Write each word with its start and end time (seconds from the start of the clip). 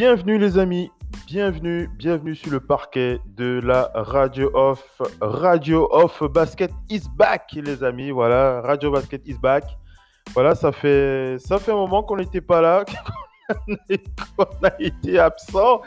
Bienvenue 0.00 0.38
les 0.38 0.56
amis, 0.56 0.90
bienvenue, 1.26 1.90
bienvenue 1.98 2.34
sur 2.34 2.50
le 2.50 2.58
parquet 2.58 3.20
de 3.36 3.60
la 3.62 3.90
Radio 3.94 4.50
Off. 4.54 5.02
Radio 5.20 5.88
Off 5.90 6.22
Basket 6.22 6.70
is 6.88 7.02
back 7.16 7.50
les 7.52 7.84
amis, 7.84 8.10
voilà, 8.10 8.62
Radio 8.62 8.90
Basket 8.90 9.20
is 9.28 9.34
back. 9.34 9.62
Voilà, 10.32 10.54
ça 10.54 10.72
fait, 10.72 11.36
ça 11.38 11.58
fait 11.58 11.72
un 11.72 11.76
moment 11.76 12.02
qu'on 12.02 12.16
n'était 12.16 12.40
pas 12.40 12.62
là, 12.62 12.86
qu'on 13.68 14.66
a 14.66 14.72
été 14.78 15.18
absent. 15.18 15.82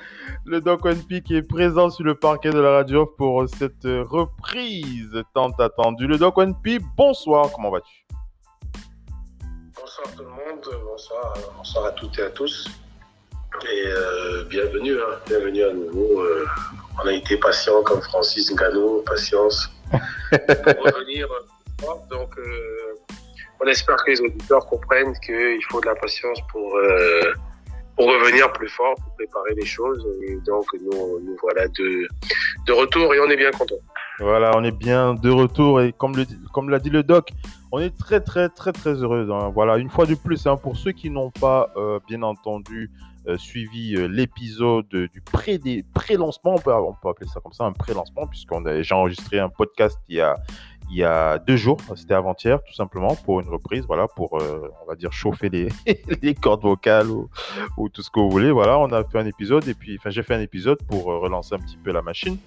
Le 0.46 0.62
Doc 0.62 0.86
One 0.86 1.02
qui 1.08 1.36
est 1.36 1.42
présent 1.42 1.90
sur 1.90 2.06
le 2.06 2.14
parquet 2.14 2.52
de 2.52 2.60
la 2.60 2.70
Radio 2.70 3.02
Off 3.02 3.16
pour 3.18 3.50
cette 3.50 3.86
reprise 3.86 5.24
tant 5.34 5.50
attendue. 5.54 6.06
Le 6.06 6.20
Doc 6.20 6.38
One 6.38 6.54
bonsoir, 6.96 7.50
comment 7.52 7.72
vas-tu? 7.72 8.06
Bonsoir 9.76 10.08
tout 10.16 10.22
le 10.22 10.30
monde, 10.30 10.86
bonsoir 11.58 11.86
à 11.88 11.92
toutes 11.94 12.20
et 12.20 12.22
à 12.22 12.30
tous. 12.30 12.70
Et 13.62 13.84
euh, 13.86 14.44
bienvenue, 14.50 14.94
hein. 14.94 15.20
bienvenue 15.28 15.64
à 15.64 15.72
nouveau. 15.72 16.22
Euh, 16.22 16.46
on 17.02 17.08
a 17.08 17.14
été 17.14 17.38
patient 17.38 17.82
comme 17.84 18.02
Francis 18.02 18.54
Gano, 18.56 19.04
patience 19.06 19.70
pour 19.92 20.84
revenir. 20.84 21.28
Donc, 22.10 22.38
euh, 22.38 22.96
on 23.62 23.68
espère 23.68 23.98
que 24.04 24.12
les 24.12 24.22
auditeurs 24.22 24.66
comprennent 24.66 25.14
qu'il 25.20 25.64
faut 25.70 25.80
de 25.80 25.86
la 25.86 25.96
patience 25.96 26.40
pour, 26.52 26.78
pour 27.96 28.06
revenir 28.08 28.52
plus 28.54 28.70
fort, 28.70 28.96
pour 28.96 29.14
préparer 29.16 29.54
les 29.56 29.66
choses. 29.66 30.06
Et 30.28 30.36
donc, 30.46 30.66
nous, 30.82 31.20
nous 31.20 31.38
voilà 31.42 31.68
de, 31.68 32.08
de 32.66 32.74
retour 32.74 33.14
et 33.14 33.20
on 33.20 33.30
est 33.30 33.38
bien 33.38 33.52
content. 33.52 33.76
Voilà, 34.20 34.52
on 34.56 34.64
est 34.64 34.76
bien 34.76 35.14
de 35.14 35.30
retour 35.30 35.82
et 35.82 35.94
comme 35.94 36.18
l'a 36.18 36.26
comme 36.52 36.78
dit 36.80 36.90
le 36.90 37.04
doc, 37.04 37.30
on 37.72 37.80
est 37.80 37.96
très 37.98 38.20
très 38.20 38.50
très 38.50 38.72
très 38.72 38.94
heureux. 38.94 39.30
Hein. 39.32 39.52
Voilà, 39.54 39.78
une 39.78 39.90
fois 39.90 40.06
de 40.06 40.16
plus, 40.16 40.46
hein, 40.48 40.58
pour 40.58 40.76
ceux 40.76 40.92
qui 40.92 41.10
n'ont 41.10 41.32
pas 41.32 41.74
bien 42.08 42.24
entendu 42.24 42.92
suivi 43.38 43.96
euh, 43.96 44.08
l'épisode 44.08 44.88
du 44.90 45.22
pré-lancement, 45.22 46.56
on, 46.56 46.60
peut, 46.60 46.74
on 46.74 46.94
peut 46.94 47.10
appeler 47.10 47.30
ça 47.30 47.40
comme 47.40 47.54
ça, 47.54 47.66
un 47.66 47.72
pré-lancement, 47.72 48.28
puisqu'on 48.28 48.66
a 48.66 48.74
déjà 48.74 48.96
enregistré 48.96 49.40
un 49.40 49.50
podcast 49.50 49.98
il 50.10 50.18
y 50.18 50.22
a, 50.22 50.36
il 50.90 50.98
y 50.98 51.04
a 51.04 51.40
deux 51.40 51.56
jours, 51.56 51.80
c'était 51.96 52.14
avant-hier 52.14 52.62
tout 52.64 52.74
simplement, 52.74 53.16
pour 53.16 53.40
une 53.40 53.50
reprise, 53.50 53.86
voilà, 53.86 54.08
pour, 54.08 54.42
euh, 54.42 54.70
on 54.84 54.88
va 54.88 54.96
dire, 54.96 55.12
chauffer 55.14 55.50
les, 55.50 55.70
les 56.22 56.36
cordes 56.36 56.62
vocales 56.62 57.10
ou, 57.10 57.30
ou, 57.78 57.90
tout 57.90 58.02
ce 58.02 58.10
que 58.10 58.20
vous 58.20 58.30
voulez. 58.30 58.52
Voilà, 58.52 58.78
on 58.80 58.92
a 58.92 59.04
fait 59.04 59.20
un 59.20 59.26
épisode, 59.26 59.68
et 59.68 59.74
puis, 59.74 59.98
enfin, 59.98 60.10
j'ai 60.10 60.24
fait 60.24 60.36
un 60.36 60.42
épisode 60.42 60.82
pour 60.88 61.06
relancer 61.06 61.56
un 61.56 61.60
petit 61.60 61.78
peu 61.78 61.92
la 61.92 62.02
machine. 62.02 62.38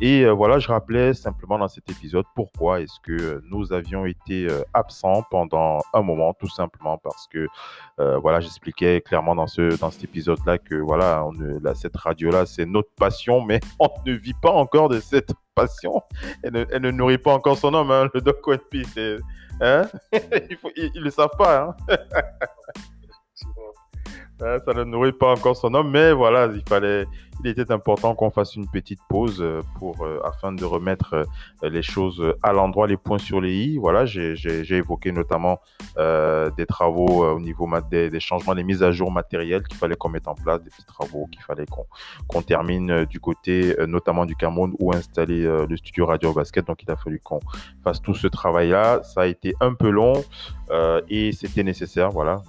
Et 0.00 0.22
euh, 0.24 0.32
voilà, 0.32 0.58
je 0.58 0.68
rappelais 0.68 1.12
simplement 1.12 1.58
dans 1.58 1.68
cet 1.68 1.90
épisode 1.90 2.24
pourquoi 2.34 2.80
est-ce 2.80 3.00
que 3.02 3.12
euh, 3.12 3.40
nous 3.50 3.72
avions 3.72 4.06
été 4.06 4.46
euh, 4.48 4.62
absents 4.72 5.24
pendant 5.30 5.80
un 5.92 6.02
moment, 6.02 6.32
tout 6.34 6.48
simplement 6.48 6.98
parce 6.98 7.26
que 7.28 7.46
voilà, 8.20 8.38
j'expliquais 8.38 9.00
clairement 9.00 9.34
dans 9.34 9.48
ce 9.48 9.76
dans 9.80 9.90
cet 9.90 10.04
épisode-là 10.04 10.58
que 10.58 10.76
voilà, 10.76 11.26
cette 11.74 11.96
radio-là, 11.96 12.46
c'est 12.46 12.64
notre 12.64 12.90
passion, 12.96 13.40
mais 13.40 13.58
on 13.80 13.88
ne 14.06 14.12
vit 14.12 14.34
pas 14.40 14.52
encore 14.52 14.88
de 14.88 15.00
cette 15.00 15.32
passion. 15.54 16.02
Elle 16.44 16.52
ne, 16.80 16.90
nourrit 16.92 17.18
pas 17.18 17.34
encore 17.34 17.58
son 17.58 17.74
homme, 17.74 17.90
hein, 17.90 18.08
le 18.14 18.20
Doc 18.20 18.46
Wenpi, 18.46 18.84
c'est 18.94 19.16
hein? 19.60 19.82
Ils, 20.76 20.92
ne 20.94 21.00
le 21.00 21.10
savent 21.10 21.36
pas. 21.36 21.76
Hein? 21.90 21.96
Ça 24.38 24.72
ne 24.72 24.84
nourrit 24.84 25.12
pas 25.12 25.32
encore 25.32 25.56
son 25.56 25.74
homme, 25.74 25.90
mais 25.90 26.12
voilà, 26.12 26.46
il 26.46 26.62
fallait, 26.68 27.06
il 27.44 27.50
était 27.50 27.70
important 27.70 28.14
qu'on 28.14 28.30
fasse 28.30 28.56
une 28.56 28.68
petite 28.68 29.00
pause 29.08 29.40
euh, 29.40 29.60
pour, 29.78 30.04
euh, 30.04 30.20
afin 30.24 30.52
de 30.52 30.64
remettre 30.64 31.14
euh, 31.14 31.68
les 31.68 31.82
choses 31.82 32.22
à 32.42 32.52
l'endroit, 32.52 32.86
les 32.86 32.96
points 32.96 33.18
sur 33.18 33.40
les 33.40 33.54
i. 33.54 33.78
Voilà, 33.78 34.06
j'ai 34.06 34.74
évoqué 34.74 35.12
notamment 35.12 35.60
des 35.96 36.66
travaux 36.66 37.24
au 37.24 37.40
niveau 37.40 37.68
des, 37.90 38.20
changements, 38.20 38.54
des 38.54 38.62
mises 38.62 38.82
à 38.82 38.92
jour 38.92 39.10
matérielles 39.10 39.62
qu'il 39.64 39.76
fallait 39.76 39.96
qu'on 39.96 40.08
mette 40.08 40.28
en 40.28 40.34
place, 40.34 40.62
des 40.62 40.70
petits 40.70 40.84
travaux 40.86 41.26
qu'il 41.26 41.42
fallait 41.42 41.66
qu'on 42.26 42.42
termine 42.42 43.04
du 43.04 43.20
côté 43.20 43.74
notamment 43.86 44.24
du 44.24 44.36
Cameroun 44.36 44.74
où 44.78 44.92
installer 44.92 45.42
le 45.42 45.76
studio 45.76 46.06
Radio 46.06 46.32
Basket. 46.32 46.66
Donc 46.66 46.82
il 46.82 46.90
a 46.90 46.96
fallu 46.96 47.20
qu'on 47.20 47.40
fasse 47.82 48.00
tout 48.00 48.14
ce 48.14 48.26
travail-là. 48.26 49.02
Ça 49.02 49.22
a 49.22 49.26
été 49.26 49.54
un 49.60 49.74
peu 49.74 49.90
long 49.90 50.12
et 51.08 51.32
c'était 51.32 51.64
nécessaire. 51.64 52.10
Voilà, 52.10 52.42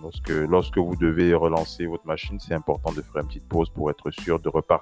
lorsque 0.47 0.78
vous 0.78 0.96
devez 0.96 1.34
relancer 1.34 1.86
votre 1.86 2.06
machine, 2.06 2.40
c'est 2.40 2.53
important 2.53 2.92
de 2.92 3.02
faire 3.02 3.22
une 3.22 3.28
petite 3.28 3.47
pause 3.47 3.69
pour 3.69 3.90
être 3.90 4.12
sûr 4.12 4.40
de 4.40 4.50
repartir 4.50 4.78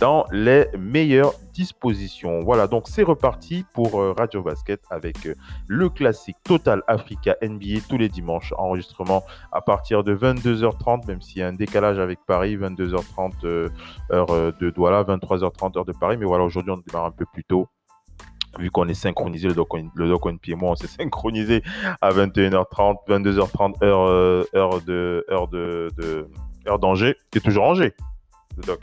dans 0.00 0.26
les 0.30 0.66
meilleures 0.78 1.32
dispositions. 1.52 2.40
Voilà, 2.40 2.66
donc 2.66 2.88
c'est 2.88 3.02
reparti 3.02 3.64
pour 3.72 4.00
euh, 4.00 4.12
Radio 4.16 4.42
Basket 4.42 4.80
avec 4.90 5.26
euh, 5.26 5.34
le 5.68 5.88
classique 5.88 6.36
Total 6.42 6.82
Africa 6.88 7.36
NBA 7.42 7.80
tous 7.88 7.96
les 7.96 8.08
dimanches. 8.08 8.52
Enregistrement 8.58 9.24
à 9.52 9.60
partir 9.60 10.02
de 10.04 10.14
22h30, 10.14 11.06
même 11.06 11.22
s'il 11.22 11.38
y 11.38 11.42
a 11.42 11.48
un 11.48 11.52
décalage 11.52 11.98
avec 11.98 12.18
Paris, 12.26 12.56
22h30 12.56 13.32
euh, 13.44 13.68
heure 14.12 14.52
de 14.52 14.70
Douala, 14.70 15.04
23h30 15.04 15.78
heure 15.78 15.84
de 15.84 15.92
Paris. 15.92 16.16
Mais 16.18 16.26
voilà, 16.26 16.44
aujourd'hui 16.44 16.72
on 16.72 16.82
démarre 16.86 17.06
un 17.06 17.12
peu 17.12 17.24
plus 17.32 17.44
tôt 17.44 17.68
vu 18.58 18.70
qu'on 18.70 18.86
est 18.86 18.94
synchronisé, 18.94 19.48
le 19.48 19.54
Doc, 19.54 19.68
le 19.94 20.14
et 20.46 20.54
moi, 20.54 20.70
on 20.70 20.74
s'est 20.76 20.86
synchronisé 20.86 21.62
à 22.00 22.10
21h30, 22.12 22.98
22h30 23.08 23.82
heure, 23.82 24.80
de 24.82 25.24
heure 25.28 25.48
de, 25.48 25.90
de 25.96 26.28
heure 26.66 26.78
d'Angers, 26.78 27.16
toujours 27.42 27.64
Angers, 27.64 27.94
le 28.56 28.62
Doc? 28.62 28.80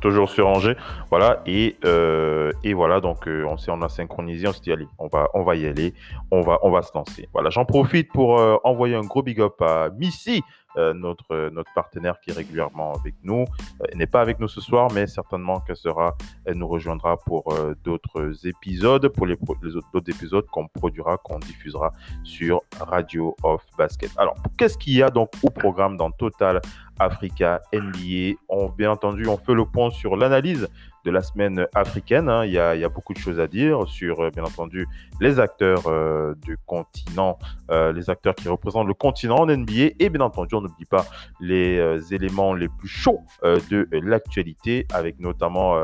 Toujours, 0.00 0.30
sur 0.30 0.46
Angers. 0.48 0.76
Voilà, 1.10 1.42
et, 1.46 1.76
euh, 1.84 2.52
et 2.62 2.74
voilà, 2.74 3.00
donc 3.00 3.26
euh, 3.26 3.44
on, 3.44 3.56
on 3.68 3.82
a 3.82 3.88
synchronisé, 3.88 4.46
on 4.46 4.52
s'est 4.52 4.60
dit, 4.60 4.72
allez, 4.72 4.88
on 4.98 5.08
va, 5.08 5.28
on 5.34 5.42
va 5.42 5.56
y 5.56 5.66
aller, 5.66 5.94
on 6.30 6.42
va, 6.42 6.58
on 6.62 6.70
va 6.70 6.82
se 6.82 6.92
lancer. 6.94 7.28
Voilà, 7.32 7.50
j'en 7.50 7.64
profite 7.64 8.12
pour 8.12 8.38
euh, 8.38 8.56
envoyer 8.64 8.94
un 8.94 9.02
gros 9.02 9.22
big 9.22 9.40
up 9.40 9.60
à 9.60 9.90
Missy, 9.90 10.42
notre, 10.76 11.50
notre 11.50 11.72
partenaire 11.72 12.18
qui 12.18 12.30
est 12.30 12.32
régulièrement 12.32 12.94
avec 12.94 13.14
nous. 13.22 13.44
Elle 13.88 13.96
n'est 13.96 14.08
pas 14.08 14.20
avec 14.20 14.40
nous 14.40 14.48
ce 14.48 14.60
soir, 14.60 14.90
mais 14.92 15.06
certainement 15.06 15.60
qu'elle 15.60 15.76
sera, 15.76 16.16
elle 16.44 16.54
nous 16.54 16.66
rejoindra 16.66 17.16
pour 17.16 17.44
d'autres 17.84 18.44
épisodes, 18.44 19.06
pour 19.06 19.26
les, 19.26 19.36
les 19.62 19.76
autres, 19.76 19.86
d'autres 19.92 20.10
épisodes 20.10 20.44
qu'on 20.46 20.66
produira, 20.66 21.16
qu'on 21.16 21.38
diffusera 21.38 21.92
sur 22.24 22.60
Radio 22.80 23.36
of 23.44 23.64
Basket. 23.78 24.10
Alors, 24.16 24.34
qu'est-ce 24.58 24.76
qu'il 24.76 24.94
y 24.94 25.02
a 25.04 25.10
donc 25.10 25.30
au 25.44 25.50
programme 25.50 25.96
dans 25.96 26.10
Total 26.10 26.60
Africa, 26.98 27.60
NBA. 27.72 28.36
On, 28.48 28.68
bien 28.68 28.90
entendu, 28.90 29.26
on 29.26 29.36
fait 29.36 29.54
le 29.54 29.64
point 29.64 29.90
sur 29.90 30.16
l'analyse 30.16 30.68
de 31.04 31.10
la 31.10 31.22
semaine 31.22 31.66
africaine. 31.74 32.28
Hein. 32.28 32.44
Il, 32.44 32.52
y 32.52 32.58
a, 32.58 32.88
beaucoup 32.88 33.12
de 33.12 33.18
choses 33.18 33.38
à 33.38 33.46
dire 33.46 33.86
sur, 33.86 34.20
euh, 34.20 34.30
bien 34.30 34.44
entendu, 34.44 34.86
les 35.20 35.38
acteurs 35.38 35.86
euh, 35.86 36.34
du 36.42 36.56
continent, 36.66 37.38
euh, 37.70 37.92
les 37.92 38.08
acteurs 38.10 38.34
qui 38.34 38.48
représentent 38.48 38.88
le 38.88 38.94
continent 38.94 39.36
en 39.36 39.46
NBA. 39.46 39.94
Et 39.98 40.08
bien 40.08 40.22
entendu, 40.22 40.54
on 40.54 40.62
n'oublie 40.62 40.86
pas 40.86 41.04
les 41.40 42.14
éléments 42.14 42.54
les 42.54 42.68
plus 42.68 42.88
chauds 42.88 43.22
de 43.42 43.86
l'actualité, 43.92 44.86
avec 44.92 45.18
notamment 45.20 45.74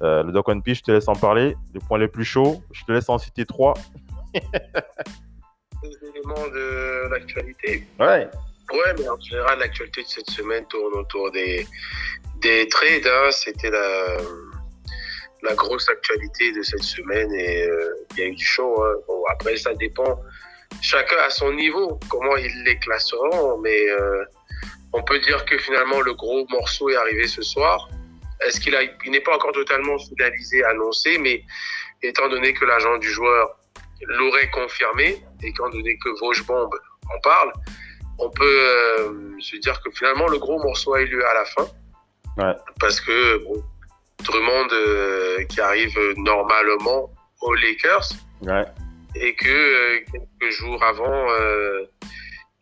le 0.00 0.30
Doc 0.30 0.48
One 0.48 0.62
Piece. 0.62 0.78
Je 0.78 0.82
te 0.82 0.92
laisse 0.92 1.08
en 1.08 1.14
parler. 1.14 1.56
Les 1.74 1.80
points 1.80 1.98
les 1.98 2.08
plus 2.08 2.24
chauds, 2.24 2.62
je 2.72 2.84
te 2.84 2.92
laisse 2.92 3.08
en 3.08 3.18
citer 3.18 3.46
trois. 3.46 3.74
les 4.34 6.08
éléments 6.08 6.48
de 6.52 7.10
l'actualité. 7.10 7.86
Ouais. 7.98 8.28
Ouais, 8.72 8.94
mais 8.98 9.08
en 9.08 9.18
général, 9.20 9.58
l'actualité 9.60 10.02
de 10.02 10.08
cette 10.08 10.30
semaine 10.30 10.66
tourne 10.68 10.94
autour 10.94 11.30
des, 11.32 11.66
des 12.40 12.68
trades. 12.68 13.06
Hein. 13.06 13.30
C'était 13.30 13.70
la, 13.70 14.18
la 15.42 15.54
grosse 15.54 15.88
actualité 15.88 16.52
de 16.52 16.62
cette 16.62 16.82
semaine 16.82 17.32
et 17.32 17.62
euh, 17.62 18.06
il 18.12 18.18
y 18.18 18.22
a 18.22 18.26
eu 18.26 18.34
du 18.34 18.44
show. 18.44 18.82
Hein. 18.82 18.94
Bon, 19.06 19.24
après, 19.30 19.56
ça 19.56 19.72
dépend. 19.74 20.20
Chacun 20.82 21.16
à 21.26 21.30
son 21.30 21.52
niveau, 21.52 21.98
comment 22.10 22.36
ils 22.36 22.62
les 22.64 22.78
classeront, 22.78 23.58
mais 23.58 23.88
euh, 23.88 24.22
on 24.92 25.02
peut 25.02 25.18
dire 25.20 25.44
que 25.46 25.56
finalement 25.58 26.00
le 26.02 26.14
gros 26.14 26.46
morceau 26.50 26.90
est 26.90 26.96
arrivé 26.96 27.26
ce 27.26 27.42
soir. 27.42 27.88
Est-ce 28.46 28.60
qu'il 28.60 28.76
a, 28.76 28.82
il 28.82 29.10
n'est 29.10 29.20
pas 29.20 29.34
encore 29.34 29.52
totalement 29.52 29.98
finalisé, 29.98 30.62
annoncé, 30.64 31.18
mais 31.18 31.42
étant 32.02 32.28
donné 32.28 32.52
que 32.52 32.64
l'agent 32.66 32.98
du 32.98 33.10
joueur 33.10 33.58
l'aurait 34.02 34.50
confirmé, 34.50 35.22
et 35.42 35.48
étant 35.48 35.70
donné 35.70 35.98
que 35.98 36.10
Vosges 36.20 36.44
Bombe 36.46 36.74
en 37.12 37.20
parle, 37.20 37.52
on 38.18 38.30
peut 38.30 38.44
euh, 38.44 39.36
se 39.40 39.56
dire 39.56 39.80
que 39.80 39.90
finalement 39.92 40.26
le 40.28 40.38
gros 40.38 40.60
morceau 40.62 40.94
a 40.94 41.00
eu 41.00 41.06
lieu 41.06 41.26
à 41.26 41.34
la 41.34 41.44
fin. 41.44 41.68
Parce 42.78 43.00
que 43.00 43.38
bon, 43.44 43.64
Drummond 44.24 44.68
euh, 44.72 45.44
qui 45.44 45.60
arrive 45.60 45.98
normalement 46.16 47.10
aux 47.40 47.54
Lakers. 47.54 48.10
Et 49.16 49.34
que 49.34 49.48
euh, 49.48 50.00
quelques 50.12 50.52
jours 50.52 50.82
avant, 50.84 51.26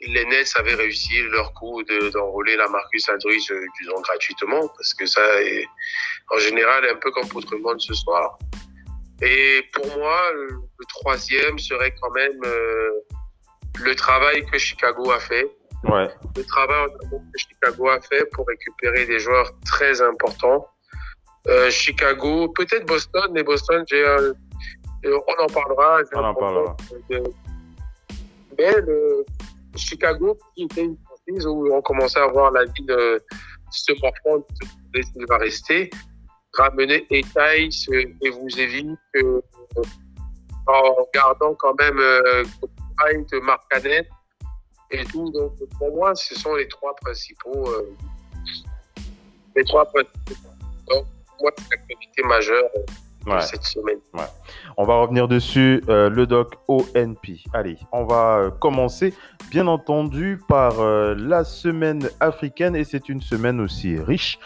les 0.01 0.25
Nets 0.27 0.53
avaient 0.57 0.75
réussi 0.75 1.23
leur 1.31 1.53
coup 1.55 1.83
d'enrôler 2.13 2.57
la 2.57 2.69
Marcus 2.69 3.09
Aldridge, 3.09 3.53
disons 3.81 4.01
gratuitement, 4.01 4.69
parce 4.69 4.95
que 4.95 5.07
ça 5.07 5.43
est 5.43 5.67
en 6.31 6.39
général 6.39 6.87
un 6.89 6.97
peu 6.97 7.11
comme 7.11 7.29
pour 7.29 7.43
Drummond 7.43 7.79
ce 7.79 7.95
soir. 7.95 8.39
Et 9.23 9.63
pour 9.73 9.87
moi, 9.99 10.31
le 10.33 10.85
troisième 10.89 11.59
serait 11.59 11.95
quand 12.01 12.11
même 12.11 12.41
le 13.83 13.95
travail 13.95 14.45
que 14.47 14.59
Chicago 14.59 15.11
a 15.11 15.21
fait. 15.21 15.51
Ouais. 15.85 16.09
Le 16.37 16.45
travail 16.45 16.87
que 17.01 17.39
Chicago 17.39 17.89
a 17.89 18.01
fait 18.01 18.25
pour 18.33 18.47
récupérer 18.47 19.07
des 19.07 19.19
joueurs 19.19 19.51
très 19.65 20.01
importants. 20.03 20.67
Euh, 21.49 21.71
Chicago, 21.71 22.49
peut-être 22.49 22.87
Boston, 22.87 23.31
mais 23.33 23.45
Boston, 23.45 23.85
j'ai, 23.89 24.05
euh, 24.05 24.33
on 25.05 25.43
en 25.43 25.47
parlera. 25.47 26.01
On 26.15 26.25
en 26.25 26.35
parlera. 26.35 26.77
mais 28.59 28.73
le, 28.81 29.25
Chicago, 29.77 30.39
qui 30.55 30.65
était 30.65 30.85
une 30.85 30.97
franchise 31.05 31.47
où 31.47 31.73
on 31.73 31.83
commençait 31.83 32.21
à 32.21 32.27
voir 32.27 32.51
la 32.51 32.65
vie 32.65 32.85
de 32.85 33.23
se 33.71 33.93
morfondre, 34.01 34.45
il 34.95 35.27
va 35.29 35.39
rester, 35.39 35.91
ramener 36.55 37.07
Etaï 37.11 37.69
et 37.93 38.31
vous 38.31 38.61
évite 38.61 38.99
euh, 39.17 39.41
en 40.67 41.07
gardant 41.15 41.55
quand 41.55 41.75
même 41.79 41.99
euh, 41.99 42.45
de 43.05 43.41
Marcanet 43.41 44.09
et 44.91 45.05
tout. 45.05 45.31
Donc, 45.31 45.53
pour 45.79 45.95
moi, 45.95 46.15
ce 46.15 46.35
sont 46.35 46.55
les 46.55 46.69
trois 46.69 46.95
principaux. 46.97 47.69
Euh, 47.69 47.95
les 49.55 49.65
trois 49.65 49.85
principaux. 49.87 50.51
Donc, 50.89 51.07
pour 51.27 51.43
moi, 51.43 51.53
c'est 51.57 51.77
l'activité 51.77 52.23
majeure 52.25 52.71
cette 53.41 53.65
semaine. 53.65 53.99
On 54.77 54.85
va 54.85 54.97
revenir 54.97 55.29
dessus, 55.29 55.83
euh, 55.89 56.09
le 56.09 56.27
doc 56.27 56.55
ONP. 56.69 57.43
Allez, 57.53 57.79
on 57.93 58.05
va 58.05 58.39
euh, 58.39 58.51
commencer, 58.51 59.15
bien 59.51 59.67
entendu, 59.67 60.41
par 60.49 60.81
euh, 60.81 61.15
la 61.17 61.45
semaine 61.45 62.09
africaine 62.21 62.77
et 62.77 62.85
c'est 62.85 63.09
une 63.09 63.21
semaine 63.21 63.61
aussi 63.61 63.99
riche 63.99 64.39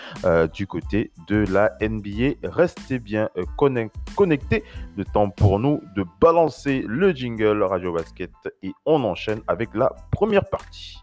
du 0.54 0.66
côté 0.66 1.10
de 1.28 1.44
la 1.50 1.72
NBA. 1.80 2.36
Restez 2.42 2.98
bien 2.98 3.28
connectés. 3.56 4.64
Le 4.96 5.04
temps 5.04 5.30
pour 5.30 5.58
nous 5.58 5.80
de 5.96 6.04
balancer 6.20 6.84
le 6.86 7.12
jingle 7.12 7.62
Radio 7.62 7.92
Basket 7.92 8.30
et 8.62 8.72
on 8.86 9.02
enchaîne 9.04 9.40
avec 9.48 9.70
la 9.74 9.92
première 10.10 10.48
partie. 10.48 10.98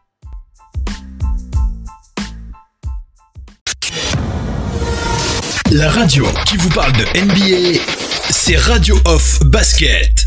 La 5.72 5.90
radio 5.90 6.24
qui 6.46 6.56
vous 6.56 6.70
parle 6.70 6.94
de 6.94 7.04
NBA, 7.20 7.82
c'est 8.30 8.56
Radio 8.56 8.96
Off 9.06 9.40
Basket. 9.46 10.26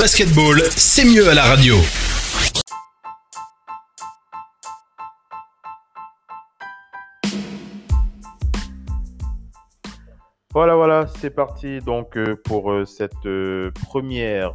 Basketball, 0.00 0.60
c'est 0.70 1.04
mieux 1.04 1.28
à 1.28 1.34
la 1.34 1.44
radio. 1.44 1.76
Voilà, 10.52 10.74
voilà, 10.74 11.06
c'est 11.06 11.30
parti 11.30 11.80
donc 11.80 12.16
euh, 12.16 12.34
pour 12.44 12.72
euh, 12.72 12.84
cette 12.84 13.26
euh, 13.26 13.70
première, 13.84 14.54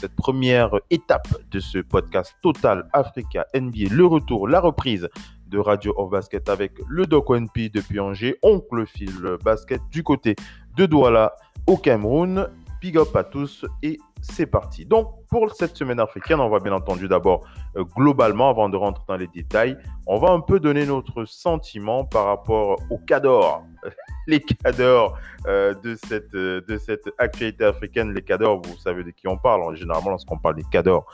cette 0.00 0.16
première 0.16 0.70
étape 0.90 1.28
de 1.50 1.60
ce 1.60 1.78
podcast 1.78 2.34
Total 2.42 2.88
Africa 2.92 3.46
NBA, 3.54 3.92
le 3.94 4.06
retour, 4.06 4.48
la 4.48 4.58
reprise 4.58 5.08
de 5.54 5.60
Radio 5.60 5.94
of 5.96 6.10
Basket 6.10 6.48
avec 6.48 6.72
le 6.88 7.06
Doc 7.06 7.30
ONP 7.30 7.70
depuis 7.72 8.00
Angers, 8.00 8.36
Oncle 8.42 8.86
Phil 8.86 9.36
Basket 9.44 9.80
du 9.88 10.02
côté 10.02 10.34
de 10.76 10.84
Douala 10.84 11.32
au 11.68 11.76
Cameroun. 11.76 12.48
Big 12.80 12.98
up 12.98 13.14
à 13.14 13.22
tous 13.22 13.64
et 13.82 13.98
c'est 14.20 14.46
parti. 14.46 14.84
Donc, 14.84 15.23
pour 15.34 15.52
cette 15.52 15.76
semaine 15.76 15.98
africaine, 15.98 16.38
on 16.38 16.48
va 16.48 16.60
bien 16.60 16.72
entendu 16.72 17.08
d'abord, 17.08 17.44
euh, 17.76 17.82
globalement, 17.82 18.50
avant 18.50 18.68
de 18.68 18.76
rentrer 18.76 19.02
dans 19.08 19.16
les 19.16 19.26
détails, 19.26 19.76
on 20.06 20.16
va 20.16 20.30
un 20.30 20.38
peu 20.38 20.60
donner 20.60 20.86
notre 20.86 21.24
sentiment 21.24 22.04
par 22.04 22.26
rapport 22.26 22.78
au 22.88 22.98
Cador. 22.98 23.64
les 24.28 24.40
cadors 24.40 25.18
euh, 25.48 25.74
de, 25.82 25.96
cette, 26.06 26.32
euh, 26.36 26.60
de 26.68 26.78
cette 26.78 27.10
actualité 27.18 27.64
africaine. 27.64 28.14
Les 28.14 28.22
cadors, 28.22 28.62
vous 28.62 28.76
savez 28.78 29.02
de 29.02 29.10
qui 29.10 29.26
on 29.26 29.36
parle. 29.36 29.74
Généralement, 29.74 30.10
lorsqu'on 30.10 30.38
parle 30.38 30.54
des 30.54 30.64
cadors 30.70 31.04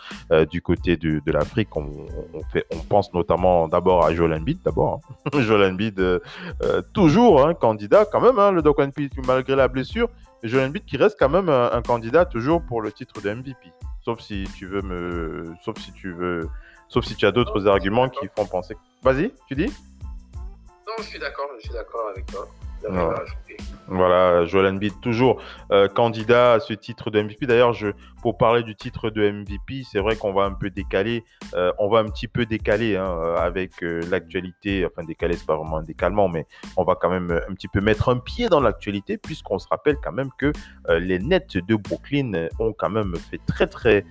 du 0.50 0.60
côté 0.60 0.98
de, 0.98 1.22
l'Afrique, 1.32 1.74
on, 1.74 1.88
on, 2.34 2.78
pense 2.90 3.14
notamment 3.14 3.68
d'abord 3.68 4.04
à 4.04 4.14
Joel 4.14 4.34
Embiid, 4.34 4.60
d'abord. 4.62 5.00
Hein. 5.32 5.40
Joel 5.40 5.72
Embiid, 5.72 6.20
toujours 6.92 7.46
un 7.46 7.54
candidat 7.54 8.04
quand 8.04 8.20
même, 8.20 8.38
hein, 8.38 8.52
le 8.52 8.60
Doc 8.60 8.78
malgré 9.26 9.56
la 9.56 9.68
blessure. 9.68 10.10
Joel 10.42 10.68
Embiid 10.68 10.84
qui 10.84 10.98
reste 10.98 11.16
quand 11.18 11.30
même 11.30 11.48
un, 11.48 11.82
candidat 11.82 12.26
toujours 12.26 12.62
pour 12.62 12.82
le 12.82 12.92
titre 12.92 13.22
de 13.22 13.32
MVP. 13.32 13.72
Sauf 14.02 14.20
si 14.20 14.44
tu 14.56 14.66
veux 14.66 14.82
me, 14.82 15.54
sauf 15.64 15.78
si 15.78 15.92
tu 15.92 16.12
veux, 16.12 16.48
sauf 16.88 17.04
si 17.04 17.16
tu 17.16 17.26
as 17.26 17.32
d'autres 17.32 17.66
arguments 17.66 18.08
qui 18.08 18.26
font 18.34 18.46
penser. 18.46 18.76
Vas-y, 19.02 19.32
tu 19.46 19.54
dis? 19.54 19.72
Non, 20.86 20.94
je 20.98 21.04
suis 21.04 21.18
d'accord, 21.18 21.48
je 21.58 21.66
suis 21.66 21.74
d'accord 21.74 22.08
avec 22.08 22.26
toi. 22.26 22.48
Voilà, 23.90 24.46
Joel 24.46 24.66
Embiid, 24.66 25.00
toujours 25.00 25.42
euh, 25.72 25.88
candidat 25.88 26.52
à 26.52 26.60
ce 26.60 26.72
titre 26.74 27.10
de 27.10 27.20
MVP. 27.20 27.46
D'ailleurs, 27.46 27.72
je, 27.72 27.88
pour 28.22 28.38
parler 28.38 28.62
du 28.62 28.76
titre 28.76 29.10
de 29.10 29.28
MVP, 29.28 29.82
c'est 29.82 29.98
vrai 29.98 30.14
qu'on 30.14 30.32
va 30.32 30.44
un 30.44 30.52
peu 30.52 30.70
décaler, 30.70 31.24
euh, 31.54 31.72
on 31.76 31.88
va 31.88 31.98
un 31.98 32.04
petit 32.04 32.28
peu 32.28 32.46
décaler 32.46 32.96
hein, 32.96 33.08
euh, 33.08 33.36
avec 33.36 33.80
l'actualité, 33.80 34.86
enfin 34.86 35.04
décaler, 35.04 35.34
c'est 35.34 35.46
pas 35.46 35.56
vraiment 35.56 35.78
un 35.78 35.82
décalement, 35.82 36.28
mais 36.28 36.46
on 36.76 36.84
va 36.84 36.94
quand 36.94 37.10
même 37.10 37.32
un 37.32 37.52
petit 37.54 37.66
peu 37.66 37.80
mettre 37.80 38.10
un 38.10 38.18
pied 38.18 38.48
dans 38.48 38.60
l'actualité, 38.60 39.18
puisqu'on 39.18 39.58
se 39.58 39.66
rappelle 39.66 39.96
quand 40.00 40.12
même 40.12 40.30
que 40.38 40.52
les 40.88 41.18
Nets 41.18 41.56
de 41.56 41.74
Brooklyn 41.74 42.48
ont 42.60 42.72
quand 42.72 42.90
même 42.90 43.16
fait 43.16 43.40
très 43.46 43.66
très 43.66 44.04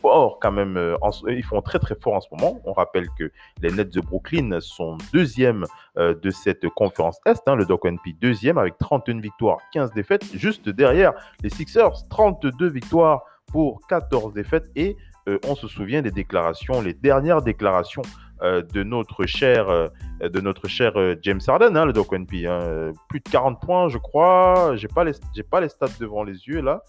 fort, 0.00 0.38
quand 0.40 0.52
même, 0.52 0.96
ils 1.28 1.44
font 1.44 1.62
très 1.62 1.78
très 1.78 1.94
fort 1.94 2.14
en 2.14 2.20
ce 2.20 2.28
moment. 2.32 2.60
On 2.64 2.72
rappelle 2.72 3.08
que 3.16 3.30
les 3.60 3.70
Nets 3.70 3.92
de 3.92 4.00
Brooklyn 4.00 4.58
sont 4.60 4.98
deuxième 5.12 5.64
de 5.96 6.30
cette 6.30 6.68
conférence 6.70 7.20
Est, 7.26 7.42
hein, 7.46 7.54
le 7.54 7.66
Doc 7.66 7.84
Deuxième 8.20 8.58
avec 8.58 8.78
31 8.78 9.20
victoires, 9.20 9.58
15 9.72 9.92
défaites, 9.92 10.24
juste 10.34 10.68
derrière 10.68 11.12
les 11.42 11.50
Sixers, 11.50 12.08
32 12.10 12.68
victoires 12.68 13.22
pour 13.46 13.80
14 13.88 14.32
défaites. 14.32 14.70
Et 14.74 14.96
euh, 15.28 15.38
on 15.46 15.54
se 15.54 15.68
souvient 15.68 16.02
des 16.02 16.10
déclarations, 16.10 16.80
les 16.80 16.94
dernières 16.94 17.42
déclarations 17.42 18.02
euh, 18.42 18.62
de 18.62 18.82
notre 18.82 19.24
cher, 19.24 19.68
euh, 19.68 19.88
de 20.20 20.40
notre 20.40 20.66
cher 20.66 20.94
James 21.22 21.40
Harden, 21.46 21.76
hein, 21.76 21.84
le 21.84 21.92
Doc 21.92 22.12
NP. 22.12 22.46
Hein. 22.46 22.92
plus 23.08 23.20
de 23.20 23.28
40 23.30 23.60
points, 23.60 23.88
je 23.88 23.98
crois. 23.98 24.74
J'ai 24.76 24.88
pas 24.88 25.04
les, 25.04 25.12
j'ai 25.34 25.44
pas 25.44 25.60
les 25.60 25.68
stats 25.68 25.86
devant 26.00 26.24
les 26.24 26.48
yeux 26.48 26.60
là. 26.60 26.82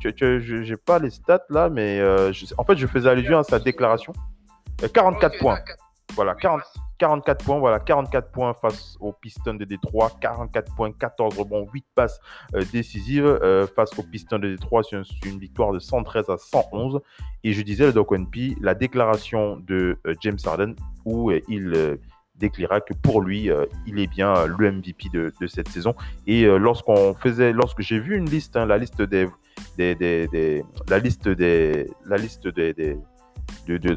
Je 0.00 0.70
n'ai 0.70 0.76
pas 0.76 0.98
les 0.98 1.10
stats 1.10 1.44
là, 1.50 1.68
mais 1.68 2.02
en 2.58 2.64
fait, 2.64 2.76
je 2.76 2.86
faisais 2.86 3.08
allusion 3.08 3.38
à 3.38 3.44
sa 3.44 3.58
déclaration. 3.58 4.12
44 4.92 5.38
points. 5.38 5.60
Voilà, 6.14 6.34
40, 6.34 6.60
44 7.02 7.44
points, 7.44 7.58
voilà, 7.58 7.80
44 7.80 8.30
points 8.30 8.54
face 8.54 8.96
aux 9.00 9.12
Pistons 9.12 9.54
de 9.54 9.64
Détroit, 9.64 10.12
44 10.20 10.72
points, 10.76 10.92
14 10.92 11.36
rebonds, 11.36 11.66
8 11.74 11.84
passes 11.96 12.20
euh, 12.54 12.62
décisives 12.72 13.26
euh, 13.26 13.66
face 13.66 13.98
aux 13.98 14.04
Pistons 14.04 14.38
de 14.38 14.50
Détroit 14.50 14.84
sur 14.84 15.02
une, 15.26 15.40
victoire 15.40 15.72
de 15.72 15.80
113 15.80 16.30
à 16.30 16.36
111. 16.38 17.00
Et 17.42 17.54
je 17.54 17.62
disais, 17.62 17.86
le 17.86 17.92
Doc 17.92 18.14
P, 18.30 18.54
la 18.60 18.76
déclaration 18.76 19.56
de 19.56 19.98
euh, 20.06 20.14
James 20.20 20.38
Harden 20.46 20.76
où 21.04 21.32
il 21.48 21.98
déclara 22.36 22.80
que 22.80 22.94
pour 22.94 23.20
lui, 23.20 23.50
il 23.86 23.98
est 23.98 24.06
bien 24.06 24.46
le 24.46 24.70
MVP 24.70 25.08
de, 25.12 25.32
cette 25.48 25.68
saison. 25.70 25.96
Et 26.28 26.44
lorsqu'on 26.44 27.14
faisait, 27.14 27.52
lorsque 27.52 27.80
j'ai 27.80 27.98
vu 27.98 28.16
une 28.16 28.30
liste, 28.30 28.56
hein, 28.56 28.66
la 28.66 28.78
liste 28.78 29.02
des, 29.02 29.26
la 29.76 30.98
liste 31.00 31.28
des 31.28 31.88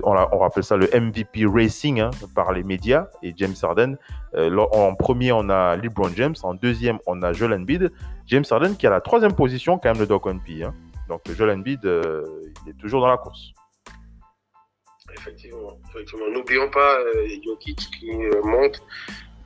on, 0.04 0.38
rappelle 0.38 0.64
ça 0.64 0.78
le 0.78 0.88
MVP 0.88 1.46
Racing 1.46 2.00
hein, 2.00 2.12
par 2.34 2.54
les 2.54 2.64
médias 2.64 3.08
et 3.24 3.34
James 3.38 3.56
Harden. 3.62 3.98
Euh, 4.36 4.56
en 4.72 4.96
premier, 4.96 5.32
on 5.32 5.50
a 5.50 5.75
LeBron 5.75 6.12
James. 6.16 6.36
En 6.44 6.54
deuxième, 6.54 7.00
on 7.08 7.22
a 7.22 7.34
Joel 7.34 7.54
Embiid. 7.54 7.92
James 8.28 8.46
Harden 8.50 8.75
qui 8.75 8.88
a 8.88 8.90
la 8.90 9.02
troisième 9.02 9.34
position 9.34 9.78
quand 9.78 9.90
même 9.90 10.00
le 10.00 10.08
Doc 10.08 10.25
MP. 10.25 10.64
Hein. 10.64 10.74
Donc 11.08 11.22
Joel 11.32 11.52
Embiid, 11.58 11.86
euh, 11.86 12.24
il 12.66 12.72
est 12.72 12.78
toujours 12.78 13.02
dans 13.02 13.10
la 13.10 13.18
course. 13.18 13.54
Effectivement. 15.18 15.80
N'oublions 16.34 16.70
pas 16.70 17.00
euh, 17.00 17.28
Jokic 17.44 17.78
qui 17.78 18.12
monte, 18.44 18.82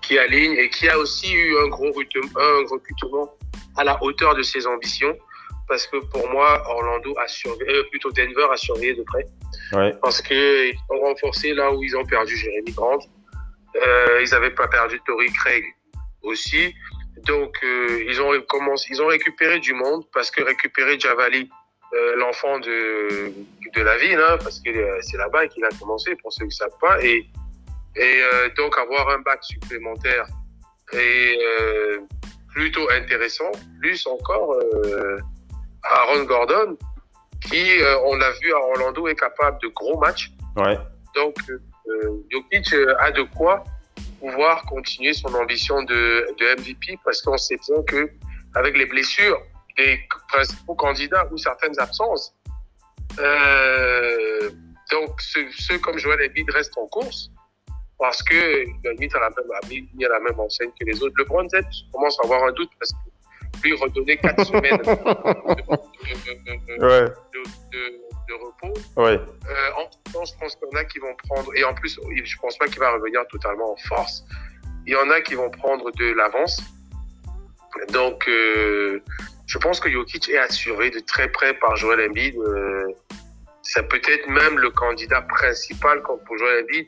qui 0.01 0.17
aligne 0.17 0.53
et 0.53 0.69
qui 0.69 0.89
a 0.89 0.97
aussi 0.97 1.31
eu 1.31 1.57
un 1.63 1.67
gros, 1.67 1.91
recrutement 1.91 3.29
à 3.77 3.83
la 3.83 4.01
hauteur 4.03 4.35
de 4.35 4.41
ses 4.41 4.65
ambitions 4.65 5.15
parce 5.69 5.85
que 5.85 5.97
pour 5.97 6.27
moi, 6.29 6.63
Orlando 6.67 7.13
a 7.17 7.27
surveillé, 7.27 7.71
euh, 7.71 7.83
plutôt 7.91 8.11
Denver 8.11 8.47
a 8.51 8.57
surveillé 8.57 8.95
de 8.95 9.03
près. 9.03 9.23
Parce 10.01 10.21
qu'ils 10.21 10.75
ont 10.89 10.99
renforcé 10.99 11.53
là 11.53 11.71
où 11.71 11.83
ils 11.83 11.95
ont 11.95 12.05
perdu 12.05 12.35
Jérémy 12.35 12.71
Grant. 12.71 12.99
Euh, 13.75 14.21
ils 14.23 14.29
n'avaient 14.31 14.53
pas 14.53 14.67
perdu 14.67 14.99
Tory 15.05 15.31
Craig 15.31 15.63
aussi. 16.23 16.73
Donc, 17.25 17.57
euh, 17.63 18.03
ils, 18.07 18.21
ont 18.21 18.31
commencé, 18.47 18.87
ils 18.91 19.01
ont 19.01 19.07
récupéré 19.07 19.59
du 19.59 19.73
monde 19.73 20.05
parce 20.13 20.31
que 20.31 20.41
récupérer 20.41 20.99
Javali, 20.99 21.49
euh, 21.93 22.15
l'enfant 22.17 22.59
de, 22.59 23.31
de 23.75 23.81
la 23.81 23.97
ville, 23.97 24.19
hein, 24.19 24.37
parce 24.41 24.59
que 24.59 24.69
c'est 25.01 25.17
là-bas 25.17 25.47
qu'il 25.47 25.63
a 25.65 25.69
commencé, 25.79 26.15
pour 26.15 26.31
ceux 26.31 26.45
qui 26.45 26.49
ne 26.49 26.51
savent 26.51 26.77
pas. 26.79 27.03
Et 27.03 27.25
donc, 28.55 28.77
avoir 28.77 29.09
un 29.09 29.19
bac 29.19 29.43
supplémentaire 29.43 30.25
est 30.93 31.37
plutôt 32.53 32.89
intéressant. 32.91 33.51
Plus 33.81 34.07
encore, 34.07 34.57
Aaron 35.83 36.23
Gordon, 36.23 36.77
qui, 37.41 37.81
euh, 37.81 37.99
on 38.05 38.15
l'a 38.15 38.31
vu 38.41 38.53
à 38.53 38.57
Orlando, 38.57 39.07
est 39.07 39.15
capable 39.15 39.59
de 39.61 39.67
gros 39.69 39.97
matchs. 39.99 40.31
Ouais. 40.55 40.77
Donc, 41.15 41.35
euh, 41.49 42.23
Jokic 42.31 42.73
euh, 42.73 42.95
a 42.99 43.11
de 43.11 43.23
quoi 43.23 43.63
pouvoir 44.19 44.63
continuer 44.65 45.13
son 45.13 45.33
ambition 45.33 45.81
de, 45.83 46.27
de 46.37 46.61
MVP 46.61 46.99
parce 47.03 47.21
qu'on 47.21 47.37
sait 47.37 47.57
bien 47.67 47.81
que 47.83 48.11
avec 48.55 48.77
les 48.77 48.85
blessures 48.85 49.41
des 49.77 49.99
principaux 50.27 50.75
candidats 50.75 51.27
ou 51.31 51.37
certaines 51.37 51.79
absences, 51.79 52.35
euh, 53.17 54.49
donc 54.91 55.21
ceux, 55.21 55.79
comme 55.79 55.97
Joel 55.97 56.29
Embiid 56.29 56.49
restent 56.51 56.77
en 56.77 56.87
course 56.87 57.31
parce 57.97 58.23
que 58.23 58.65
limite 58.89 59.15
à 59.15 59.19
la 59.19 59.29
même, 59.29 59.51
à 59.51 60.09
la 60.09 60.19
même 60.19 60.39
enseigne 60.39 60.71
que 60.79 60.85
les 60.85 61.01
autres. 61.03 61.15
Le 61.17 61.25
James 61.51 61.71
commence 61.91 62.17
à 62.19 62.23
avoir 62.23 62.43
un 62.43 62.51
doute 62.53 62.69
parce 62.79 62.91
que 62.91 63.08
lui 63.63 63.75
redonner 63.75 64.17
quatre 64.17 64.45
semaines 64.45 64.77
de, 64.77 64.85
Ouais, 66.85 67.05
de- 67.71 67.99
de 68.27 68.33
repos. 68.33 68.73
ouais. 68.97 69.19
Euh, 69.49 69.71
en 69.77 69.89
je 70.25 70.33
pense 70.39 70.55
qu'il 70.55 70.67
y 70.71 70.75
en 70.75 70.79
a 70.79 70.83
qui 70.85 70.99
vont 70.99 71.15
prendre, 71.27 71.55
et 71.55 71.63
en 71.63 71.73
plus, 71.73 71.99
je 72.23 72.37
pense 72.41 72.57
pas 72.57 72.67
qu'il 72.67 72.79
va 72.79 72.91
revenir 72.91 73.21
totalement 73.27 73.71
en 73.73 73.77
force. 73.87 74.23
Il 74.85 74.93
y 74.93 74.95
en 74.95 75.09
a 75.09 75.21
qui 75.21 75.35
vont 75.35 75.49
prendre 75.49 75.91
de 75.91 76.11
l'avance. 76.13 76.59
Donc, 77.93 78.27
euh, 78.27 79.01
je 79.47 79.57
pense 79.59 79.79
que 79.79 79.89
Jokic 79.89 80.29
est 80.29 80.37
assuré 80.37 80.89
de 80.89 80.99
très 80.99 81.31
près 81.31 81.53
par 81.53 81.75
Joel 81.75 82.09
Embiid. 82.09 82.35
Euh, 82.37 82.87
ça 83.61 83.83
peut 83.83 84.01
être 84.07 84.27
même 84.27 84.57
le 84.57 84.71
candidat 84.71 85.21
principal 85.21 86.01
pour 86.01 86.37
Joel 86.37 86.63
Embiid. 86.63 86.87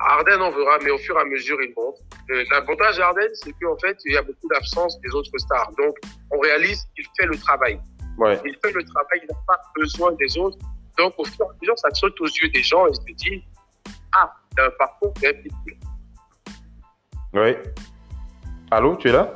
Harden, 0.00 0.40
on 0.42 0.50
verra, 0.50 0.78
mais 0.82 0.90
au 0.90 0.98
fur 0.98 1.16
et 1.16 1.20
à 1.20 1.24
mesure, 1.24 1.58
il 1.62 1.72
monte. 1.76 1.96
Euh, 2.30 2.44
L'avantage 2.50 2.96
d'Harden, 2.98 3.28
c'est 3.34 3.52
qu'en 3.60 3.76
fait, 3.78 3.96
il 4.04 4.12
y 4.12 4.16
a 4.16 4.22
beaucoup 4.22 4.48
d'absence 4.50 5.00
des 5.00 5.10
autres 5.14 5.36
stars. 5.38 5.70
Donc, 5.78 5.96
on 6.30 6.38
réalise 6.40 6.84
qu'il 6.94 7.04
fait 7.18 7.26
le 7.26 7.36
travail 7.38 7.80
Ouais, 8.18 8.38
il 8.44 8.56
fait 8.62 8.72
le 8.72 8.84
travail, 8.84 9.20
il 9.22 9.28
n'a 9.28 9.38
pas 9.46 9.60
besoin 9.76 10.12
des 10.12 10.36
autres. 10.38 10.58
Donc, 10.98 11.14
au 11.18 11.24
fur 11.24 11.46
et 11.46 11.48
à 11.48 11.52
mesure, 11.62 11.78
ça 11.78 11.88
saute 11.94 12.20
aux 12.20 12.26
yeux 12.26 12.48
des 12.48 12.62
gens 12.62 12.86
et 12.86 12.92
se 12.94 13.00
dit 13.14 13.44
Ah, 14.12 14.32
il 14.56 14.60
a 14.60 14.66
un 14.66 14.70
parcours 14.78 15.14
MVP. 15.22 15.78
ouais. 17.34 17.62
Allô, 18.70 18.96
tu 18.96 19.08
es 19.08 19.12
là? 19.12 19.34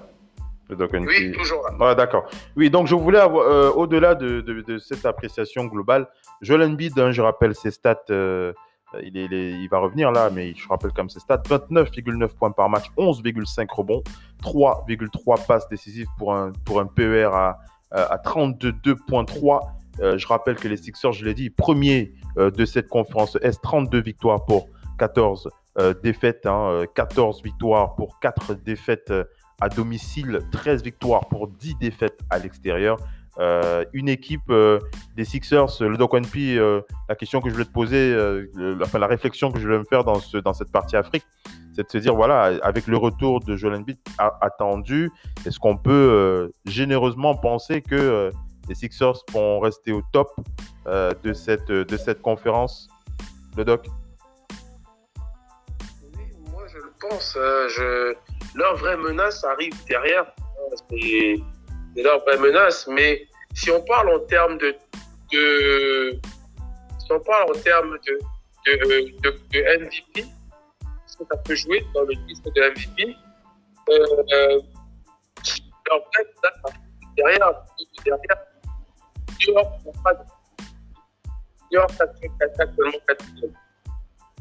Oui, 0.70 1.32
toujours 1.32 1.62
là. 1.68 1.76
Ouais, 1.88 1.94
d'accord. 1.94 2.28
Oui, 2.56 2.70
donc 2.70 2.86
je 2.86 2.94
voulais 2.94 3.18
avoir, 3.18 3.46
euh, 3.46 3.70
au-delà 3.72 4.14
de, 4.14 4.40
de- 4.40 4.62
de 4.62 4.78
cette 4.78 5.04
appréciation 5.04 5.66
globale, 5.66 6.08
Joel 6.40 6.62
Embiid, 6.62 6.98
hein, 6.98 7.12
je 7.12 7.20
rappelle 7.20 7.54
ses 7.54 7.70
stats, 7.70 8.04
euh, 8.10 8.54
il, 9.02 9.16
est, 9.16 9.26
il 9.30 9.68
va 9.68 9.78
revenir 9.78 10.10
là, 10.10 10.30
mais 10.30 10.54
je 10.54 10.68
rappelle 10.68 10.92
comme 10.92 11.08
ses 11.08 11.20
stats 11.20 11.42
29,9 11.48 12.28
points 12.28 12.50
par 12.50 12.68
match, 12.68 12.86
11,5 12.96 13.66
rebonds, 13.74 14.02
3,3 14.42 15.46
passes 15.46 15.68
décisives 15.68 16.08
pour 16.18 16.34
un, 16.34 16.52
pour 16.64 16.80
un 16.80 16.86
PER 16.86 17.30
à, 17.32 17.58
à 17.90 18.16
32,3. 18.18 19.60
Euh, 20.00 20.16
je 20.16 20.26
rappelle 20.26 20.56
que 20.56 20.68
les 20.68 20.76
Sixers, 20.76 21.12
je 21.12 21.24
l'ai 21.24 21.34
dit, 21.34 21.50
premier 21.50 22.14
euh, 22.38 22.50
de 22.50 22.64
cette 22.64 22.88
conférence 22.88 23.36
Est, 23.42 23.60
32 23.62 24.00
victoires 24.00 24.44
pour 24.46 24.68
14 24.98 25.48
euh, 25.78 25.94
défaites, 26.02 26.44
hein, 26.44 26.68
euh, 26.70 26.86
14 26.94 27.42
victoires 27.42 27.94
pour 27.94 28.20
4 28.20 28.54
défaites 28.54 29.10
euh, 29.10 29.24
à 29.58 29.70
domicile, 29.70 30.40
13 30.52 30.82
victoires 30.82 31.28
pour 31.28 31.48
10 31.48 31.76
défaites 31.76 32.20
à 32.28 32.38
l'extérieur. 32.38 32.98
Euh, 33.38 33.84
une 33.94 34.10
équipe 34.10 34.50
euh, 34.50 34.78
des 35.16 35.24
Sixers, 35.24 35.80
le 35.80 35.96
Doc 35.96 36.12
One 36.12 36.26
P, 36.26 36.58
euh, 36.58 36.82
la 37.08 37.14
question 37.14 37.40
que 37.40 37.48
je 37.48 37.54
voulais 37.54 37.64
te 37.64 37.72
poser, 37.72 38.12
euh, 38.12 38.46
enfin 38.82 38.98
la 38.98 39.06
réflexion 39.06 39.50
que 39.50 39.58
je 39.58 39.64
voulais 39.64 39.78
me 39.78 39.84
faire 39.84 40.04
dans, 40.04 40.16
ce, 40.20 40.36
dans 40.36 40.52
cette 40.52 40.70
partie 40.70 40.96
Afrique, 40.96 41.24
c'est 41.74 41.86
de 41.86 41.90
se 41.90 41.96
dire, 41.96 42.14
voilà, 42.14 42.58
avec 42.62 42.86
le 42.86 42.98
retour 42.98 43.40
de 43.40 43.56
Joel 43.56 43.76
Embiid 43.76 43.96
attendu, 44.18 45.10
est-ce 45.46 45.58
qu'on 45.58 45.78
peut 45.78 45.90
euh, 45.90 46.48
généreusement 46.66 47.34
penser 47.34 47.80
que 47.80 47.94
euh, 47.94 48.30
les 48.68 48.74
Sixers 48.74 49.24
vont 49.32 49.60
rester 49.60 49.92
au 49.92 50.02
top 50.12 50.28
euh, 50.86 51.10
de, 51.22 51.32
cette, 51.32 52.20
conférence, 52.20 52.88
le 53.56 53.64
Doc? 53.64 53.86
Oui, 56.14 56.24
moi, 56.50 56.64
je 56.68 56.76
le 56.76 56.92
pense. 57.00 57.34
euh. 57.38 58.12
Leur 58.54 58.76
vraie 58.76 58.98
menace 58.98 59.42
arrive 59.44 59.72
derrière. 59.88 60.24
Euh, 60.24 60.76
C'est 60.90 61.36
c'est 61.94 62.02
leur 62.02 62.20
vraie 62.20 62.38
menace. 62.38 62.86
Mais 62.88 63.26
si 63.54 63.70
on 63.70 63.82
parle 63.82 64.10
en 64.10 64.20
termes 64.20 64.58
de. 64.58 64.74
de... 65.32 66.20
Si 66.98 67.12
on 67.12 67.20
parle 67.20 67.50
en 67.50 67.60
termes 67.60 67.98
de, 68.06 68.18
de, 68.66 69.20
de, 69.20 69.30
de 69.52 69.84
MVP, 69.84 70.20
est-ce 70.20 71.16
que 71.16 71.24
ça 71.30 71.36
peut 71.38 71.54
jouer 71.54 71.84
dans 71.94 72.02
le 72.02 72.14
titre 72.26 72.50
de 72.54 72.70
MVP 72.70 73.16
euh, 73.88 74.06
vraie 74.24 74.60
menace 75.88 76.04
arrive 76.64 76.84
derrière. 77.16 77.64
derrière. 78.04 78.36
De. 79.40 80.42
New 81.72 81.78
York 81.78 81.92
a 82.00 82.62
actuellement 82.62 82.98
4 83.08 83.24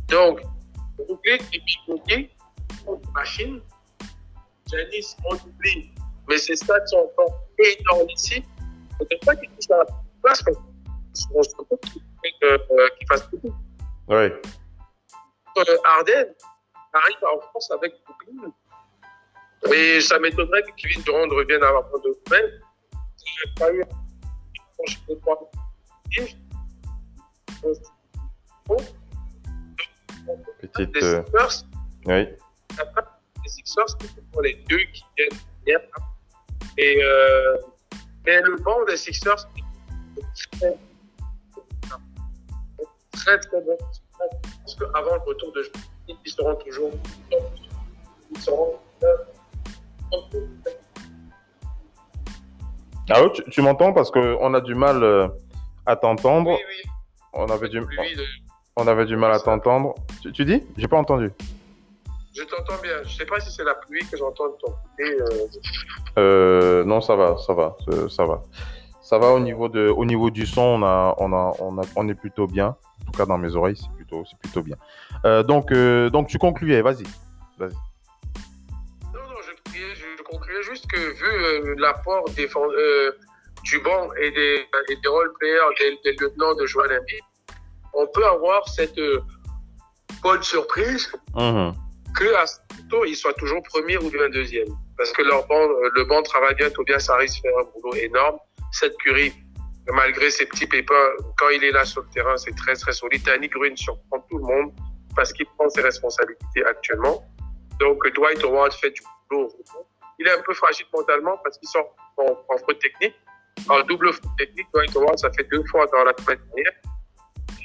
Donc, 0.10 0.42
Brooklyn 0.98 1.38
et 1.54 1.62
Milwaukee 1.88 2.30
ont 2.86 3.00
une 3.04 3.12
machine. 3.14 3.62
Janice, 4.70 5.18
on 5.26 5.36
oublie, 5.36 5.92
mais 6.32 6.38
ses 6.38 6.56
stats 6.56 6.86
sont 6.88 7.10
encore 7.12 7.42
énormes 7.60 8.10
ici. 8.16 8.44
Je 9.00 9.16
ne 9.16 9.26
pas 9.26 9.36
qu'il 9.36 9.50
touche 9.50 9.70
à 9.72 9.78
la 9.78 9.86
place, 10.24 10.44
mais 10.48 10.54
on 11.36 11.44
se 11.44 11.56
compte 11.56 11.82
qu'il 11.82 12.02
euh, 12.44 12.58
qu'il 12.98 13.08
fasse 13.08 13.30
beaucoup. 13.30 13.54
Oui. 14.08 14.32
Euh, 15.58 15.78
Harden 15.86 16.34
arrive 16.94 17.18
en 17.36 17.40
France 17.50 17.70
avec 17.72 17.94
Brooklyn. 18.06 18.54
Et 19.74 20.00
ça 20.00 20.18
m'étonnerait 20.20 20.64
que 20.64 20.72
Kevin 20.78 21.02
Durant 21.04 21.28
revienne 21.28 21.64
avant 21.64 21.84
deux 22.04 22.18
semaines. 22.26 22.62
J'ai 23.26 23.54
pas 23.58 23.74
eu 23.74 23.84
je 24.88 24.98
peux 25.08 25.18
pas. 25.18 25.38
Petite. 30.60 30.96
Les 30.96 31.04
euh, 31.04 31.24
Sixers, 31.24 31.66
oui. 32.06 32.28
après, 32.80 33.04
les 33.44 33.50
Sixers, 33.50 33.86
c'est 33.90 34.32
pour 34.32 34.42
les 34.42 34.56
deux 34.68 34.78
qui 34.78 35.04
viennent 35.18 35.40
hier. 35.68 35.80
Et 36.78 37.04
euh, 37.04 37.58
mais 38.26 38.42
le 38.42 38.56
banc 38.58 38.84
des 38.88 38.98
Sixers 38.98 39.48
est 39.58 40.58
très, 40.58 40.78
très, 43.12 43.40
très 43.40 43.62
bon. 43.62 43.78
Parce 44.60 44.76
qu'avant 44.76 45.16
le 45.16 45.22
retour 45.22 45.52
de 45.54 45.64
jeu, 45.64 45.72
ils 46.08 46.32
seront 46.32 46.56
toujours. 46.56 46.92
Ils 48.32 48.42
seront. 48.42 48.76
euh, 49.04 49.16
Allô, 53.10 53.30
tu, 53.32 53.44
tu 53.50 53.62
m'entends 53.62 53.92
parce 53.94 54.12
qu'on 54.12 54.54
a 54.54 54.62
du 54.62 54.76
mal 54.76 55.04
euh, 55.04 55.28
à 55.86 55.96
t'entendre. 55.96 56.52
Oui, 56.52 56.58
oui. 56.70 56.90
On 57.34 57.48
avait 57.50 57.70
du, 57.70 57.82
on 58.76 58.88
avait 58.88 59.06
du 59.06 59.16
mal 59.18 59.34
à 59.34 59.40
t'entendre. 59.40 59.96
Tu, 60.22 60.32
tu 60.32 60.46
dis? 60.46 60.64
J'ai 60.78 60.88
pas 60.88 60.98
entendu. 60.98 61.32
Je 62.34 62.44
t'entends 62.44 62.82
bien. 62.82 63.04
Je 63.04 63.10
sais 63.18 63.26
pas 63.26 63.40
si 63.40 63.52
c'est 63.52 63.64
la 63.64 63.76
pluie 63.76 64.06
que 64.10 64.18
j'entends 64.18 64.48
de 64.48 64.56
ton 64.64 64.72
côté. 64.72 65.22
euh, 65.22 65.48
Euh, 66.18 66.84
non, 66.86 67.02
ça 67.02 67.16
va, 67.16 67.38
ça 67.38 67.54
va, 67.54 67.76
ça, 68.10 68.26
va. 68.26 68.42
Ça 69.02 69.18
va 69.18 69.32
au 69.32 69.40
niveau 69.40 69.68
de, 69.68 69.88
au 69.90 70.06
niveau 70.06 70.30
du 70.30 70.46
son, 70.46 70.62
on 70.62 70.84
a, 70.84 71.16
on 71.18 71.34
a, 71.34 71.54
on 71.60 71.78
a, 71.78 71.82
on 71.96 72.08
est 72.10 72.16
plutôt 72.16 72.48
bien. 72.48 72.76
En 73.02 73.12
tout 73.12 73.18
cas, 73.18 73.26
dans 73.26 73.38
mes 73.38 73.56
oreilles, 73.56 73.76
c'est 73.76 73.92
plutôt, 73.96 74.24
c'est 74.30 74.38
plutôt 74.40 74.62
bien. 74.62 74.78
Euh, 75.26 75.44
donc, 75.44 75.72
euh, 75.72 76.10
donc, 76.10 76.28
tu 76.28 76.38
concluais, 76.38 76.82
vas-y. 76.82 77.04
Non, 77.60 77.68
non, 79.14 79.36
je, 79.46 80.24
concluais 80.24 80.64
juste 80.64 80.88
que 80.90 80.98
vu 80.98 81.26
euh, 81.26 81.76
l'apport 81.78 82.24
des, 82.36 82.48
du 83.64 83.80
banc 83.80 84.14
et 84.22 84.32
des, 84.32 84.66
et 84.90 84.96
des 84.96 85.08
role-players, 85.10 85.76
des, 85.80 86.12
des 86.12 86.18
lieutenants 86.18 86.56
de 86.56 86.66
Joël 86.66 86.98
Embiid, 86.98 87.22
on 87.94 88.08
peut 88.08 88.26
avoir 88.26 88.68
cette 88.70 89.00
bonne 90.24 90.44
surprise 90.44 91.12
Mhm. 91.36 91.74
Que 92.16 92.34
à 92.36 92.46
tôt, 92.90 93.06
ils 93.06 93.16
soient 93.16 93.34
toujours 93.34 93.62
premier 93.64 93.98
ou 93.98 94.10
bien 94.10 94.30
deuxième. 94.30 94.68
Parce 94.98 95.12
que 95.14 95.22
leur 95.24 95.48
banc, 95.48 95.62
euh, 95.62 95.90
le 95.96 96.04
banc 96.06 96.22
travaille 96.22 96.56
bien, 96.56 96.70
Tobias 96.70 97.08
Harris 97.10 97.40
fait 97.42 97.50
un 97.60 97.64
boulot 97.74 97.96
énorme. 97.96 98.38
Cette 98.72 98.96
Curie, 98.98 99.34
malgré 99.88 100.30
ses 100.30 100.46
petits 100.46 100.68
pépins, 100.68 101.10
quand 101.38 101.50
il 101.50 101.64
est 101.64 101.72
là 101.72 101.86
sur 101.86 102.02
le 102.02 102.10
terrain, 102.10 102.38
c'est 102.38 102.56
très 102.56 102.76
très 102.76 102.92
solide. 102.92 103.24
Danny 103.24 103.48
Green 103.48 103.76
surprend 103.76 104.20
tout 104.30 104.38
le 104.38 104.44
monde 104.44 104.72
parce 105.16 105.34
qu'il 105.34 105.46
prend 105.58 105.70
ses 105.70 105.82
responsabilités 105.82 106.64
actuellement. 106.66 107.24
Donc 107.80 108.06
Dwight 108.14 108.44
Howard 108.44 108.74
fait 108.74 108.92
du 108.92 109.02
boulot. 109.30 109.52
Il 110.20 110.28
est 110.28 110.32
un 110.32 110.42
peu 110.42 110.54
fragile 110.54 110.86
mentalement 110.94 111.38
parce 111.44 111.58
qu'il 111.58 111.68
sort 111.68 111.96
en, 112.18 112.38
en 112.48 112.58
faute 112.60 112.80
technique. 112.80 113.16
En 113.70 113.82
double 113.84 114.14
faute 114.14 114.38
technique, 114.38 114.68
Dwight 114.74 114.96
Howard, 114.96 115.18
ça 115.18 115.32
fait 115.32 115.48
deux 115.52 115.64
fois 115.66 115.86
dans 115.88 116.04
la 116.04 116.14
semaine 116.18 116.40
dernière. 116.48 116.74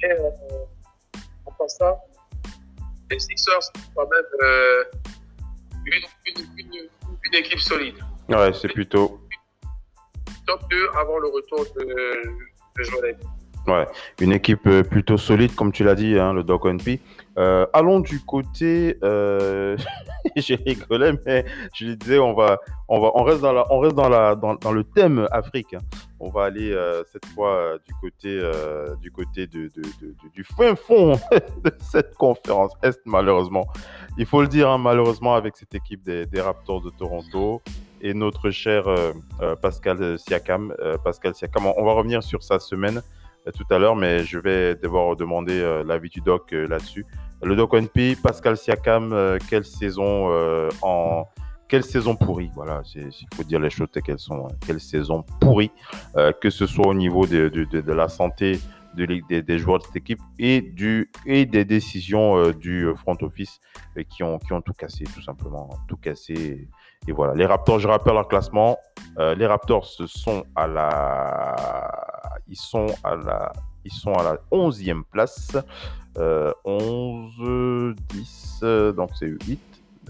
Et 0.03 0.11
euh, 0.11 1.17
en 1.47 1.53
passant, 1.53 1.99
les 3.11 3.19
Sixers 3.19 3.63
sont 3.63 3.73
quand 3.95 4.09
même 4.09 4.25
euh, 4.43 4.85
une, 5.87 6.03
une, 6.27 6.47
une, 6.59 6.89
une 7.25 7.35
équipe 7.35 7.61
solide. 7.61 7.97
Ouais, 8.29 8.53
c'est 8.53 8.69
plutôt, 8.69 9.21
Top 10.47 10.63
2 10.71 10.89
avant 10.95 11.19
le 11.19 11.29
retour 11.29 11.67
de, 11.77 11.85
de 11.85 13.71
ouais, 13.71 13.87
une 14.21 14.33
équipe 14.33 14.67
euh, 14.67 14.83
plutôt 14.83 15.17
solide, 15.17 15.55
comme 15.55 15.73
tu 15.73 15.83
l'as 15.85 15.95
dit, 15.95 16.19
hein, 16.19 16.33
le 16.33 16.45
Doc 16.45 16.67
NP. 16.67 17.01
Euh, 17.39 17.67
allons 17.75 18.01
du 18.01 18.21
côté, 18.21 18.97
euh, 19.03 19.77
j'ai 20.37 20.55
rigolé, 20.57 21.13
mais 21.27 21.45
je 21.75 21.89
disais, 21.89 22.19
on 22.19 22.33
va, 22.33 22.59
on 22.89 22.99
va, 22.99 23.11
on 23.15 23.25
reste 23.25 23.43
dans 23.43 23.53
la, 23.53 23.65
on 23.71 23.79
reste 23.79 23.95
dans 23.95 24.09
la, 24.09 24.35
dans, 24.35 24.55
dans 24.55 24.73
le 24.73 24.85
thème 24.85 25.29
Afrique. 25.31 25.77
On 26.19 26.31
va 26.31 26.45
aller 26.45 26.73
euh, 26.73 27.03
cette 27.13 27.27
fois 27.27 27.51
euh, 27.55 27.79
du 27.87 27.93
côté, 28.01 28.29
euh, 28.41 28.95
du 29.03 29.11
côté 29.13 29.47
de, 29.47 29.65
de- 29.77 29.83
de- 30.01 30.15
du 30.33 30.45
fin 30.45 30.75
fond 30.75 31.13
de 31.65 31.71
cette 31.81 32.15
conférence 32.15 32.73
Est, 32.83 33.01
malheureusement. 33.05 33.67
Il 34.17 34.25
faut 34.25 34.41
le 34.41 34.49
dire, 34.49 34.71
hein, 34.71 34.79
malheureusement, 34.79 35.35
avec 35.35 35.57
cette 35.59 35.75
équipe 35.75 36.03
des, 36.03 36.25
des 36.25 36.41
Raptors 36.41 36.81
de 36.81 36.89
Toronto 36.91 37.61
et 38.01 38.15
notre 38.15 38.51
cher 38.51 38.85
Pascal 39.63 40.19
Siakam. 40.19 40.75
Pascal 41.03 41.35
Siakam, 41.35 41.67
on, 41.67 41.85
va 41.85 41.93
revenir 41.93 42.23
sur 42.23 42.43
sa 42.43 42.59
semaine 42.59 43.03
tout 43.57 43.65
à 43.71 43.79
l'heure, 43.79 43.97
mais 43.97 44.23
je 44.25 44.39
vais 44.39 44.75
devoir 44.75 45.17
demander 45.17 45.83
l'avis 45.87 46.11
du 46.11 46.21
doc 46.21 46.53
là-dessus. 46.53 47.07
Le 47.43 47.55
doc 47.55 47.75
NP, 47.75 48.17
Pascal 48.23 48.57
Siakam, 48.57 49.13
euh, 49.13 49.39
quelle 49.49 49.65
saison 49.65 50.31
euh, 50.31 50.71
en 50.83 51.27
quelle 51.69 51.83
saison 51.83 52.15
pourrie, 52.15 52.51
voilà, 52.55 52.81
il 52.95 53.11
faut 53.35 53.43
dire 53.43 53.59
les 53.59 53.71
choses 53.71 53.89
qu'elles 54.05 54.21
sont. 54.21 54.47
Hein. 54.47 54.55
Quelle 54.65 54.79
saison 54.79 55.25
pourrie, 55.41 55.73
euh, 56.17 56.31
que 56.33 56.49
ce 56.49 56.65
soit 56.65 56.87
au 56.87 56.95
niveau 56.95 57.27
de, 57.27 57.49
de, 57.49 57.93
la 57.93 58.09
santé 58.09 58.61
de, 58.95 59.05
des, 59.05 59.59
joueurs 59.59 59.81
de 59.81 59.85
cette 59.85 59.97
équipe 59.97 60.21
et, 60.39 60.61
du, 60.61 61.11
et 61.27 61.45
des 61.45 61.65
décisions 61.65 62.53
du 62.53 62.87
front 62.95 63.17
office 63.21 63.59
qui, 64.09 64.23
ont, 64.23 64.39
qui 64.39 64.53
ont 64.53 64.61
tout 64.61 64.75
cassé, 64.75 65.03
tout 65.13 65.23
simplement. 65.23 65.69
Tout 65.89 65.97
cassé. 65.97 66.69
Et 67.09 67.13
voilà, 67.13 67.35
les 67.35 67.47
Raptors, 67.47 67.81
je 67.81 67.89
rappelle 67.89 68.15
leur 68.15 68.29
classement. 68.29 68.79
les 69.19 69.47
Raptors 69.47 69.87
sont 69.87 70.45
à 70.55 70.69
la, 70.69 71.57
ils 72.47 72.57
sont 72.57 72.87
à 73.03 73.17
la, 73.17 73.53
ils 73.85 73.93
sont 73.93 74.15
à 74.15 74.23
la 74.23 74.39
11e 74.53 75.03
place. 75.11 75.57
11, 76.17 77.95
10, 78.09 78.65
donc 78.95 79.11
c'est 79.15 79.27
8. 79.27 79.61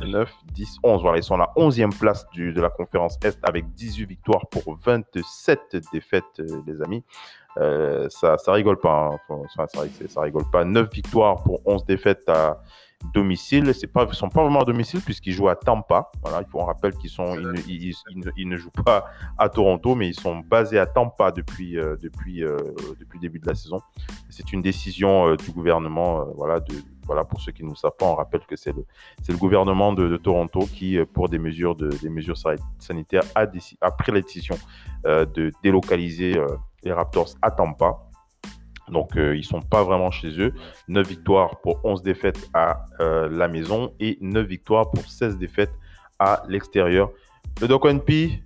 9, 0.04 0.30
10, 0.52 0.78
11. 0.82 1.02
Voilà, 1.02 1.18
ils 1.18 1.22
sont 1.22 1.34
à 1.34 1.38
la 1.38 1.52
11e 1.56 1.96
place 1.96 2.28
du, 2.30 2.52
de 2.52 2.60
la 2.60 2.70
conférence 2.70 3.18
Est 3.22 3.38
avec 3.42 3.72
18 3.72 4.06
victoires 4.06 4.46
pour 4.48 4.76
27 4.84 5.76
défaites, 5.92 6.24
euh, 6.40 6.62
les 6.66 6.82
amis. 6.82 7.02
Euh, 7.58 8.08
ça, 8.10 8.36
ça 8.36 8.52
rigole 8.52 8.78
pas. 8.78 9.18
Hein. 9.30 9.42
ça, 9.54 9.66
ça, 10.08 10.20
rigole 10.20 10.44
pas. 10.50 10.64
9 10.64 10.92
victoires 10.92 11.42
pour 11.42 11.60
11 11.66 11.84
défaites 11.86 12.28
à 12.28 12.60
domicile. 13.12 13.74
C'est 13.74 13.86
pas, 13.86 14.06
ils 14.10 14.14
sont 14.14 14.28
pas 14.28 14.42
vraiment 14.42 14.60
à 14.60 14.64
domicile 14.64 15.00
puisqu'ils 15.00 15.32
jouent 15.32 15.48
à 15.48 15.56
Tampa. 15.56 16.10
Voilà, 16.22 16.42
il 16.46 16.50
faut 16.50 16.60
en 16.60 16.66
rappeler 16.66 16.92
qu'ils 16.92 17.10
sont, 17.10 17.36
ils, 17.68 17.94
ils, 18.36 18.48
ne 18.48 18.56
jouent 18.56 18.70
pas 18.70 19.06
à 19.38 19.48
Toronto, 19.48 19.94
mais 19.94 20.08
ils 20.08 20.18
sont 20.18 20.38
basés 20.40 20.78
à 20.78 20.86
Tampa 20.86 21.32
depuis, 21.32 21.78
euh, 21.78 21.96
depuis, 22.02 22.40
depuis 22.40 23.18
le 23.18 23.20
début 23.20 23.38
de 23.38 23.46
la 23.46 23.54
saison. 23.54 23.80
C'est 24.30 24.52
une 24.52 24.62
décision 24.62 25.34
du 25.36 25.50
gouvernement, 25.50 26.26
voilà, 26.34 26.60
de 26.60 26.74
voilà, 27.06 27.24
pour 27.24 27.40
ceux 27.40 27.52
qui 27.52 27.64
ne 27.64 27.70
le 27.70 27.74
savent 27.76 27.96
pas, 27.98 28.06
on 28.06 28.14
rappelle 28.14 28.44
que 28.46 28.56
c'est 28.56 28.72
le, 28.72 28.84
le 29.28 29.36
gouvernement 29.36 29.92
de, 29.92 30.16
Toronto 30.16 30.60
qui, 30.60 30.98
euh, 30.98 31.06
pour 31.06 31.28
des 31.28 31.38
mesures, 31.38 31.76
de, 31.76 31.88
des 31.88 32.10
mesures 32.10 32.36
sanitaires, 32.78 33.22
a, 33.34 33.46
a 33.80 33.90
pris 33.92 34.12
la 34.12 34.20
décision 34.20 34.58
euh, 35.06 35.24
de 35.24 35.52
délocaliser 35.62 36.36
euh, 36.36 36.48
les 36.82 36.92
Raptors 36.92 37.34
à 37.42 37.50
Tampa. 37.50 38.05
Donc, 38.88 39.10
ils 39.16 39.38
ne 39.38 39.42
sont 39.42 39.60
pas 39.60 39.82
vraiment 39.82 40.10
chez 40.10 40.40
eux. 40.40 40.54
9 40.88 41.06
victoires 41.06 41.60
pour 41.60 41.80
11 41.84 42.02
défaites 42.02 42.48
à 42.54 42.84
la 43.00 43.48
maison 43.48 43.92
et 43.98 44.16
9 44.20 44.46
victoires 44.46 44.90
pour 44.90 45.04
16 45.04 45.38
défaites 45.38 45.72
à 46.18 46.42
l'extérieur. 46.48 47.10
Le 47.60 47.68
Doc 47.68 47.84
NP, 47.84 48.42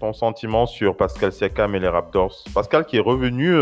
ton 0.00 0.12
sentiment 0.12 0.66
sur 0.66 0.96
Pascal 0.96 1.32
Siakam 1.32 1.74
et 1.74 1.80
les 1.80 1.88
Raptors? 1.88 2.44
Pascal 2.54 2.86
qui 2.86 2.96
est 2.96 3.00
revenu 3.00 3.54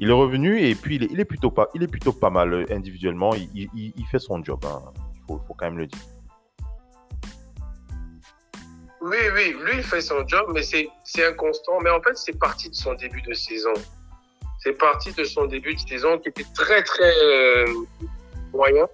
il 0.00 0.10
est 0.10 0.12
revenu 0.12 0.60
et 0.60 0.74
puis 0.74 0.96
il 0.96 1.20
est, 1.20 1.24
plutôt, 1.24 1.50
pas, 1.50 1.68
il 1.74 1.82
est 1.82 1.88
plutôt 1.88 2.12
pas 2.12 2.30
mal 2.30 2.52
euh, 2.52 2.64
individuellement. 2.70 3.34
Il, 3.34 4.06
fait 4.10 4.18
son 4.18 4.42
job. 4.42 4.60
Hein. 4.64 4.80
Il 5.14 5.20
faut, 5.26 5.40
quand 5.48 5.66
même 5.66 5.78
le 5.78 5.86
dire. 5.86 5.98
Oui, 9.00 9.16
oui, 9.34 9.56
lui, 9.64 9.78
il 9.78 9.82
fait 9.82 10.00
son 10.00 10.26
job, 10.26 10.50
mais 10.52 10.62
c'est 10.62 10.88
inconstant. 11.26 11.80
Mais 11.82 11.90
en 11.90 12.00
fait, 12.00 12.16
c'est 12.16 12.38
parti 12.38 12.70
de 12.70 12.74
son 12.74 12.94
début 12.94 13.22
de 13.22 13.32
saison. 13.32 13.72
C'est 14.58 14.72
parti 14.72 15.12
de 15.12 15.24
son 15.24 15.46
début 15.46 15.74
de 15.74 15.80
saison 15.80 16.18
qui 16.18 16.28
était 16.30 16.46
très, 16.54 16.82
très 16.82 17.14
euh, 17.22 17.66
moyen. 18.52 18.88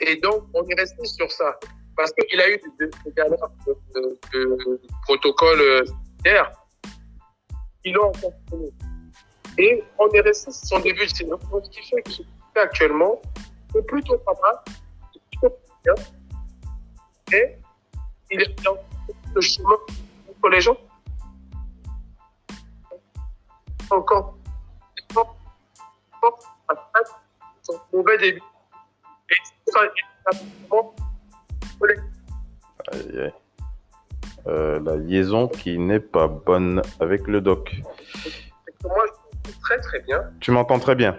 Et 0.00 0.16
donc, 0.16 0.44
on 0.54 0.66
est 0.66 0.74
resté 0.78 1.04
sur 1.04 1.30
ça. 1.30 1.58
Parce 1.96 2.12
qu'il 2.12 2.40
a 2.40 2.50
eu 2.50 2.60
des, 2.78 2.88
galères 3.16 3.38
de, 3.66 4.18
euh, 4.34 5.84
d'air. 6.24 6.52
Ils 7.84 7.92
l'ont 7.92 8.12
et 9.58 9.84
on 9.98 10.08
est 10.10 10.20
resté 10.20 10.50
sur 10.50 10.66
son 10.66 10.80
début 10.80 11.04
de 11.04 11.10
saison. 11.10 11.38
Ce 11.64 11.70
qui 11.70 11.88
fait 11.88 12.02
que 12.02 12.10
fait 12.10 12.60
actuellement 12.60 13.20
est 13.76 13.82
plutôt 13.82 14.16
pas 14.18 14.32
mal, 14.42 14.54
plutôt 15.30 15.56
bien. 15.84 15.94
Et 17.32 17.56
il 18.30 18.42
est 18.42 18.62
dans 18.62 18.76
le 19.34 19.40
chemin 19.40 19.76
pour 20.40 20.50
les 20.50 20.60
gens. 20.60 20.76
Encore, 23.90 24.36
son 27.62 27.80
mauvais 27.92 28.18
début. 28.18 28.42
Et 29.30 29.70
ça, 29.70 29.80
Aïe, 32.92 33.20
aïe. 33.20 33.32
Euh, 34.48 34.80
la 34.84 34.96
liaison 34.96 35.46
qui 35.46 35.78
n'est 35.78 36.00
pas 36.00 36.26
bonne 36.26 36.82
avec 36.98 37.28
le 37.28 37.40
doc. 37.40 37.70
Moi, 38.82 39.04
très 39.62 39.78
très 39.78 40.00
bien. 40.00 40.20
Tu 40.40 40.50
m'entends 40.50 40.80
très 40.80 40.96
bien. 40.96 41.16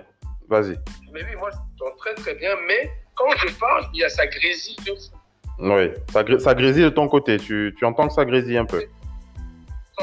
Vas-y. 0.49 0.77
Mais 1.13 1.23
oui, 1.23 1.35
moi 1.37 1.49
je 1.51 1.57
m'entends 1.57 1.95
très 1.97 2.13
très 2.15 2.35
bien, 2.35 2.51
mais 2.67 2.91
quand 3.15 3.29
je 3.37 3.53
parle, 3.57 3.85
il 3.93 4.01
y 4.01 4.03
a 4.03 4.09
sa 4.09 4.27
grésille 4.27 4.75
de 4.85 4.91
fou. 4.91 5.15
Oui, 5.59 5.91
ça, 6.11 6.23
ça, 6.39 6.53
grésille 6.53 6.83
de 6.83 6.89
ton 6.89 7.07
côté. 7.07 7.37
Tu, 7.37 7.73
tu 7.77 7.85
entends 7.85 8.07
que 8.07 8.13
ça 8.13 8.25
grésille 8.25 8.57
un 8.57 8.65
peu. 8.65 8.83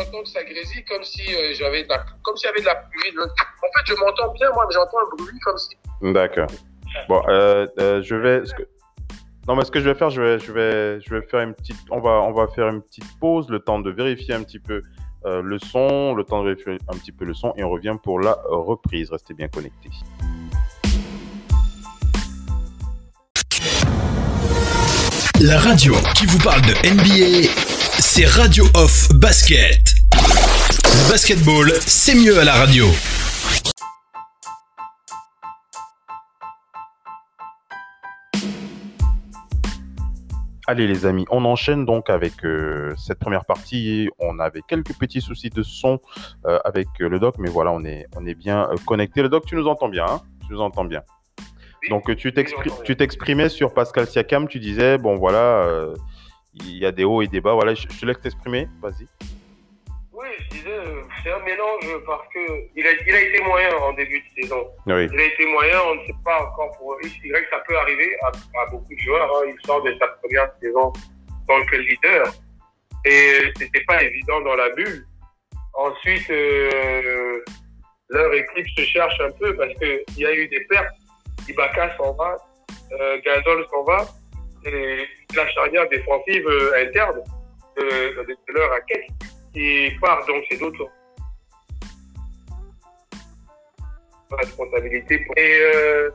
J'entends 0.01 0.23
que 0.23 0.29
ça 0.29 0.43
grésille 0.45 0.85
comme 0.85 1.05
si 1.05 1.23
euh, 1.35 1.53
j'avais 1.55 1.87
comme 2.23 2.37
s'il 2.37 2.47
y 2.47 2.51
avait 2.51 2.61
de 2.61 2.67
la 2.67 2.77
pluie. 2.77 3.13
En 3.19 3.25
fait, 3.27 3.87
je 3.87 3.95
m'entends 3.95 4.33
bien, 4.33 4.51
moi, 4.53 4.65
mais 4.67 4.75
j'entends 4.75 4.99
un 4.99 5.17
bruit 5.17 5.39
comme 5.41 5.59
si. 5.59 5.77
D'accord. 6.01 6.49
Bon, 7.09 7.23
euh, 7.29 7.67
euh, 7.79 8.03
je 8.03 8.15
vais. 8.15 8.43
Non, 9.47 9.57
mais 9.57 9.65
ce 9.65 9.71
que 9.71 9.81
je 9.81 9.89
vais 9.89 9.95
faire, 9.95 10.11
je 10.11 10.23
vais, 10.23 10.39
je 10.39 10.53
vais, 10.53 11.01
je 11.01 11.15
vais 11.15 11.23
faire 11.23 11.41
une 11.41 11.55
petite. 11.55 11.77
On 11.91 12.01
va, 12.01 12.23
on 12.23 12.33
va 12.33 12.49
faire 12.49 12.69
une 12.69 12.83
petite 12.83 13.05
pause, 13.19 13.49
le 13.51 13.61
temps 13.61 13.79
de 13.79 13.91
vérifier 13.91 14.35
un 14.35 14.43
petit 14.43 14.59
peu 14.59 14.83
euh, 15.27 15.43
le 15.43 15.59
son, 15.59 16.15
le 16.15 16.25
temps 16.25 16.43
de 16.43 16.49
vérifier 16.49 16.79
un 16.89 16.97
petit 16.97 17.13
peu 17.13 17.27
le 17.27 17.35
son 17.35 17.53
et 17.57 17.65
on 17.65 17.71
revient 17.71 17.97
pour 18.03 18.21
la 18.21 18.39
reprise. 18.49 19.11
Restez 19.11 19.35
bien 19.35 19.49
connectés. 19.49 19.91
La 25.43 25.59
radio 25.59 25.95
qui 26.15 26.27
vous 26.27 26.39
parle 26.39 26.61
de 26.63 26.75
NBA, 26.87 27.49
c'est 27.99 28.27
Radio 28.27 28.65
Off 28.75 29.09
Basket. 29.15 29.90
Basketball, 31.11 31.73
c'est 31.81 32.15
mieux 32.15 32.39
à 32.39 32.45
la 32.45 32.53
radio. 32.53 32.85
Allez 40.69 40.87
les 40.87 41.07
amis, 41.07 41.27
on 41.33 41.45
enchaîne 41.47 41.85
donc 41.85 42.09
avec 42.11 42.45
euh, 42.45 42.95
cette 42.97 43.19
première 43.19 43.45
partie. 43.45 44.09
On 44.21 44.39
avait 44.39 44.61
quelques 44.69 44.97
petits 44.97 45.21
soucis 45.21 45.51
de 45.51 45.65
son 45.65 45.99
euh, 46.47 46.61
avec 46.65 46.87
euh, 47.01 47.09
le 47.09 47.19
doc, 47.19 47.35
mais 47.41 47.51
voilà, 47.51 47.73
on 47.73 47.85
est, 47.85 48.07
on 48.15 48.25
est 48.25 48.37
bien 48.37 48.69
connecté. 48.87 49.21
Le 49.21 49.29
doc, 49.29 49.47
tu 49.47 49.57
nous 49.57 49.67
entends 49.67 49.89
bien 49.89 50.07
hein? 50.09 50.21
Tu 50.47 50.53
nous 50.53 50.61
entends 50.61 50.85
bien. 50.85 51.03
donc 51.89 52.15
tu 52.15 52.33
t'exprimais 52.33 53.49
sur 53.49 53.75
Pascal 53.75 54.07
Siakam, 54.07 54.47
tu 54.47 54.61
disais, 54.61 54.97
bon 54.97 55.17
voilà, 55.17 55.93
il 56.55 56.77
y 56.77 56.87
a 56.87 56.93
des 56.93 57.03
hauts 57.03 57.21
et 57.21 57.27
des 57.27 57.41
bas. 57.41 57.55
Voilà, 57.55 57.75
je, 57.75 57.89
je 57.91 58.01
te 58.01 58.07
laisse 58.07 58.21
t'exprimer, 58.21 58.69
vas-y. 58.81 59.09
Oui, 60.21 60.29
je 60.39 60.49
disais, 60.51 60.69
euh, 60.69 61.03
c'est 61.23 61.33
un 61.33 61.39
mélange 61.39 61.87
parce 62.05 62.29
que 62.35 62.41
il 62.77 62.87
a, 62.87 62.91
il 62.93 63.15
a 63.15 63.21
été 63.23 63.43
moyen 63.43 63.75
en 63.77 63.95
début 63.95 64.21
de 64.21 64.43
saison. 64.43 64.69
Il 64.87 64.93
a 64.93 65.03
été 65.03 65.47
moyen, 65.47 65.81
on 65.87 65.95
ne 65.95 66.05
sait 66.05 66.15
pas 66.23 66.43
encore 66.43 66.77
pour 66.77 66.99
X, 67.03 67.15
Y, 67.25 67.49
ça 67.49 67.59
peut 67.67 67.79
arriver 67.79 68.15
à, 68.25 68.67
beaucoup 68.71 68.95
de 68.95 69.01
joueurs. 69.01 69.31
Hein. 69.35 69.49
Il 69.49 69.67
sort 69.67 69.83
de 69.83 69.97
sa 69.99 70.09
première 70.09 70.51
saison 70.61 70.93
en 70.93 71.47
tant 71.47 71.65
que 71.65 71.77
leader. 71.77 72.27
Et 73.07 73.51
c'était 73.57 73.85
pas 73.85 74.03
évident 74.03 74.43
dans 74.43 74.57
la 74.57 74.69
bulle. 74.71 75.07
Ensuite, 75.73 76.29
euh, 76.29 77.43
leur 78.11 78.35
équipe 78.35 78.69
se 78.77 78.83
cherche 78.83 79.19
un 79.21 79.31
peu 79.31 79.57
parce 79.57 79.73
qu'il 79.75 80.19
y 80.19 80.27
a 80.27 80.35
eu 80.35 80.47
des 80.49 80.61
pertes. 80.67 80.97
Ibaka 81.49 81.97
s'en 81.97 82.13
va, 82.13 82.37
euh, 82.93 83.19
s'en 83.71 83.85
va, 83.85 84.07
et 84.67 85.07
la 85.35 85.49
charnière 85.49 85.89
défensive 85.89 86.47
euh, 86.47 86.87
interne 86.87 87.23
de, 87.79 88.23
de, 88.23 88.27
de 88.27 88.53
leur 88.53 88.69
raquette 88.69 89.07
qui 89.53 89.91
part, 90.01 90.25
donc 90.27 90.45
c'est 90.51 90.59
d'autres 90.59 90.91
responsabilité. 94.37 95.27
Et 95.37 95.61
euh, 95.75 96.11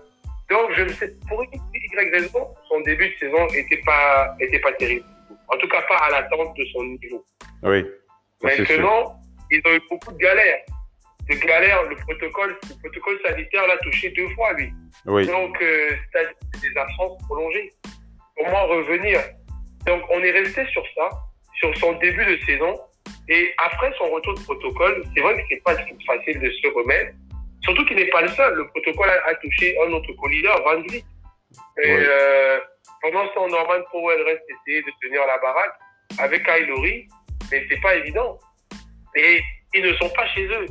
donc, 0.50 0.72
je 0.76 0.84
ne 0.84 0.90
sais, 0.90 1.14
pour 1.28 1.44
Y 1.44 2.10
raison, 2.12 2.48
son 2.70 2.82
début 2.82 3.10
de 3.10 3.16
saison 3.20 3.46
n'était 3.48 3.82
pas, 3.86 4.36
était 4.40 4.60
pas 4.60 4.74
terrible. 4.74 5.06
En 5.48 5.58
tout 5.58 5.68
cas, 5.68 5.82
pas 5.84 5.98
à 5.98 6.10
l'attente 6.12 6.58
de 6.58 6.66
son 6.66 6.84
niveau. 6.84 7.26
Oui. 7.64 7.86
Maintenant, 8.44 9.20
ils 9.52 9.62
ont 9.66 9.74
eu 9.74 9.82
beaucoup 9.90 10.12
de 10.12 10.18
galères. 10.18 10.60
De 11.30 11.36
galères, 11.36 11.84
le 11.84 11.96
protocole, 11.96 12.58
le 12.70 12.76
protocole 12.82 13.20
sanitaire 13.26 13.68
l'a 13.68 13.78
touché 13.78 14.10
deux 14.12 14.30
fois, 14.30 14.54
lui. 14.54 14.72
Oui. 15.06 15.26
Donc, 15.26 15.60
euh, 15.62 15.92
c'est 16.14 16.62
des 16.62 16.78
absences 16.78 17.18
prolongées. 17.24 17.72
Comment 18.38 18.68
revenir 18.68 19.20
Donc, 19.86 20.04
on 20.12 20.20
est 20.20 20.32
resté 20.32 20.66
sur 20.68 20.84
ça, 20.96 21.10
sur 21.56 21.76
son 21.78 21.94
début 21.94 22.26
de 22.26 22.38
saison. 22.46 22.80
Et 23.28 23.54
après 23.58 23.92
son 23.98 24.10
retour 24.10 24.36
de 24.36 24.44
protocole, 24.44 25.04
c'est 25.16 25.22
vrai 25.22 25.36
que 25.36 25.42
c'est 25.50 25.64
pas 25.64 25.76
facile 25.76 26.40
de 26.40 26.52
se 26.52 26.68
remettre. 26.74 27.14
Surtout 27.62 27.86
qu'il 27.86 27.98
n'est 27.98 28.10
pas 28.10 28.22
le 28.22 28.28
seul. 28.30 28.54
Le 28.54 28.68
protocole 28.68 29.10
a, 29.10 29.36
touché 29.36 29.76
un 29.82 29.92
autre 29.92 30.12
co-leader, 30.14 30.62
Van 30.64 30.82
Vliet. 30.82 31.04
Et 31.84 31.90
euh, 31.90 32.60
pendant 33.02 33.28
ce 33.28 33.34
temps, 33.34 33.48
Norman 33.48 33.84
Powell 33.92 34.22
reste 34.22 34.44
essayer 34.50 34.82
de 34.82 34.92
tenir 35.02 35.26
la 35.26 35.38
baraque 35.40 35.76
avec 36.20 36.46
Kylori, 36.46 37.08
mais 37.52 37.66
c'est 37.70 37.82
pas 37.82 37.96
évident. 37.96 38.38
Et 39.16 39.42
ils 39.74 39.84
ne 39.84 39.94
sont 39.94 40.10
pas 40.10 40.28
chez 40.28 40.46
eux. 40.46 40.68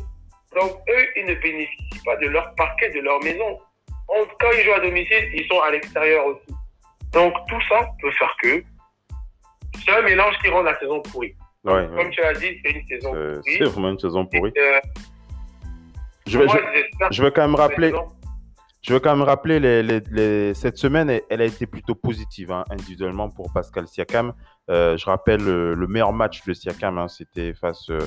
Donc 0.55 0.79
eux, 0.88 1.07
ils 1.17 1.27
ne 1.27 1.35
bénéficient 1.35 2.05
pas 2.05 2.17
de 2.17 2.29
leur 2.29 2.55
parquet, 2.55 2.90
de 2.90 3.01
leur 3.01 3.23
maison. 3.25 3.61
Quand 4.09 4.51
ils 4.53 4.64
jouent 4.64 4.75
à 4.75 4.81
domicile, 4.81 5.31
ils 5.35 5.47
sont 5.49 5.61
à 5.61 5.71
l'extérieur 5.71 6.27
aussi. 6.27 6.55
Donc 7.12 7.35
tout 7.49 7.61
ça 7.69 7.88
peut 8.01 8.11
faire 8.12 8.37
que 8.43 8.62
c'est 9.85 9.93
un 9.93 10.03
mélange 10.03 10.38
qui 10.38 10.49
rend 10.49 10.62
la 10.62 10.79
saison 10.79 11.01
pourrie. 11.03 11.35
Ouais, 11.64 11.87
Comme 11.87 11.96
ouais. 11.96 12.11
tu 12.11 12.22
as 12.22 12.33
dit, 12.35 12.61
c'est 12.64 12.70
une 12.72 12.87
saison 12.87 13.11
C'est 13.14 13.35
pourrie. 13.40 13.57
c'est 13.59 13.64
vraiment 13.64 13.90
une 13.90 13.98
saison 13.98 14.27
pourrie. 14.27 14.53
Euh, 14.59 14.81
Je 16.27 16.38
vais, 16.38 16.44
moi, 16.46 16.57
je, 16.57 16.79
j'espère 16.81 17.12
je 17.12 17.22
vais 17.22 17.31
quand 17.33 17.42
même 17.42 17.55
rappeler, 17.55 17.92
je 18.83 18.92
veux 18.92 19.00
quand 19.00 19.16
même 19.16 19.24
rappeler 19.27 19.61
les, 19.61 19.83
les- 19.83 20.00
les- 20.11 20.55
cette 20.55 20.77
semaine, 20.77 21.11
elle, 21.31 21.40
a 21.40 21.44
été 21.44 21.66
plutôt 21.66 21.94
positive 21.94 22.53
hein, 22.53 22.64
individuellement 22.70 23.29
pour 23.31 23.53
Pascal 23.53 23.87
Siakam. 23.88 24.33
Euh, 24.70 24.96
je 24.96 25.05
rappelle 25.07 25.46
euh, 25.48 25.74
le 25.74 25.87
meilleur 25.87 26.12
match 26.12 26.44
de 26.46 26.53
Siakam, 26.53 26.98
hein, 26.98 27.09
c'était 27.09 27.55
face 27.55 27.88
euh, 27.90 27.98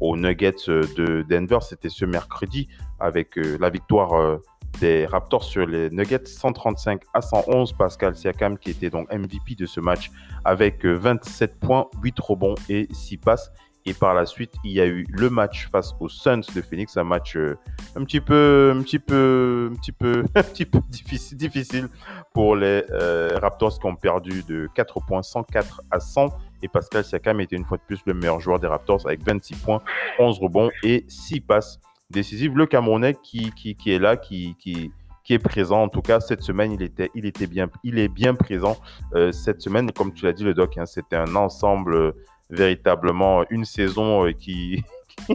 aux 0.00 0.16
Nuggets 0.16 0.54
euh, 0.68 0.82
de 0.96 1.22
Denver, 1.28 1.58
c'était 1.62 1.88
ce 1.90 2.04
mercredi 2.04 2.68
avec 3.00 3.38
euh, 3.38 3.56
la 3.60 3.70
victoire 3.70 4.12
euh, 4.14 4.36
des 4.80 5.06
Raptors 5.06 5.44
sur 5.44 5.66
les 5.66 5.90
Nuggets 5.90 6.26
135 6.26 7.02
à 7.14 7.20
111. 7.20 7.72
Pascal 7.74 8.16
Siakam 8.16 8.58
qui 8.58 8.70
était 8.70 8.90
donc 8.90 9.12
MVP 9.12 9.54
de 9.54 9.66
ce 9.66 9.80
match 9.80 10.10
avec 10.44 10.84
euh, 10.84 10.94
27 10.94 11.58
points, 11.58 11.86
8 12.02 12.18
rebonds 12.20 12.54
et 12.68 12.88
6 12.92 13.18
passes. 13.18 13.52
Et 13.88 13.94
par 13.94 14.14
la 14.14 14.26
suite, 14.26 14.52
il 14.64 14.72
y 14.72 14.80
a 14.80 14.86
eu 14.86 15.06
le 15.08 15.30
match 15.30 15.68
face 15.70 15.94
aux 16.00 16.08
Suns 16.08 16.40
de 16.54 16.60
Phoenix, 16.60 16.96
un 16.96 17.04
match 17.04 17.36
euh, 17.36 17.56
un 17.94 18.02
petit 18.02 18.20
peu, 18.20 18.74
un 18.76 18.82
petit 18.82 18.98
peu, 18.98 20.24
un 20.34 20.42
petit 20.42 20.66
difficile 21.36 21.88
pour 22.34 22.56
les 22.56 22.82
euh, 22.90 23.38
Raptors 23.40 23.78
qui 23.78 23.86
ont 23.86 23.94
perdu 23.94 24.42
de 24.42 24.68
4 24.74 25.00
points, 25.06 25.22
104 25.22 25.82
à 25.92 26.00
100. 26.00 26.30
Et 26.62 26.68
Pascal 26.68 27.04
Siakam 27.04 27.40
était 27.40 27.54
une 27.54 27.64
fois 27.64 27.76
de 27.76 27.82
plus 27.82 28.00
le 28.06 28.14
meilleur 28.14 28.40
joueur 28.40 28.58
des 28.58 28.66
Raptors 28.66 29.06
avec 29.06 29.22
26 29.22 29.54
points, 29.54 29.80
11 30.18 30.40
rebonds 30.40 30.70
et 30.82 31.04
6 31.06 31.42
passes 31.42 31.78
décisives. 32.10 32.56
Le 32.56 32.66
Camerounais 32.66 33.14
qui, 33.22 33.52
qui, 33.52 33.74
qui 33.74 33.92
est 33.92 33.98
là, 33.98 34.16
qui, 34.16 34.56
qui, 34.58 34.92
qui 35.26 35.34
est 35.34 35.38
présent. 35.40 35.82
En 35.82 35.88
tout 35.88 36.02
cas, 36.02 36.20
cette 36.20 36.42
semaine, 36.42 36.72
il 36.72 36.82
était, 36.82 37.10
il 37.14 37.26
était 37.26 37.48
bien, 37.48 37.68
il 37.82 37.98
est 37.98 38.08
bien 38.08 38.34
présent 38.34 38.76
euh, 39.14 39.32
cette 39.32 39.60
semaine. 39.60 39.90
Comme 39.90 40.12
tu 40.14 40.24
l'as 40.24 40.32
dit, 40.32 40.44
le 40.44 40.54
doc, 40.54 40.78
hein, 40.78 40.86
c'était 40.86 41.16
un 41.16 41.34
ensemble 41.34 41.94
euh, 41.94 42.12
véritablement 42.48 43.44
une 43.50 43.64
saison 43.64 44.24
euh, 44.24 44.30
qui, 44.30 44.84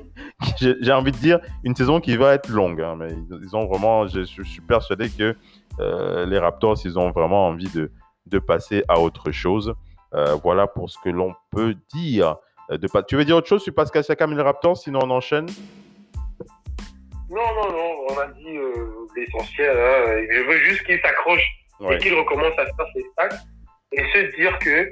j'ai 0.59 0.93
envie 0.93 1.11
de 1.11 1.17
dire 1.17 1.39
une 1.65 1.75
saison 1.75 1.99
qui 1.99 2.15
va 2.15 2.33
être 2.33 2.49
longue. 2.49 2.81
hein, 2.81 2.95
mais 2.97 3.09
ils, 3.41 3.55
ont 3.55 3.65
vraiment, 3.65 4.07
je, 4.07 4.23
suis 4.23 4.61
persuadé 4.61 5.09
que 5.09 5.35
les 6.25 6.39
Raptors, 6.39 6.77
ils 6.85 6.97
ont 6.97 7.11
vraiment 7.11 7.47
envie 7.47 7.69
de, 7.69 7.91
de 8.27 8.39
passer 8.39 8.83
à 8.87 8.99
autre 8.99 9.31
chose. 9.31 9.73
Voilà 10.43 10.67
pour 10.67 10.89
ce 10.89 10.97
que 11.03 11.09
l'on 11.09 11.33
peut 11.49 11.75
dire. 11.93 12.35
De. 12.69 12.87
Tu 13.07 13.15
veux 13.15 13.25
dire 13.25 13.35
autre 13.37 13.47
chose? 13.47 13.63
Sur 13.63 13.73
Pascal 13.73 14.03
Siakam 14.03 14.31
et 14.31 14.35
les 14.35 14.41
Raptors 14.41 14.77
Sinon, 14.77 14.99
on 15.03 15.09
enchaîne? 15.09 15.47
Non, 17.31 17.53
non, 17.55 17.71
non, 17.71 18.05
on 18.09 18.17
a 18.19 18.27
dit 18.27 18.57
euh, 18.57 19.07
l'essentiel. 19.15 19.77
hein. 19.77 20.25
Je 20.31 20.39
veux 20.41 20.57
juste 20.59 20.83
qu'il 20.83 20.99
s'accroche 21.01 21.43
Ouais. 21.79 21.95
et 21.95 21.97
qu'il 21.99 22.13
recommence 22.13 22.53
à 22.59 22.65
faire 22.65 22.85
ses 22.93 23.03
stats 23.11 23.37
et 23.93 24.03
se 24.13 24.35
dire 24.35 24.57
que 24.59 24.91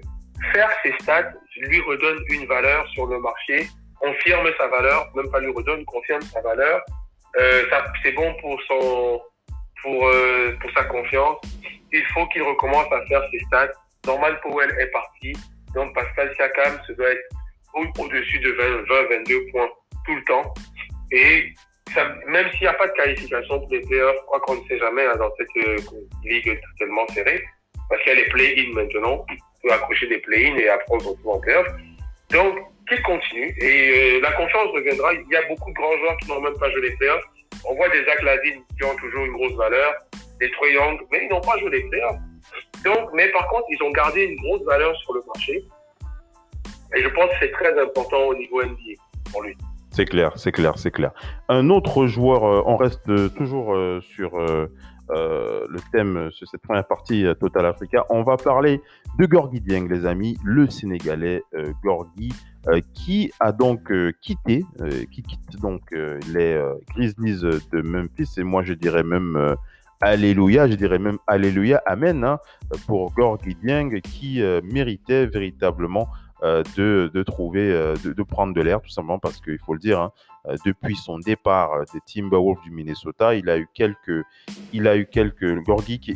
faire 0.53 0.71
ses 0.83 0.91
stats 1.01 1.31
lui 1.57 1.79
redonne 1.81 2.17
une 2.29 2.45
valeur 2.47 2.87
sur 2.89 3.05
le 3.05 3.19
marché, 3.19 3.67
confirme 3.99 4.49
sa 4.57 4.67
valeur, 4.67 5.07
même 5.15 5.29
pas 5.29 5.39
lui 5.39 5.51
redonne, 5.51 5.85
confirme 5.85 6.21
sa 6.21 6.41
valeur. 6.41 6.81
Euh, 7.39 7.63
c'est 8.01 8.13
bon 8.13 8.33
pour 8.41 8.59
son, 8.63 9.21
pour, 9.83 10.07
euh, 10.07 10.57
pour 10.61 10.71
sa 10.71 10.83
confiance. 10.85 11.37
Il 11.91 12.03
faut 12.07 12.25
qu'il 12.27 12.41
recommence 12.41 12.91
à 12.91 13.05
faire 13.07 13.21
ses 13.31 13.39
stats. 13.45 13.71
Norman 14.07 14.33
Powell 14.41 14.73
est 14.79 14.87
parti, 14.91 15.33
donc 15.75 15.93
Pascal 15.93 16.33
Siakam 16.35 16.79
se 16.87 16.93
doit 16.93 17.11
être 17.11 17.29
au- 17.75 18.01
au-dessus 18.03 18.39
de 18.39 18.51
20, 18.53 18.81
20, 18.87 19.09
22 19.17 19.45
points 19.51 19.69
tout 20.07 20.15
le 20.15 20.23
temps. 20.23 20.53
Et 21.11 21.53
ça, 21.93 22.05
même 22.27 22.49
s'il 22.51 22.61
n'y 22.61 22.67
a 22.67 22.73
pas 22.73 22.87
de 22.87 22.93
qualification 22.93 23.59
pour 23.59 23.69
les 23.69 23.81
playoffs, 23.81 24.15
je 24.19 24.25
crois 24.25 24.39
qu'on 24.41 24.55
ne 24.55 24.67
sait 24.67 24.77
jamais 24.77 25.05
hein, 25.05 25.15
dans 25.17 25.31
cette 25.37 25.67
euh, 25.67 25.77
ligue 26.23 26.59
tellement 26.77 27.07
serrée, 27.09 27.43
parce 27.89 28.01
qu'il 28.03 28.13
y 28.13 28.15
a 28.15 28.19
les 28.19 28.29
play-in 28.29 28.73
maintenant, 28.73 29.25
on 29.29 29.67
peut 29.67 29.73
accrocher 29.73 30.07
des 30.07 30.19
play-in 30.19 30.55
et 30.57 30.69
après 30.69 30.95
on 31.25 31.29
en 31.31 31.39
playoffs. 31.39 31.67
Donc, 32.31 32.59
qu'il 32.89 33.01
continue. 33.03 33.55
Et 33.61 34.17
euh, 34.17 34.21
la 34.21 34.31
confiance 34.33 34.67
reviendra. 34.73 35.13
Il 35.13 35.25
y 35.31 35.35
a 35.35 35.47
beaucoup 35.47 35.69
de 35.69 35.75
grands 35.75 35.97
joueurs 35.97 36.17
qui 36.17 36.29
n'ont 36.29 36.41
même 36.41 36.57
pas 36.57 36.69
joué 36.71 36.81
les 36.81 36.95
playoffs. 36.95 37.23
On 37.65 37.75
voit 37.75 37.89
des 37.89 38.03
Zach 38.05 38.19
qui 38.19 38.83
ont 38.85 38.95
toujours 38.95 39.25
une 39.25 39.33
grosse 39.33 39.53
valeur, 39.53 39.93
des 40.39 40.49
Troy 40.51 40.67
mais 41.11 41.25
ils 41.25 41.29
n'ont 41.29 41.41
pas 41.41 41.57
joué 41.59 41.71
les 41.71 41.83
playoffs. 41.89 42.17
Donc, 42.83 43.09
mais 43.13 43.27
par 43.29 43.47
contre, 43.47 43.65
ils 43.69 43.83
ont 43.83 43.91
gardé 43.91 44.23
une 44.23 44.35
grosse 44.37 44.63
valeur 44.63 44.95
sur 44.97 45.13
le 45.13 45.21
marché. 45.27 45.63
Et 46.95 47.03
je 47.03 47.07
pense 47.09 47.29
que 47.31 47.35
c'est 47.41 47.51
très 47.51 47.77
important 47.79 48.27
au 48.27 48.35
niveau 48.35 48.63
NBA 48.63 48.93
pour 49.31 49.43
lui. 49.43 49.55
C'est 49.99 50.05
clair, 50.05 50.31
c'est 50.37 50.53
clair, 50.53 50.77
c'est 50.77 50.91
clair. 50.91 51.11
Un 51.49 51.69
autre 51.69 52.07
joueur, 52.07 52.45
euh, 52.45 52.63
on 52.65 52.77
reste 52.77 53.09
euh, 53.09 53.27
toujours 53.27 53.75
euh, 53.75 53.99
sur 53.99 54.39
le 54.39 55.79
thème, 55.91 56.29
sur 56.31 56.47
cette 56.47 56.61
première 56.61 56.87
partie 56.87 57.25
Total 57.37 57.65
Africa. 57.65 58.05
On 58.09 58.23
va 58.23 58.37
parler 58.37 58.81
de 59.19 59.25
Gorgui 59.25 59.59
Dieng, 59.59 59.89
les 59.89 60.05
amis, 60.05 60.37
le 60.45 60.69
Sénégalais 60.69 61.43
Gorgui, 61.83 62.31
qui 62.93 63.29
a 63.41 63.51
donc 63.51 63.91
quitté, 64.21 64.63
qui 65.11 65.21
quitte 65.23 65.59
donc 65.59 65.81
les 65.91 66.63
Grizzlies 66.95 67.41
de 67.41 67.81
Memphis, 67.81 68.35
et 68.37 68.43
moi 68.43 68.63
je 68.63 68.73
dirais 68.73 69.03
même 69.03 69.55
Alléluia, 69.99 70.69
je 70.69 70.75
dirais 70.75 70.99
même 70.99 71.17
Alléluia, 71.27 71.81
Amen, 71.85 72.23
hein, 72.23 72.37
pour 72.87 73.11
Gorgui 73.13 73.55
Dieng, 73.55 73.99
qui 74.01 74.41
méritait 74.63 75.25
véritablement 75.25 76.07
de, 76.41 77.11
de 77.13 77.23
trouver, 77.23 77.71
euh, 77.71 77.95
de, 78.03 78.13
de 78.13 78.23
prendre 78.23 78.53
de 78.53 78.61
l'air, 78.61 78.81
tout 78.81 78.89
simplement 78.89 79.19
parce 79.19 79.39
qu'il 79.41 79.59
faut 79.59 79.73
le 79.73 79.79
dire, 79.79 79.99
hein, 79.99 80.11
euh, 80.47 80.55
depuis 80.65 80.95
son 80.95 81.19
départ 81.19 81.73
euh, 81.73 81.83
des 81.93 81.99
Timberwolves 82.01 82.61
du 82.63 82.71
Minnesota, 82.71 83.35
il 83.35 83.49
a 83.49 83.57
eu 83.57 83.67
quelques, 83.73 84.23
il 84.71 84.87
a 84.87 84.95
eu 84.95 85.05
quelques 85.05 85.61
Gorgui, 85.63 85.99
qui, 85.99 86.13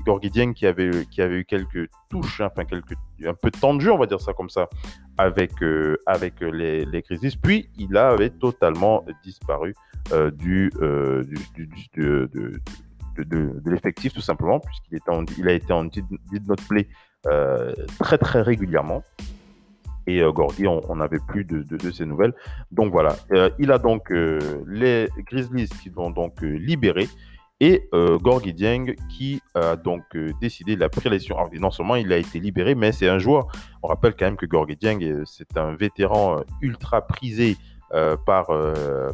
avait, 0.66 1.06
qui 1.12 1.22
avait 1.22 1.36
eu 1.36 1.46
quelques 1.46 1.90
touches, 2.10 2.42
hein, 2.42 2.50
enfin 2.52 2.66
quelques, 2.66 2.94
un 3.26 3.34
peu 3.34 3.52
de 3.52 3.90
on 3.90 3.98
va 3.98 4.06
dire 4.06 4.22
ça 4.22 4.34
comme 4.34 4.50
ça, 4.50 4.70
avec, 5.18 5.62
euh, 5.62 5.98
avec 6.06 6.40
les, 6.40 6.86
les 6.86 7.02
Grizzlies. 7.02 7.38
Puis 7.42 7.70
il 7.78 7.98
avait 7.98 8.30
totalement 8.30 9.04
disparu 9.24 9.74
euh, 10.12 10.32
du, 10.32 10.72
euh, 10.82 11.24
du, 11.56 11.68
de, 11.96 12.30
de, 12.34 12.62
de, 13.24 13.70
l'effectif, 13.70 14.14
tout 14.14 14.22
simplement, 14.22 14.60
puisqu'il 14.60 14.98
était 14.98 15.12
il 15.38 15.48
a 15.48 15.54
été 15.54 15.72
en 15.72 15.86
did, 15.86 16.06
did 16.32 16.48
not 16.48 16.56
play 16.68 16.88
euh, 17.26 17.74
très 18.00 18.18
très 18.18 18.42
régulièrement. 18.42 19.04
Et 20.08 20.22
euh, 20.22 20.32
on 20.90 20.96
n'avait 20.96 21.20
plus 21.28 21.46
de, 21.46 21.64
de, 21.64 21.92
ses 21.92 22.06
nouvelles. 22.06 22.34
Donc 22.72 22.92
voilà, 22.92 23.16
Euh, 23.32 23.50
il 23.60 23.72
a 23.72 23.78
donc 23.78 24.12
euh, 24.12 24.40
les 24.68 25.08
Grizzlies 25.20 25.70
qui 25.82 25.90
vont 25.90 26.10
donc 26.10 26.44
euh, 26.44 26.58
libérer 26.58 27.08
et 27.60 27.88
Gorgui 27.94 28.54
Dieng 28.54 28.94
qui 29.08 29.42
a 29.56 29.78
donc 29.78 30.04
décidé 30.42 30.76
la 30.76 30.90
préléction. 30.90 31.38
Alors, 31.38 31.50
non 31.54 31.72
seulement 31.72 31.96
il 31.96 32.12
a 32.12 32.18
été 32.18 32.38
libéré, 32.42 32.76
mais 32.76 32.92
c'est 32.92 33.08
un 33.08 33.20
joueur. 33.20 33.48
On 33.82 33.88
rappelle 33.88 34.16
quand 34.16 34.26
même 34.26 34.36
que 34.36 34.46
Gorgui 34.46 34.76
Dieng, 34.76 35.24
c'est 35.26 35.56
un 35.56 35.74
vétéran 35.74 36.42
ultra 36.60 37.08
prisé 37.08 37.56
par, 38.26 38.48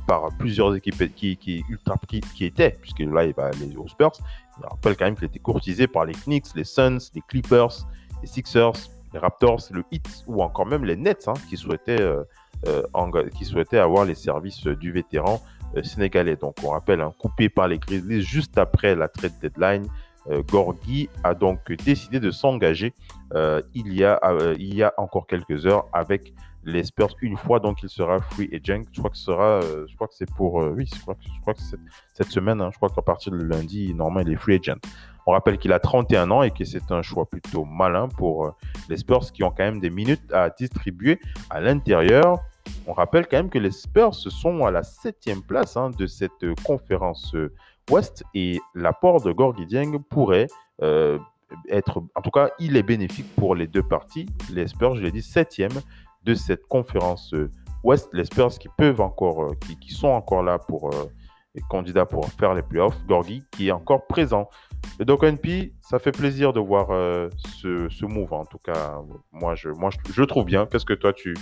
par 0.07 0.29
plusieurs 0.39 0.75
équipes 0.75 1.13
qui, 1.13 1.63
ultra, 1.69 1.95
qui, 2.07 2.45
étaient, 2.45 2.75
puisque 2.81 3.01
là 3.01 3.25
il 3.25 3.35
va 3.35 3.51
aux 3.77 3.87
Spurs. 3.87 4.13
On 4.63 4.67
rappelle 4.67 4.97
quand 4.97 5.05
même 5.05 5.15
qu'il 5.15 5.25
était 5.25 5.37
courtisé 5.37 5.85
par 5.85 6.05
les 6.05 6.13
Knicks, 6.13 6.55
les 6.55 6.63
Suns, 6.63 6.97
les 7.13 7.21
Clippers, 7.27 7.85
les 8.23 8.27
Sixers, 8.27 8.89
les 9.13 9.19
Raptors, 9.19 9.61
le 9.71 9.83
Heat 9.91 10.23
ou 10.27 10.41
encore 10.41 10.65
même 10.65 10.85
les 10.85 10.95
Nets 10.95 11.27
hein, 11.27 11.33
qui, 11.49 11.57
souhaitaient, 11.57 12.01
euh, 12.01 12.23
euh, 12.67 13.29
qui 13.35 13.45
souhaitaient 13.45 13.79
avoir 13.79 14.05
les 14.05 14.15
services 14.15 14.67
euh, 14.67 14.75
du 14.75 14.91
vétéran 14.91 15.41
sénégalais. 15.83 16.35
Donc 16.35 16.55
on 16.63 16.69
rappelle, 16.69 17.01
hein, 17.01 17.13
coupé 17.19 17.47
par 17.47 17.67
les 17.67 17.77
Grizzlies 17.77 18.23
juste 18.23 18.57
après 18.57 18.95
la 18.95 19.07
trade 19.07 19.33
deadline, 19.39 19.87
Gorgui 20.47 21.09
a 21.23 21.33
donc 21.33 21.71
décidé 21.71 22.19
de 22.19 22.29
s'engager 22.29 22.93
il, 23.73 23.93
y 23.93 24.03
a, 24.03 24.19
il 24.57 24.75
y 24.75 24.83
a 24.83 24.93
encore 24.97 25.25
quelques 25.25 25.65
heures 25.65 25.87
avec 25.93 26.33
les 26.63 26.83
Spurs 26.83 27.15
une 27.21 27.37
fois 27.37 27.59
donc 27.59 27.81
il 27.81 27.89
sera 27.89 28.19
free 28.19 28.49
agent. 28.53 28.83
Je 28.91 28.99
crois 28.99 29.09
que 29.11 29.17
sera, 29.17 29.61
je 29.61 29.95
crois 29.95 30.07
que 30.07 30.13
c'est 30.13 30.29
pour, 30.31 30.55
oui, 30.55 30.87
je 30.93 31.01
crois 31.01 31.15
que, 31.15 31.23
je 31.23 31.41
crois 31.41 31.53
que 31.53 31.61
cette 32.13 32.31
semaine. 32.31 32.61
hein, 32.61 32.69
je 32.71 32.77
crois 32.77 32.89
qu'à 32.89 33.01
partir 33.01 33.31
de 33.31 33.37
lundi, 33.37 33.93
normalement, 33.93 34.27
il 34.27 34.33
est 34.33 34.37
free 34.37 34.55
agent. 34.55 34.79
On 35.25 35.31
rappelle 35.31 35.57
qu'il 35.57 35.73
a 35.73 35.79
31 35.79 36.31
ans 36.31 36.43
et 36.43 36.51
que 36.51 36.65
c'est 36.65 36.91
un 36.91 37.01
choix 37.01 37.25
plutôt 37.25 37.65
malin 37.65 38.07
pour 38.07 38.45
euh, 38.45 38.51
les 38.89 38.97
Spurs 38.97 39.31
qui 39.31 39.43
ont 39.43 39.51
quand 39.51 39.63
même 39.63 39.79
des 39.79 39.89
minutes 39.89 40.31
à 40.33 40.49
distribuer 40.49 41.19
à 41.49 41.59
l'intérieur. 41.59 42.39
On 42.87 42.93
rappelle 42.93 43.27
quand 43.27 43.37
même 43.37 43.49
que 43.49 43.59
les 43.59 43.71
Spurs 43.71 44.15
sont 44.15 44.65
à 44.65 44.71
la 44.71 44.83
septième 44.83 45.41
place 45.41 45.77
hein, 45.77 45.91
de 45.91 46.07
cette 46.07 46.43
euh, 46.43 46.55
conférence 46.63 47.33
euh, 47.35 47.53
Ouest 47.89 48.23
et 48.33 48.59
l'apport 48.75 49.21
de 49.21 49.31
Gorgui 49.31 49.65
Dieng 49.65 49.99
pourrait 50.09 50.45
être, 51.69 52.03
en 52.13 52.21
tout 52.21 52.29
cas, 52.29 52.51
il 52.59 52.77
est 52.77 52.83
bénéfique 52.83 53.35
pour 53.35 53.55
les 53.55 53.65
deux 53.65 53.81
parties. 53.81 54.27
Les 54.53 54.67
Spurs, 54.67 54.95
je 54.95 55.01
l'ai 55.01 55.11
dit, 55.11 55.23
septième 55.23 55.71
de 56.23 56.35
cette 56.35 56.67
conférence 56.67 57.33
Ouest. 57.83 58.09
Les 58.13 58.25
Spurs 58.25 58.49
qui 58.59 58.69
peuvent 58.77 59.01
encore, 59.01 59.55
qui, 59.79 59.93
sont 59.93 60.09
encore 60.09 60.43
là 60.43 60.59
pour 60.59 60.93
euh, 60.93 61.09
candidats 61.69 62.05
pour 62.05 62.25
faire 62.27 62.53
les 62.53 62.61
playoffs. 62.61 62.97
Gorgui 63.07 63.43
qui 63.51 63.69
est 63.69 63.71
encore 63.71 64.05
présent. 64.07 64.49
Et 64.99 65.05
donc 65.05 65.23
NP, 65.23 65.71
ça 65.81 65.97
fait 65.99 66.11
plaisir 66.11 66.51
de 66.53 66.59
voir 66.59 66.91
euh, 66.91 67.29
ce, 67.61 67.87
ce 67.89 68.05
move. 68.05 68.33
En 68.33 68.45
tout 68.45 68.57
cas, 68.59 68.99
moi 69.31 69.55
je, 69.55 69.69
moi, 69.69 69.89
je, 69.91 70.13
je 70.13 70.23
trouve 70.23 70.45
bien. 70.45 70.65
Qu'est-ce 70.65 70.85
que 70.85 70.93
toi 70.93 71.13
tu, 71.13 71.33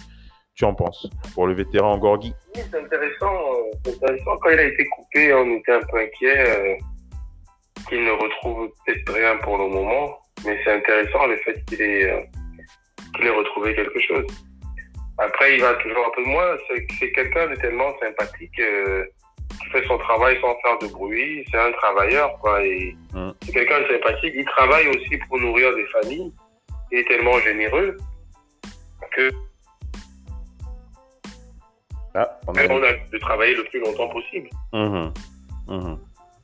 tu 0.54 0.65
en 0.65 0.73
penses 0.76 1.10
pour 1.34 1.47
le 1.47 1.54
vétéran 1.54 1.97
Gorgui? 1.97 2.34
Oui, 2.56 2.62
c'est 2.71 2.80
intéressant. 2.80 3.34
euh, 3.34 3.91
intéressant. 3.91 4.38
Quand 4.41 4.50
il 4.50 4.60
a 4.60 4.63
été 4.63 4.86
coupé, 4.95 5.34
on 5.34 5.58
était 5.58 5.73
un 5.73 5.80
peu 5.91 5.97
inquiet 6.00 6.50
euh, 6.50 6.76
qu'il 7.89 8.04
ne 8.04 8.12
retrouve 8.12 8.69
peut-être 8.86 9.12
rien 9.13 9.38
pour 9.38 9.58
le 9.58 9.67
moment. 9.69 10.17
Mais 10.45 10.60
c'est 10.63 10.73
intéressant 10.73 11.26
le 11.26 11.38
fait 11.38 11.63
qu'il 11.65 11.82
ait, 11.82 12.30
qu'il 13.15 13.26
ait 13.26 13.30
retrouvé 13.32 13.73
quelque 13.73 14.00
chose. 14.02 14.26
Après, 15.17 15.56
il 15.56 15.62
va 15.62 15.73
toujours 15.76 16.06
un 16.06 16.12
peu 16.15 16.23
moins. 16.26 16.56
C'est 17.00 17.12
quelqu'un 17.12 17.47
de 17.47 17.56
tellement 17.56 17.91
sympathique 18.00 18.62
qui 19.62 19.70
fait 19.70 19.86
son 19.88 19.98
travail 19.98 20.38
sans 20.41 20.56
faire 20.62 20.78
de 20.80 20.88
bruit. 20.88 21.46
C'est 21.52 21.58
un 21.60 21.72
travailleur, 21.74 22.38
quoi. 22.39 22.63
Et 22.65 22.96
Mm. 23.13 23.32
C'est 23.43 23.52
quelqu'un 23.54 23.82
de 23.82 23.88
sympathique. 23.88 24.34
Il 24.36 24.46
travaille 24.46 24.88
aussi 24.89 25.17
pour 25.28 25.39
nourrir 25.39 25.74
des 25.76 25.86
familles. 25.88 26.32
Il 26.91 27.00
est 27.00 27.08
tellement 27.08 27.38
généreux 27.39 27.98
que 29.15 29.32
Ah, 32.15 32.39
on 32.48 32.54
a- 32.56 32.65
on 32.72 32.82
a 32.84 32.93
de 32.93 33.17
travailler 33.20 33.56
le 33.56 33.63
plus 33.65 33.80
longtemps 33.80 34.10
possible. 34.10 34.50
Mhm. 34.74 35.13
Mhm. 35.67 36.00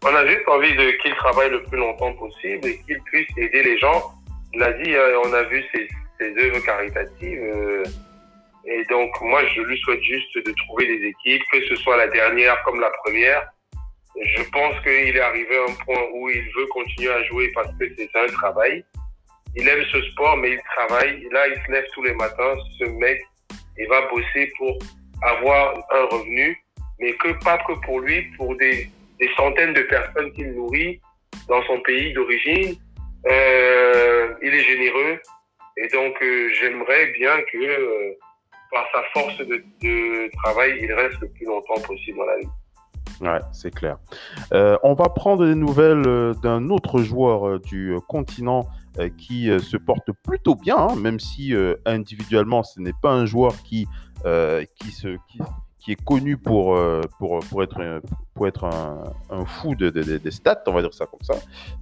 On 0.06 0.16
a 0.16 0.28
juste 0.28 0.48
envie 0.48 0.76
de 0.76 0.92
qu'il 1.02 1.14
travaille 1.16 1.50
le 1.50 1.64
plus 1.64 1.78
longtemps 1.78 2.14
possible 2.14 2.68
et 2.68 2.78
qu'il 2.82 3.02
puisse 3.04 3.28
aider 3.38 3.64
les 3.64 3.78
gens. 3.80 4.12
Il 4.54 4.62
a 4.62 4.72
dit, 4.74 4.94
euh, 4.94 5.20
on 5.26 5.34
a 5.34 5.44
vu 5.44 5.64
ses, 5.74 5.88
ses 6.20 6.38
œuvres 6.46 6.60
caritatives. 6.64 7.42
euh, 7.42 7.84
et 8.66 8.84
donc, 8.86 9.10
moi, 9.22 9.46
je 9.56 9.62
lui 9.62 9.78
souhaite 9.80 10.04
juste 10.04 10.36
de 10.38 10.54
trouver 10.66 10.88
des 10.88 11.08
équipes, 11.08 11.44
que 11.52 11.62
ce 11.68 11.76
soit 11.78 11.98
la 11.98 12.08
dernière 12.08 12.62
comme 12.64 12.80
la 12.80 12.90
première. 13.04 13.50
Je 14.16 14.44
pense 14.52 14.80
qu'il 14.84 15.16
est 15.18 15.20
arrivé 15.20 15.58
à 15.58 15.72
un 15.72 15.76
point 15.86 16.02
où 16.14 16.30
il 16.30 16.44
veut 16.56 16.68
continuer 16.68 17.12
à 17.12 17.24
jouer 17.24 17.52
parce 17.54 17.70
que 17.78 17.86
c'est 17.98 18.10
un 18.16 18.28
travail. 18.28 18.86
Il 19.56 19.68
aime 19.68 19.84
ce 19.92 20.02
sport, 20.12 20.38
mais 20.38 20.52
il 20.52 20.62
travaille. 20.76 21.28
Là, 21.32 21.48
il 21.48 21.62
se 21.66 21.72
lève 21.72 21.86
tous 21.94 22.04
les 22.04 22.14
matins. 22.14 22.56
Ce 22.80 22.86
mec, 22.86 23.22
il 23.78 23.88
va 23.88 24.08
bosser 24.08 24.52
pour 24.58 24.78
avoir 25.24 25.76
un 25.92 26.06
revenu, 26.06 26.58
mais 27.00 27.14
que 27.14 27.32
pas 27.44 27.58
que 27.68 27.74
pour 27.86 28.00
lui, 28.00 28.22
pour 28.38 28.56
des, 28.56 28.90
des 29.20 29.30
centaines 29.36 29.74
de 29.74 29.82
personnes 29.82 30.32
qu'il 30.34 30.54
nourrit 30.54 31.02
dans 31.48 31.64
son 31.64 31.80
pays 31.82 32.14
d'origine. 32.14 32.76
Euh, 33.26 34.34
il 34.42 34.54
est 34.54 34.64
généreux 34.64 35.20
et 35.78 35.88
donc 35.88 36.22
euh, 36.22 36.50
j'aimerais 36.60 37.06
bien 37.18 37.42
que 37.52 37.58
euh, 37.58 38.14
par 38.74 38.86
sa 38.92 39.04
force 39.14 39.38
de, 39.38 40.36
travail, 40.44 40.80
il 40.82 40.92
reste 40.92 41.20
le 41.22 41.30
plus 41.30 41.46
longtemps 41.46 41.80
possible 41.86 42.18
dans 42.18 42.26
la 42.26 42.38
vie. 42.40 42.48
Ouais, 43.22 43.40
c'est 43.54 43.74
clair. 43.74 43.98
Euh, 44.54 44.78
on 44.84 44.96
va 44.96 45.10
prendre 45.10 45.46
des 45.46 45.56
nouvelles 45.56 46.08
euh, 46.08 46.34
d'un 46.34 46.70
autre 46.70 47.00
joueur 47.00 47.48
euh, 47.48 47.60
du 47.60 47.96
continent 48.08 48.68
qui 49.18 49.48
se 49.60 49.76
porte 49.76 50.12
plutôt 50.24 50.54
bien, 50.54 50.78
hein, 50.78 50.96
même 50.96 51.20
si 51.20 51.52
individuellement 51.84 52.62
ce 52.62 52.80
n'est 52.80 52.94
pas 53.02 53.12
un 53.12 53.26
joueur 53.26 53.56
qui, 53.64 53.88
qui, 54.76 54.92
se, 54.92 55.18
qui, 55.80 55.92
est 55.92 56.04
connu 56.04 56.38
pour, 56.38 56.78
pour, 57.18 57.40
pour 57.40 57.64
être, 57.64 58.02
pour 58.34 58.48
être 58.48 58.66
un, 58.66 59.46
fou 59.46 59.76
de, 59.76 59.92
stats, 60.30 60.64
on 60.68 60.74
va 60.74 60.82
dire 60.82 60.94
ça 60.94 61.06
comme 61.06 61.22
ça. 61.22 61.36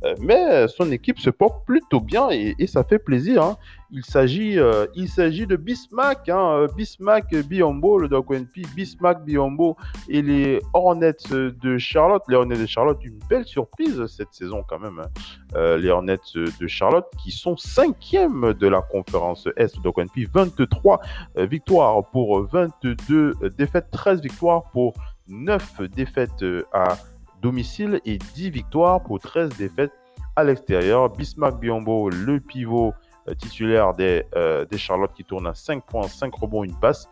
Euh, 0.04 0.16
mais 0.20 0.48
euh, 0.52 0.68
son 0.68 0.92
équipe 0.92 1.20
se 1.20 1.30
porte 1.30 1.66
plutôt 1.66 2.00
bien 2.02 2.30
et, 2.30 2.56
ça 2.68 2.84
fait 2.84 3.00
plaisir. 3.00 3.44
hein. 3.44 3.58
Il 3.94 4.06
s'agit 4.06 4.58
euh, 4.58 4.86
il 4.96 5.10
s'agit 5.10 5.46
de 5.46 5.58
Bismack, 5.58 6.30
hein, 6.30 6.68
Bismack 6.78 7.36
Biombo, 7.36 7.98
le 8.00 8.08
Doc 8.08 8.32
NP, 8.32 8.62
Bismack 8.74 9.26
Biombo 9.26 9.76
et 10.08 10.22
les 10.22 10.62
Hornets 10.74 11.12
de 11.32 11.78
Charlotte. 11.78 12.24
Les 12.30 12.36
Hornets 12.38 12.58
de 12.58 12.66
Charlotte, 12.66 13.00
une 13.04 13.20
belle 13.30 13.46
surprise 13.46 14.06
cette 14.08 14.34
saison 14.34 14.64
quand 14.68 14.80
même. 14.80 15.00
hein. 15.00 15.78
Les 15.78 15.90
Hornets 15.90 16.18
de 16.36 16.68
Charlotte 16.68 17.08
qui 17.22 17.32
sont 17.32 17.58
cinquièmes 17.58 18.54
de 18.54 18.68
la 18.68 18.82
conférence 18.82 19.48
Est. 19.58 19.78
Donc 19.82 19.98
NP 19.98 20.26
23 20.34 21.02
euh, 21.38 21.46
victoires 21.46 22.04
pour 22.12 22.44
22 22.48 23.34
défaites, 23.58 23.90
13 23.92 24.22
victoires 24.22 24.64
pour 24.72 24.94
9 25.32 25.82
défaites 25.90 26.44
euh, 26.44 26.64
à 26.74 26.98
domicile 27.42 28.00
et 28.06 28.18
10 28.18 28.50
victoires 28.52 29.02
pour 29.02 29.20
13 29.20 29.50
défaites 29.58 29.92
à 30.36 30.44
l'extérieur. 30.44 31.10
Bismarck 31.10 31.60
Biombo, 31.60 32.10
le 32.10 32.40
pivot 32.40 32.94
euh, 33.28 33.34
titulaire 33.34 33.94
des, 33.94 34.26
euh, 34.36 34.66
Charlotte 34.78 35.12
qui 35.14 35.24
tourne 35.24 35.48
à 35.48 35.54
5 35.54 35.84
points, 35.86 36.08
5 36.08 36.34
rebonds, 36.36 36.64
une 36.64 36.76
passe, 36.76 37.08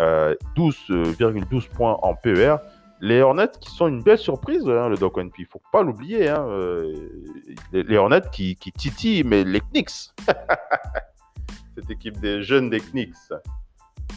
euh, 0.00 0.34
12,12 0.56 1.68
points 1.68 1.98
en 2.02 2.14
PER. 2.14 2.56
Les 3.00 3.20
Hornets 3.20 3.50
qui 3.60 3.70
sont 3.70 3.88
une 3.88 4.02
belle 4.02 4.18
surprise, 4.18 4.62
hein, 4.68 4.88
le 4.88 4.96
Doc 4.96 5.18
NP, 5.18 5.34
il 5.40 5.46
faut 5.46 5.60
pas 5.72 5.82
l'oublier. 5.82 6.28
hein, 6.28 6.46
euh, 6.48 6.94
les, 7.72 7.82
les 7.82 7.96
Hornets 7.96 8.22
qui, 8.30 8.54
qui 8.54 8.70
titillent, 8.70 9.24
mais 9.24 9.42
les 9.42 9.60
Knicks. 9.60 10.12
Cette 11.74 11.90
équipe 11.90 12.20
des 12.20 12.42
jeunes 12.42 12.70
des 12.70 12.80
Knicks. 12.80 13.16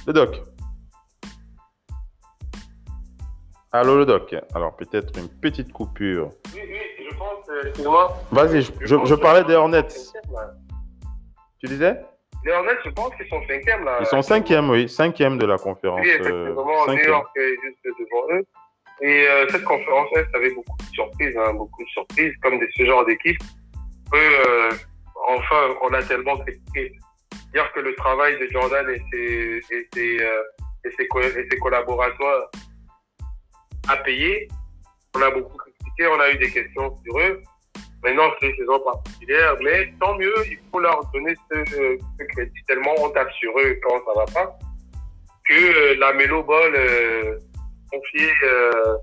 Le 0.05 0.13
Doc. 0.13 0.54
Allô, 3.75 3.97
le 3.97 4.05
Doc. 4.05 4.33
Alors, 4.53 4.73
peut-être 4.77 5.19
une 5.19 5.27
petite 5.27 5.73
coupure. 5.73 6.29
Oui, 6.53 6.61
oui, 6.65 6.77
je 7.11 7.17
pense, 7.17 7.49
euh, 7.49 7.67
excuse-moi. 7.67 8.17
Vas-y, 8.31 8.61
je, 8.61 9.15
parlais 9.15 9.43
des 9.43 9.55
Hornets. 9.55 9.87
Tu 11.59 11.67
disais? 11.67 11.99
Les 12.45 12.53
Hornets, 12.53 12.77
je 12.85 12.89
pense 12.91 13.13
qu'ils 13.15 13.27
sont 13.27 13.41
cinquièmes 13.45 13.83
là. 13.83 13.97
Ils 13.99 14.05
sont 14.05 14.21
cinquièmes, 14.21 14.69
oui, 14.69 14.87
cinquième 14.87 15.37
de 15.37 15.45
la 15.45 15.57
conférence. 15.57 15.99
Oui, 16.01 16.09
euh, 16.09 16.19
effectivement, 16.19 16.63
New 16.63 16.85
cinquième. 16.85 17.09
York 17.09 17.27
est 17.35 17.55
juste 17.63 17.99
devant 17.99 18.37
eux. 18.37 18.43
Et 19.01 19.27
euh, 19.27 19.45
cette 19.49 19.65
conférence 19.65 20.07
Est 20.15 20.33
avait 20.33 20.53
beaucoup 20.53 20.77
de 20.77 20.93
surprises, 20.93 21.35
hein, 21.37 21.53
beaucoup 21.55 21.83
de 21.83 21.89
surprises, 21.89 22.33
comme 22.41 22.57
de 22.59 22.67
ce 22.77 22.85
genre 22.85 23.05
d'équipe. 23.05 23.41
euh, 24.13 24.71
enfin, 25.27 25.75
on 25.81 25.93
a 25.93 26.01
tellement 26.01 26.37
critiqué. 26.37 26.93
Dire 27.53 27.69
que 27.73 27.81
le 27.81 27.93
travail 27.95 28.39
de 28.39 28.47
Jordan 28.53 28.89
et 28.89 29.01
ses, 29.11 29.61
et 29.75 29.87
ses, 29.93 30.23
euh, 30.23 30.41
et 30.85 30.91
ses, 30.97 31.07
co- 31.09 31.19
et 31.19 31.45
ses 31.51 31.57
collaborateurs 31.59 32.49
a 33.87 33.97
payé. 33.97 34.47
On 35.15 35.21
a 35.21 35.31
beaucoup 35.31 35.57
critiqué, 35.57 36.07
on 36.07 36.19
a 36.19 36.31
eu 36.31 36.37
des 36.37 36.51
questions 36.51 36.95
sur 37.03 37.19
eux. 37.19 37.41
Maintenant, 38.03 38.29
c'est 38.39 38.49
une 38.49 38.55
saison 38.57 38.79
particulière, 38.81 39.55
mais 39.63 39.91
tant 39.99 40.15
mieux, 40.15 40.35
il 40.47 40.59
faut 40.71 40.79
leur 40.79 41.03
donner 41.11 41.33
ce, 41.49 41.97
crédit. 42.25 42.63
Tellement 42.67 42.93
on 42.99 43.11
sur 43.39 43.59
eux 43.59 43.79
quand 43.81 43.99
ça 44.05 44.19
va 44.19 44.25
pas, 44.25 44.59
que 45.47 45.53
euh, 45.53 45.95
la 45.99 46.13
Melo 46.13 46.43
Ball 46.43 46.75
euh, 46.75 47.39
confier 47.91 48.31
euh, 48.43 48.97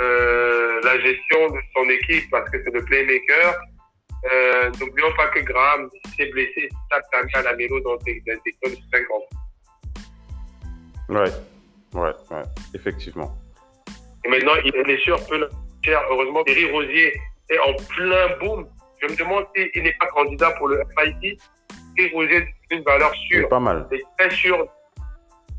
euh, 0.00 0.80
la 0.84 0.98
gestion 1.00 1.50
de 1.50 1.60
son 1.74 1.88
équipe 1.90 2.30
parce 2.30 2.48
que 2.50 2.62
c'est 2.64 2.72
le 2.72 2.82
playmaker. 2.84 3.60
N'oublions 4.80 5.12
pas 5.16 5.28
que 5.28 5.40
Graham 5.40 5.90
s'est 6.16 6.26
blessé, 6.26 6.68
ça 6.90 7.22
mis 7.22 7.34
à 7.34 7.42
la 7.42 7.56
Melo 7.56 7.78
dans 7.80 7.96
des, 7.98 8.22
des 8.24 8.52
clubs 8.62 8.74
de 8.74 8.80
50. 8.90 9.22
Ouais, 11.10 11.30
ouais, 11.94 12.14
ouais, 12.30 12.42
effectivement. 12.74 13.36
Et 14.24 14.28
maintenant, 14.28 14.52
il 14.64 14.74
est 14.74 14.82
blessure 14.82 15.18
peu 15.28 15.38
le 15.38 15.48
cher. 15.84 16.00
Heureusement, 16.10 16.42
Thierry 16.44 16.70
Rosier 16.70 17.12
est 17.50 17.58
en 17.60 17.74
plein 17.94 18.36
boom. 18.40 18.68
Je 19.00 19.06
me 19.06 19.16
demande 19.16 19.46
s'il 19.54 19.82
n'est 19.82 19.92
pas 19.94 20.06
candidat 20.06 20.50
pour 20.52 20.68
le 20.68 20.82
FIT. 20.98 21.38
Thierry 21.96 22.12
Rosier, 22.12 22.46
c'est 22.70 22.76
une 22.76 22.82
valeur 22.84 23.10
C'est 23.12 23.36
sûre. 23.36 23.48
pas 23.48 23.60
mal. 23.60 23.86
C'est 23.90 24.02
très 24.18 24.30
sûr 24.34 24.66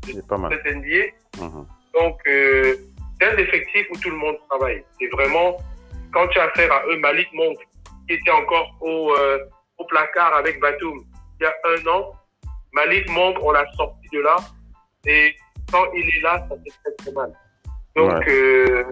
C'est 0.04 0.26
pas 0.26 0.36
mal. 0.38 0.52
cette 0.52 0.74
NBA. 0.76 1.06
Mhm. 1.44 1.66
Donc, 1.94 2.20
euh, 2.26 2.76
c'est 3.20 3.26
un 3.28 3.36
effectif 3.36 3.86
où 3.90 3.98
tout 3.98 4.10
le 4.10 4.16
monde 4.16 4.36
travaille. 4.48 4.84
C'est 5.00 5.08
vraiment, 5.08 5.56
quand 6.12 6.26
tu 6.28 6.38
as 6.38 6.44
affaire 6.44 6.72
à 6.72 6.84
eux, 6.88 6.96
Malik 6.98 7.28
Monk, 7.32 7.58
qui 8.08 8.14
était 8.14 8.30
encore 8.30 8.76
au, 8.80 9.12
euh, 9.16 9.38
au 9.78 9.84
placard 9.86 10.34
avec 10.36 10.60
Batum 10.60 11.04
il 11.40 11.44
y 11.44 11.46
a 11.46 11.54
un 11.64 11.86
an, 11.90 12.12
Malik 12.72 13.08
Monk, 13.10 13.38
on 13.42 13.50
l'a 13.52 13.64
sorti 13.76 14.06
de 14.12 14.20
là. 14.20 14.36
Et 15.06 15.34
quand 15.72 15.84
il 15.94 16.06
est 16.06 16.20
là, 16.20 16.46
ça 16.48 16.54
fait 16.56 16.70
très 16.84 16.94
très 16.98 17.12
mal. 17.12 17.32
Donc, 17.96 18.28
euh, 18.28 18.84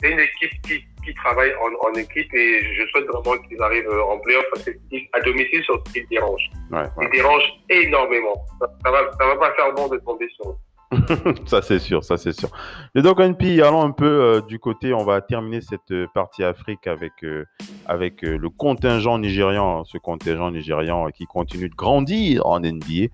c'est 0.00 0.10
une 0.10 0.20
équipe 0.20 0.62
qui, 0.62 0.84
qui 1.04 1.14
travaille 1.14 1.54
en, 1.54 1.88
en 1.88 1.92
équipe 1.94 2.32
et 2.34 2.74
je 2.74 2.86
souhaite 2.88 3.06
vraiment 3.06 3.40
qu'ils 3.42 3.60
arrivent 3.62 3.90
en 3.90 4.18
playoff 4.18 4.44
parce 4.50 4.64
qu'à 4.64 5.20
domicile, 5.20 5.62
surtout, 5.64 5.92
ils 5.94 6.06
dérangent. 6.08 6.50
Ouais, 6.70 6.80
ouais. 6.80 7.06
Ils 7.06 7.10
dérangent 7.10 7.52
énormément. 7.70 8.44
Ça, 8.60 8.70
ça 8.84 8.90
va, 8.90 9.10
ça 9.18 9.26
va 9.26 9.36
pas 9.36 9.52
faire 9.54 9.72
bon 9.72 9.88
de 9.88 9.98
tomber 9.98 10.28
sur 10.30 10.50
eux. 10.50 10.56
ça 11.46 11.62
c'est 11.62 11.78
sûr, 11.78 12.04
ça 12.04 12.16
c'est 12.16 12.32
sûr. 12.32 12.50
Les 12.94 13.02
Dog 13.02 13.20
NP, 13.20 13.60
allons 13.62 13.82
un 13.82 13.90
peu 13.90 14.06
euh, 14.06 14.40
du 14.40 14.58
côté, 14.58 14.94
on 14.94 15.04
va 15.04 15.20
terminer 15.20 15.60
cette 15.60 15.90
euh, 15.90 16.06
partie 16.14 16.44
Afrique 16.44 16.86
avec, 16.86 17.12
euh, 17.22 17.44
avec 17.86 18.22
le 18.22 18.48
contingent 18.48 19.18
nigérian, 19.18 19.84
ce 19.84 19.98
contingent 19.98 20.50
nigérian 20.50 21.08
qui 21.10 21.26
continue 21.26 21.68
de 21.68 21.74
grandir 21.74 22.46
en 22.46 22.60
NBA. 22.60 23.08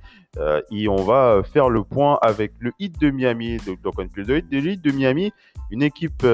Et 0.71 0.88
on 0.88 1.03
va 1.03 1.43
faire 1.43 1.69
le 1.69 1.83
point 1.83 2.16
avec 2.23 2.53
le 2.61 2.71
Heat 2.79 3.01
de 3.01 3.11
Miami, 3.11 3.57
de. 3.57 3.73
Le 3.73 4.43
le 4.51 4.71
Heat 4.71 4.83
de 4.83 4.93
Miami, 4.93 5.33
une 5.71 5.83
équipe, 5.83 6.25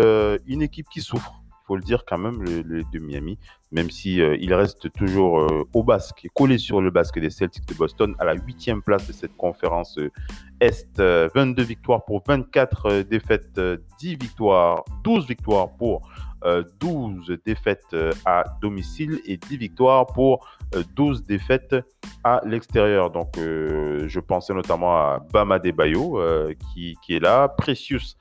une 0.47 0.61
équipe 0.61 0.87
qui 0.91 1.01
souffre, 1.01 1.33
faut 1.67 1.77
le 1.77 1.83
dire 1.83 2.05
quand 2.07 2.19
même, 2.19 2.43
le, 2.43 2.63
de 2.63 2.99
Miami, 2.99 3.39
même 3.73 3.91
si 3.91 4.21
euh, 4.21 4.37
il 4.41 4.55
reste 4.55 4.93
toujours 4.93 5.41
euh, 5.41 5.65
au 5.75 5.83
basque, 5.83 6.29
collé 6.35 6.59
sur 6.59 6.81
le 6.81 6.91
basque 6.91 7.19
des 7.19 7.31
Celtics 7.31 7.67
de 7.67 7.75
Boston, 7.75 8.15
à 8.19 8.25
la 8.25 8.35
huitième 8.35 8.83
place 8.83 9.07
de 9.07 9.13
cette 9.13 9.37
conférence 9.37 9.99
euh, 9.99 10.11
est, 10.61 11.01
euh, 11.01 11.29
22 11.35 11.63
victoires 11.63 12.05
pour 12.05 12.23
24 12.27 12.87
euh, 12.87 13.03
défaites, 13.03 13.59
euh, 13.59 13.79
10 13.99 14.17
victoires, 14.17 14.85
12 15.03 15.27
victoires 15.27 15.77
pour 15.77 16.09
euh, 16.45 16.63
12 16.81 17.39
défaites 17.45 17.97
à 18.25 18.45
domicile 18.61 19.21
et 19.25 19.37
10 19.37 19.57
victoires 19.57 20.07
pour 20.07 20.47
12 20.95 21.25
défaites 21.25 21.75
à 22.23 22.41
l'extérieur. 22.45 23.11
Donc, 23.11 23.35
je 23.37 24.21
pensais 24.21 24.53
notamment 24.53 24.97
à 24.97 25.19
Bama 25.33 25.59
Debayo 25.59 26.21
qui, 26.73 26.97
qui, 27.03 27.17
est 27.17 27.21
là, 27.21 27.49
Precious 27.49 28.17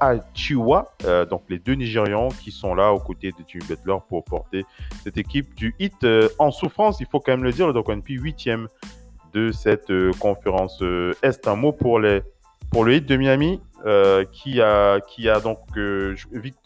Achiwa, 0.00 0.94
donc 1.28 1.42
les 1.48 1.58
deux 1.58 1.74
Nigérians 1.74 2.28
qui 2.28 2.50
sont 2.50 2.74
là 2.74 2.92
aux 2.92 2.98
côtés 2.98 3.30
de 3.30 3.44
Jimmy 3.46 3.64
Butler 3.68 3.96
pour 4.08 4.24
porter 4.24 4.64
cette 5.04 5.16
équipe 5.16 5.54
du 5.54 5.74
hit 5.78 6.06
en 6.38 6.50
souffrance. 6.50 7.00
Il 7.00 7.06
faut 7.06 7.20
quand 7.20 7.32
même 7.32 7.44
le 7.44 7.52
dire, 7.52 7.72
donc 7.72 7.88
on 7.88 7.98
est 7.98 8.08
8e 8.08 8.66
de 9.32 9.52
cette 9.52 9.92
conférence 10.18 10.82
Est. 11.22 11.46
Un 11.46 11.56
mot 11.56 11.72
pour 11.72 12.00
les 12.00 12.22
pour 12.70 12.84
le 12.84 12.94
hit 12.94 13.06
de 13.06 13.16
Miami, 13.16 13.60
euh, 13.86 14.24
qui, 14.30 14.60
a, 14.60 15.00
qui 15.00 15.28
a 15.28 15.40
donc 15.40 15.58
euh, 15.76 16.14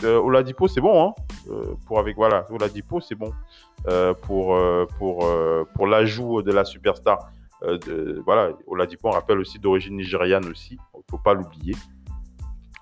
euh 0.03 0.19
Oladipo, 0.19 0.67
c'est 0.67 0.81
bon, 0.81 1.09
hein 1.09 1.15
euh, 1.49 1.75
pour 1.87 1.99
avec 1.99 2.17
voilà, 2.17 2.45
Oladipo, 2.51 3.01
c'est 3.01 3.15
bon 3.15 3.33
pour 4.23 4.59
pour 4.99 5.29
pour 5.75 5.87
l'ajout 5.87 6.43
de 6.43 6.53
la 6.53 6.65
superstar. 6.65 7.31
de, 7.63 8.21
voilà, 8.25 8.51
Oladipo, 8.67 9.09
on 9.09 9.13
rappelle 9.13 9.39
aussi 9.39 9.59
d'origine 9.59 9.97
nigériane 9.97 10.47
aussi, 10.47 10.79
il 10.95 11.03
faut 11.11 11.19
pas 11.19 11.35
l'oublier. 11.35 11.75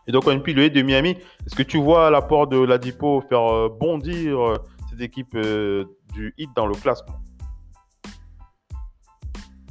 Et 0.07 0.13
donc, 0.13 0.27
le 0.27 0.65
hit 0.65 0.73
de 0.73 0.83
Miami. 0.83 1.17
Est-ce 1.47 1.55
que 1.55 1.63
tu 1.63 1.79
vois 1.79 2.11
l'apport 2.11 2.47
de 2.47 2.57
Oladipo 2.57 3.23
faire 3.29 3.71
bondir 3.71 4.61
cette 4.91 5.01
équipe 5.01 5.37
du 5.37 6.35
hit 6.37 6.51
dans 6.57 6.67
le 6.67 6.75
classement? 6.75 7.15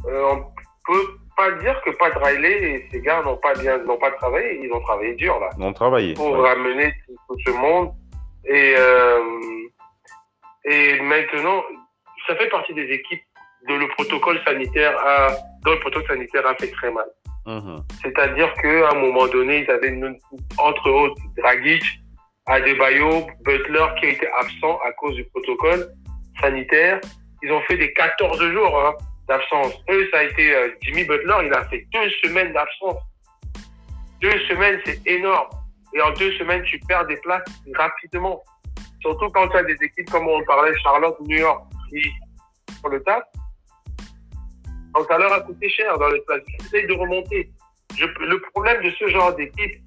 On 0.05 0.43
peut 0.87 1.21
dire 1.61 1.81
que 1.83 1.91
Pat 1.91 2.13
Riley 2.15 2.63
et 2.63 2.87
ces 2.91 3.01
gars 3.01 3.21
n'ont 3.23 3.37
pas 3.37 3.53
bien, 3.55 3.77
n'ont 3.79 3.97
pas 3.97 4.11
travaillé. 4.11 4.61
Ils 4.63 4.71
ont 4.71 4.81
travaillé 4.81 5.15
dur 5.15 5.39
là. 5.39 5.49
Ils 5.57 5.63
ont 5.63 5.73
travaillé. 5.73 6.13
Pour 6.13 6.35
ramener 6.37 6.93
tout, 7.27 7.37
ce 7.45 7.51
monde. 7.51 7.91
Et 8.45 8.75
euh, 8.77 9.19
et 10.65 10.99
maintenant, 11.01 11.63
ça 12.27 12.35
fait 12.35 12.49
partie 12.49 12.73
des 12.73 12.85
équipes 12.85 13.23
dont 13.67 13.77
le 13.77 13.87
protocole 13.89 14.39
sanitaire 14.45 14.97
a, 14.99 15.29
dont 15.63 15.71
le 15.71 15.79
protocole 15.79 16.07
sanitaire 16.07 16.45
a 16.45 16.55
fait 16.55 16.71
très 16.71 16.91
mal. 16.91 17.05
Mhm. 17.45 17.83
C'est-à-dire 18.01 18.53
qu'à 18.61 18.91
un 18.91 18.95
moment 18.95 19.27
donné, 19.27 19.63
ils 19.63 19.71
avaient 19.71 19.97
entre 20.57 20.89
autres 20.89 21.21
Dragic, 21.37 21.83
Adebayo, 22.45 23.27
Butler 23.43 23.85
qui 23.99 24.07
été 24.07 24.27
absent 24.39 24.79
à 24.85 24.91
cause 24.93 25.15
du 25.15 25.23
protocole 25.25 25.87
sanitaire. 26.39 26.99
Ils 27.43 27.51
ont 27.51 27.61
fait 27.61 27.77
des 27.77 27.91
14 27.93 28.39
jours. 28.51 28.79
Hein 28.79 28.95
d'absence. 29.31 29.73
Eux, 29.89 30.07
ça 30.11 30.19
a 30.19 30.23
été 30.23 30.53
euh, 30.53 30.69
Jimmy 30.81 31.03
Butler, 31.05 31.35
il 31.45 31.53
a 31.53 31.65
fait 31.69 31.85
deux 31.93 32.09
semaines 32.23 32.53
d'absence. 32.53 33.01
Deux 34.21 34.39
semaines, 34.49 34.79
c'est 34.85 34.99
énorme. 35.07 35.47
Et 35.93 36.01
en 36.01 36.11
deux 36.11 36.31
semaines, 36.33 36.63
tu 36.63 36.79
perds 36.87 37.07
des 37.07 37.17
places 37.17 37.43
rapidement. 37.75 38.43
Surtout 39.01 39.27
quand 39.33 39.47
tu 39.49 39.57
as 39.57 39.63
des 39.63 39.77
équipes 39.81 40.09
comme 40.11 40.27
on 40.27 40.43
parlait, 40.43 40.73
Charlotte, 40.83 41.17
New 41.21 41.37
York, 41.37 41.63
qui 41.89 42.09
pour 42.81 42.89
le 42.89 43.01
tas. 43.03 43.23
Donc 44.93 45.07
ça 45.07 45.17
leur 45.17 45.31
a 45.33 45.41
coûté 45.41 45.69
cher 45.69 45.97
dans 45.97 46.09
les 46.09 46.21
places. 46.21 46.41
Ils 46.47 46.65
essayent 46.65 46.87
de 46.87 46.93
remonter. 46.93 47.49
le 47.99 48.41
problème 48.51 48.83
de 48.83 48.89
ce 48.91 49.07
genre 49.09 49.33
d'équipe, 49.35 49.81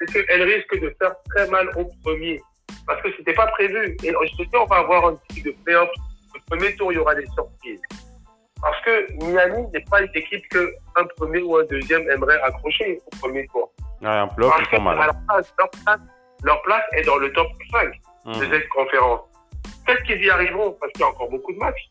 c'est 0.00 0.26
qu'elle 0.26 0.42
risque 0.42 0.80
de 0.80 0.94
faire 1.00 1.14
très 1.34 1.48
mal 1.48 1.68
au 1.76 1.84
premier. 2.02 2.40
Parce 2.86 3.02
que 3.02 3.08
c'était 3.16 3.34
pas 3.34 3.46
prévu. 3.48 3.96
Et 4.02 4.08
je 4.08 4.36
te 4.36 4.42
dis, 4.42 4.56
on 4.56 4.64
va 4.66 4.76
avoir 4.76 5.06
un 5.06 5.14
petit 5.14 5.42
de 5.42 5.50
playoff. 5.64 5.90
Le 6.34 6.40
premier 6.50 6.74
tour, 6.76 6.92
il 6.92 6.96
y 6.96 6.98
aura 6.98 7.14
des 7.14 7.26
surprises. 7.26 7.80
Parce 8.60 8.80
que 8.82 9.12
Miami 9.24 9.66
n'est 9.72 9.84
pas 9.90 10.02
une 10.02 10.10
équipe 10.14 10.48
qu'un 10.48 11.04
premier 11.16 11.42
ou 11.42 11.56
un 11.56 11.64
deuxième 11.64 12.08
aimerait 12.10 12.40
accrocher 12.42 13.00
au 13.06 13.16
premier 13.18 13.46
tour. 13.48 13.70
Ouais, 14.00 14.08
un 14.08 14.28
ils 14.36 14.66
font 14.66 14.80
mal. 14.80 14.96
Leur 14.96 15.14
place, 15.26 15.54
leur, 16.42 16.62
place, 16.62 16.82
est 16.92 17.02
dans 17.02 17.16
le 17.16 17.32
top 17.32 17.48
5 17.70 17.88
de 18.24 18.30
mmh. 18.30 18.50
cette 18.50 18.68
conférence. 18.68 19.20
Peut-être 19.86 20.02
qu'ils 20.04 20.24
y 20.24 20.30
arriveront 20.30 20.76
parce 20.80 20.92
qu'il 20.92 21.02
y 21.02 21.04
a 21.04 21.08
encore 21.08 21.30
beaucoup 21.30 21.52
de 21.52 21.58
matchs. 21.58 21.90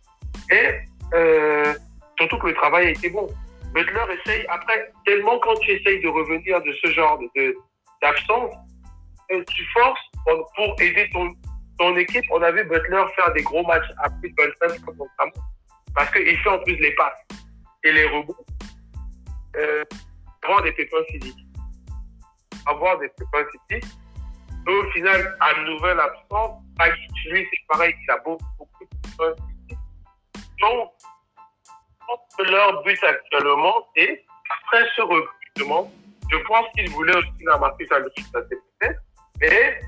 Et 0.52 0.76
euh, 1.14 1.74
surtout 2.20 2.38
que 2.38 2.48
le 2.48 2.54
travail 2.54 2.88
a 2.88 2.90
été 2.90 3.10
bon. 3.10 3.28
Butler 3.74 4.06
essaye, 4.20 4.46
après, 4.48 4.92
tellement 5.06 5.40
quand 5.40 5.56
tu 5.60 5.72
essayes 5.72 6.02
de 6.02 6.08
revenir 6.08 6.62
de 6.62 6.74
ce 6.84 6.92
genre 6.92 7.20
d'absence, 8.02 8.54
de, 9.30 9.36
euh, 9.36 9.44
tu 9.54 9.66
forces 9.74 10.00
pour, 10.56 10.76
aider 10.82 11.10
ton, 11.12 11.30
ton 11.78 11.96
équipe. 11.96 12.26
On 12.32 12.42
a 12.42 12.52
vu 12.52 12.64
Butler 12.64 13.04
faire 13.16 13.34
des 13.34 13.44
gros 13.44 13.66
matchs 13.66 13.90
à 14.04 14.10
plus 14.10 14.30
de 14.30 14.36
25 14.62 14.86
contre 14.86 15.06
parce 15.96 16.12
qu'il 16.12 16.38
fait 16.38 16.50
en 16.50 16.60
plus 16.60 16.76
les 16.76 16.94
passes 16.94 17.26
et 17.84 17.92
les 17.92 18.06
rebonds. 18.06 18.36
Euh, 19.56 19.84
avoir 20.44 20.64
des 20.64 20.72
pépins 20.74 21.04
physiques. 21.10 21.46
Avoir 22.68 23.00
des 23.00 23.10
pépins 23.10 23.46
physiques. 23.70 23.92
Et 24.68 24.72
au 24.72 24.92
final, 24.92 25.38
à 25.40 25.62
nouvelle 25.64 26.00
absence, 26.00 26.62
lui, 27.32 27.48
c'est 27.50 27.60
pareil, 27.68 27.96
il 28.00 28.12
a 28.12 28.18
beaucoup, 28.18 28.46
beaucoup 28.60 28.84
de 28.84 29.10
pépins 29.10 29.34
physiques. 29.36 29.80
Donc, 30.62 30.92
leur 32.44 32.84
but 32.84 33.04
actuellement, 33.04 33.88
c'est, 33.96 34.26
après 34.50 34.86
ce 34.96 35.02
recrutement, 35.02 35.92
je 36.32 36.38
pense 36.38 36.66
qu'ils 36.76 36.90
voulaient 36.92 37.16
aussi 37.18 37.44
la 37.44 37.54
Aldridge, 37.56 38.26
ça 38.32 38.42
s'est 38.48 38.58
fait. 38.82 38.96
Mais 39.40 39.80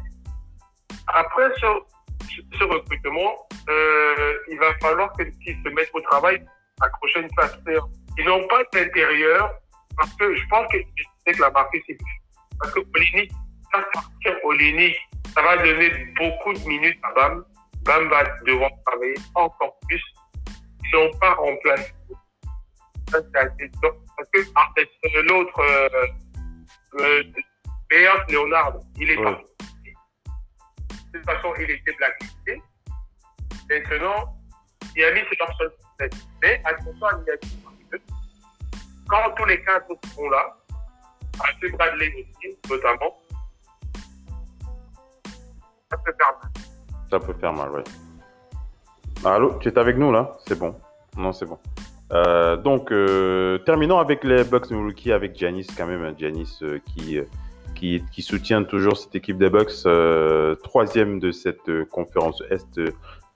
après 1.07 1.51
ce, 1.59 2.63
recrutement, 2.63 3.47
euh, 3.69 4.33
il 4.49 4.59
va 4.59 4.73
falloir 4.81 5.11
qu'ils 5.13 5.63
se 5.63 5.69
mettent 5.69 5.91
au 5.93 6.01
travail, 6.01 6.43
accrocher 6.81 7.21
une 7.21 7.29
place 7.31 7.57
Ils 8.17 8.25
n'ont 8.25 8.47
pas 8.47 8.63
d'intérieur, 8.73 9.53
parce 9.97 10.13
que 10.15 10.35
je 10.35 10.47
pense 10.49 10.71
que 10.71 10.77
c'est 11.25 11.33
que 11.33 11.41
la 11.41 11.51
marque 11.51 11.75
c'est 11.87 11.97
Parce 12.59 12.73
que 12.73 12.79
Olini, 12.95 13.27
ça 13.71 13.83
partir 13.93 14.35
Olini, 14.43 14.95
ça 15.33 15.41
va 15.41 15.57
donner 15.57 15.89
beaucoup 16.17 16.53
de 16.53 16.67
minutes 16.67 16.99
à 17.03 17.13
Bam. 17.13 17.45
Bam 17.83 18.09
va 18.09 18.23
devoir 18.45 18.71
travailler 18.85 19.15
encore 19.35 19.77
plus 19.87 20.03
si 20.89 20.95
on 20.95 21.11
part 21.19 21.41
en 21.43 21.55
place. 21.57 21.93
Ça, 23.11 23.19
c'est 23.21 23.37
assez 23.39 23.67
dur. 23.67 23.95
Parce 24.15 24.29
que 24.29 25.19
l'autre, 25.29 25.59
euh, 25.59 26.07
euh, 26.99 27.23
Léonard, 28.29 28.73
il 28.97 29.11
est 29.11 29.23
pas 29.23 29.41
de 31.13 31.17
toute 31.19 31.25
façon, 31.25 31.53
il 31.59 31.71
était 31.71 31.93
blacklisté. 31.93 32.61
Maintenant, 33.69 34.35
Miami, 34.95 35.21
c'est 35.29 35.39
leur 35.39 35.57
seul 35.57 35.71
problème. 35.71 36.09
Mais 36.41 36.61
attention 36.65 37.05
à 37.07 37.17
Miami, 37.17 38.03
quand 39.07 39.31
tous 39.35 39.45
les 39.45 39.63
quatre 39.63 39.87
seront 40.11 40.29
là, 40.29 40.55
à 41.39 41.67
Bradley 41.77 42.13
aussi, 42.13 42.57
notamment, 42.69 43.17
ça 45.89 45.97
peut 45.97 46.13
faire 46.17 46.37
mal. 46.41 46.51
Ça 47.09 47.19
peut 47.19 47.33
faire 47.33 47.53
mal, 47.53 47.71
oui. 47.71 47.81
Allô, 49.25 49.57
tu 49.59 49.69
es 49.69 49.79
avec 49.79 49.97
nous 49.97 50.11
là? 50.11 50.31
C'est 50.47 50.57
bon. 50.57 50.79
Non, 51.17 51.33
c'est 51.33 51.45
bon. 51.45 51.59
Euh, 52.11 52.57
donc, 52.57 52.91
euh, 52.91 53.59
terminons 53.59 53.99
avec 53.99 54.23
les 54.23 54.43
Bucks 54.43 54.71
Milwaukee 54.71 55.11
avec 55.11 55.37
Giannis 55.37 55.67
quand 55.77 55.85
même. 55.85 56.13
Giannis 56.17 56.59
euh, 56.63 56.79
qui 56.85 57.19
qui, 57.79 58.21
soutient 58.21 58.63
toujours 58.63 58.97
cette 58.97 59.15
équipe 59.15 59.37
des 59.37 59.49
Bucks, 59.49 59.85
euh, 59.85 60.55
troisième 60.55 61.19
de 61.19 61.31
cette 61.31 61.67
euh, 61.69 61.85
conférence 61.85 62.43
Est. 62.49 62.79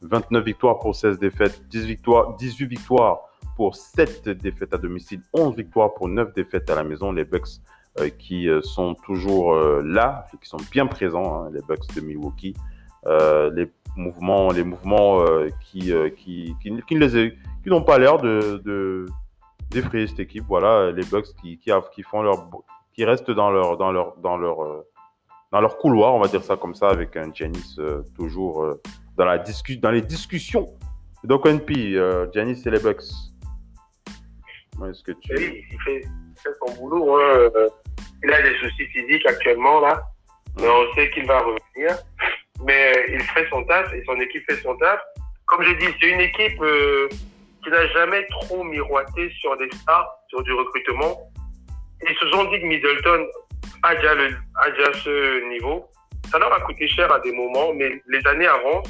29 0.01 0.43
victoires 0.43 0.79
pour 0.79 0.95
16 0.95 1.17
défaites, 1.17 1.63
10 1.69 1.85
victoires, 1.85 2.35
18 2.35 2.65
victoires 2.65 3.21
pour 3.55 3.75
7 3.75 4.27
défaites 4.27 4.73
à 4.73 4.77
domicile, 4.77 5.21
11 5.33 5.55
victoires 5.55 5.93
pour 5.93 6.09
9 6.09 6.33
défaites 6.33 6.69
à 6.69 6.75
la 6.75 6.83
maison. 6.83 7.13
Les 7.13 7.23
Bucks 7.23 7.61
euh, 7.99 8.09
qui 8.09 8.49
sont 8.63 8.95
toujours 8.95 9.55
là, 9.55 10.25
qui 10.41 10.49
sont 10.49 10.57
bien 10.71 10.87
présents, 10.87 11.45
hein, 11.45 11.51
les 11.53 11.61
Bucks 11.61 11.87
de 11.95 12.01
Milwaukee. 12.01 12.53
les 13.05 13.71
mouvements, 13.95 14.51
les 14.51 14.63
mouvements 14.65 15.23
qui, 15.61 15.93
qui, 16.17 16.55
qui, 16.61 16.81
qui, 16.85 16.95
qui 17.63 17.69
n'ont 17.69 17.83
pas 17.83 17.97
l'air 17.97 18.17
de, 18.17 18.61
de 18.63 19.05
d'effrayer 19.73 20.07
cette 20.07 20.19
équipe. 20.19 20.45
Voilà, 20.47 20.91
les 20.91 21.03
Bucks 21.03 21.27
qui, 21.41 21.59
font 22.03 22.21
leur 22.21 22.47
qui 22.93 23.05
restent 23.05 23.29
euh, 23.29 23.33
dans 23.33 23.91
leur 25.61 25.77
couloir, 25.77 26.13
on 26.13 26.19
va 26.19 26.27
dire 26.27 26.43
ça 26.43 26.55
comme 26.55 26.75
ça, 26.75 26.89
avec 26.89 27.17
un 27.17 27.33
Giannis 27.33 27.75
euh, 27.79 28.03
toujours 28.15 28.63
euh, 28.63 28.81
dans, 29.17 29.25
les 29.91 30.01
discussions. 30.01 30.67
Donc, 31.23 31.45
NP, 31.45 31.97
Giannis 32.33 32.61
et 32.65 32.69
les 32.69 32.79
Bucks. 32.79 33.03
Oui, 34.79 34.89
il 34.99 35.79
fait, 35.85 36.01
son 36.59 36.73
boulot. 36.75 37.15
Hein. 37.15 37.49
Il 38.23 38.31
a 38.31 38.41
des 38.41 38.55
soucis 38.57 38.85
physiques 38.87 39.25
actuellement, 39.25 39.79
là. 39.79 40.03
Mais 40.57 40.67
on 40.67 40.93
sait 40.93 41.09
qu'il 41.11 41.25
va 41.25 41.39
revenir. 41.39 41.97
Mais 42.65 43.05
il 43.09 43.21
fait 43.21 43.47
son 43.49 43.63
taf 43.65 43.93
et 43.93 44.03
son 44.05 44.15
équipe 44.19 44.43
fait 44.49 44.57
son 44.61 44.75
taf. 44.77 44.99
Comme 45.45 45.63
je 45.63 45.73
dis, 45.73 45.85
c'est 45.99 46.09
une 46.09 46.21
équipe 46.21 46.61
qui 47.63 47.69
n'a 47.69 47.87
jamais 47.89 48.25
trop 48.41 48.63
miroité 48.63 49.31
sur 49.39 49.55
des 49.57 49.69
stars, 49.71 50.09
sur 50.29 50.43
du 50.43 50.53
recrutement 50.53 51.17
ils 52.09 52.17
se 52.17 52.29
sont 52.29 52.43
dit 52.45 52.59
que 52.59 52.65
Middleton 52.65 53.27
a 53.83 53.95
déjà, 53.95 54.15
le, 54.15 54.29
ce 54.93 55.49
niveau. 55.49 55.87
Ça 56.31 56.39
leur 56.39 56.53
a 56.53 56.59
coûté 56.61 56.87
cher 56.87 57.11
à 57.11 57.19
des 57.19 57.31
moments, 57.31 57.73
mais 57.73 58.01
les 58.07 58.27
années 58.27 58.47
avant, 58.47 58.83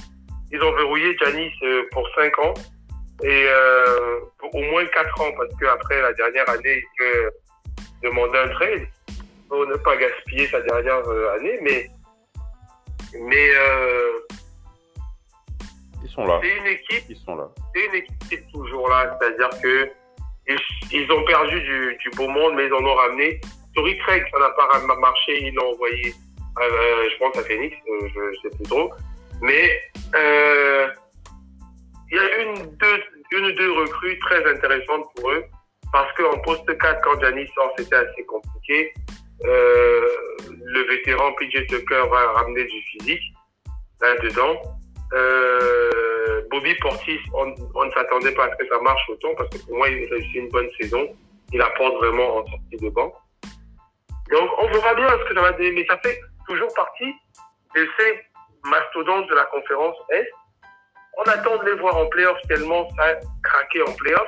ils 0.51 0.61
ont 0.61 0.71
verrouillé 0.73 1.15
Janis 1.17 1.51
euh, 1.63 1.83
pour 1.91 2.07
5 2.15 2.39
ans 2.39 2.53
et 3.23 3.45
euh, 3.47 4.19
au 4.53 4.61
moins 4.61 4.85
4 4.85 5.21
ans, 5.21 5.31
parce 5.37 5.53
qu'après 5.59 6.01
la 6.01 6.13
dernière 6.13 6.49
année, 6.49 6.83
il 6.83 6.97
peut 6.97 7.31
un 8.05 8.47
trade 8.49 8.87
pour 9.49 9.65
ne 9.67 9.75
pas 9.75 9.95
gaspiller 9.97 10.47
sa 10.47 10.61
dernière 10.61 11.07
euh, 11.07 11.35
année. 11.35 11.59
Mais, 11.61 11.89
mais 13.19 13.49
sont 16.13 16.25
là. 16.25 16.39
C'est 16.41 16.57
une 16.57 16.67
équipe, 16.67 17.03
Ils 17.09 17.17
sont 17.17 17.35
là. 17.35 17.47
c'est 17.75 17.85
une 17.85 17.95
équipe 17.95 18.27
qui 18.29 18.35
est 18.35 18.45
toujours 18.51 18.89
là. 18.89 19.17
C'est-à-dire 19.19 19.49
que 19.61 19.89
ils, 20.47 20.59
ils 20.91 21.11
ont 21.11 21.23
perdu 21.25 21.61
du, 21.61 21.97
du 21.97 22.09
beau 22.17 22.27
monde, 22.27 22.53
mais 22.55 22.65
ils 22.65 22.73
en 22.73 22.85
ont 22.85 22.95
ramené. 22.95 23.39
Tory 23.75 23.97
Craig, 23.99 24.25
ça 24.31 24.39
n'a 24.39 24.49
pas 24.49 24.95
marché, 24.99 25.41
ils 25.41 25.53
l'ont 25.55 25.71
envoyé, 25.73 26.13
euh, 26.61 27.09
je 27.11 27.17
pense, 27.17 27.37
à 27.37 27.43
Phoenix, 27.43 27.75
euh, 27.87 28.07
je 28.13 28.19
ne 28.19 28.33
sais 28.43 28.55
plus 28.57 28.65
trop. 28.65 28.91
Mais 29.41 29.69
euh, 30.15 30.87
il 32.11 32.17
y 32.17 32.19
a 32.19 32.41
une, 32.43 32.75
deux, 32.77 33.03
une 33.31 33.45
ou 33.45 33.51
deux 33.53 33.71
recrues 33.71 34.19
très 34.19 34.45
intéressantes 34.51 35.05
pour 35.15 35.31
eux. 35.31 35.43
Parce 35.91 36.11
qu'en 36.17 36.37
poste 36.39 36.65
4, 36.77 37.01
quand 37.03 37.19
Giannis 37.19 37.47
sort, 37.53 37.71
c'était 37.77 37.95
assez 37.95 38.25
compliqué. 38.25 38.93
Euh, 39.45 40.07
le 40.65 40.81
vétéran 40.87 41.33
PJ 41.33 41.67
Tucker 41.67 42.03
va 42.09 42.31
ramener 42.33 42.63
du 42.63 42.81
physique 42.91 43.21
là-dedans. 44.01 44.61
Euh, 45.13 46.41
Bobby 46.49 46.73
Portis, 46.75 47.19
on, 47.33 47.45
ne 47.85 47.91
s'attendait 47.91 48.33
pas 48.33 48.45
à 48.45 48.51
ce 48.51 48.55
que 48.57 48.67
ça 48.67 48.79
marche 48.79 49.09
autant 49.09 49.33
parce 49.35 49.49
que 49.49 49.57
pour 49.65 49.77
moi, 49.77 49.89
il 49.89 50.05
réussit 50.09 50.35
une 50.35 50.49
bonne 50.49 50.69
saison. 50.79 51.07
Il 51.51 51.61
apporte 51.61 51.95
vraiment 51.95 52.37
en 52.37 52.45
sortie 52.47 52.77
de 52.77 52.89
banc. 52.89 53.13
Donc, 54.31 54.49
on 54.57 54.67
verra 54.67 54.95
bien 54.95 55.09
ce 55.09 55.29
que 55.29 55.35
ça 55.35 55.41
va 55.41 55.51
donner, 55.51 55.71
mais 55.71 55.85
ça 55.87 55.97
fait 55.99 56.19
toujours 56.47 56.73
partie 56.73 57.13
de 57.75 57.87
ces 57.99 58.21
mastodontes 58.63 59.29
de 59.29 59.35
la 59.35 59.45
conférence 59.45 59.95
Est. 60.09 60.29
On 61.17 61.23
attend 61.23 61.57
de 61.57 61.65
les 61.65 61.75
voir 61.75 61.95
en 61.97 62.07
playoff 62.07 62.37
tellement 62.47 62.89
ça 62.97 63.03
a 63.03 63.15
craqué 63.43 63.83
en 63.83 63.93
playoff. 63.93 64.27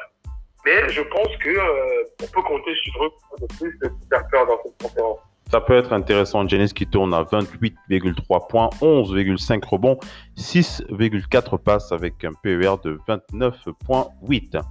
Mais 0.66 0.90
je 0.90 1.02
pense 1.02 1.36
que 1.38 1.50
euh, 1.50 2.04
on 2.24 2.28
peut 2.28 2.42
compter 2.42 2.76
sur 2.76 3.06
eux 3.06 3.12
pour 3.30 3.48
de 3.48 3.56
plus 3.56 3.78
de 3.80 3.90
faire 4.10 4.28
peur 4.30 4.48
dans 4.48 4.62
cette 4.64 4.82
conférence. 4.82 5.20
Ça 5.52 5.62
peut 5.62 5.76
être 5.76 5.94
intéressant. 5.94 6.48
Janice 6.48 6.74
qui 6.74 6.88
tourne 6.88 7.14
à 7.14 7.24
28,3 7.24 8.48
points, 8.48 8.70
11,5 8.82 9.66
rebonds, 9.66 9.98
6,4 10.38 11.58
passes 11.60 11.92
avec 11.92 12.24
un 12.24 12.34
PER 12.34 12.76
de 12.84 13.00
29,8. 13.08 14.62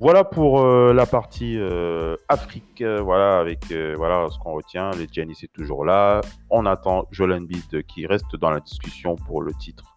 Voilà 0.00 0.24
pour 0.24 0.62
euh, 0.62 0.92
la 0.92 1.06
partie 1.06 1.56
euh, 1.58 2.16
Afrique. 2.28 2.82
Voilà 2.82 3.38
avec 3.38 3.70
euh, 3.70 3.94
ce 4.30 4.38
qu'on 4.38 4.54
retient. 4.54 4.90
Les 4.92 5.06
Giannis 5.06 5.38
est 5.44 5.52
toujours 5.52 5.84
là. 5.84 6.22
On 6.50 6.66
attend 6.66 7.06
Joel 7.12 7.34
Embiid 7.34 7.84
qui 7.86 8.06
reste 8.06 8.34
dans 8.34 8.50
la 8.50 8.58
discussion 8.58 9.14
pour 9.14 9.42
le 9.42 9.52
titre 9.54 9.91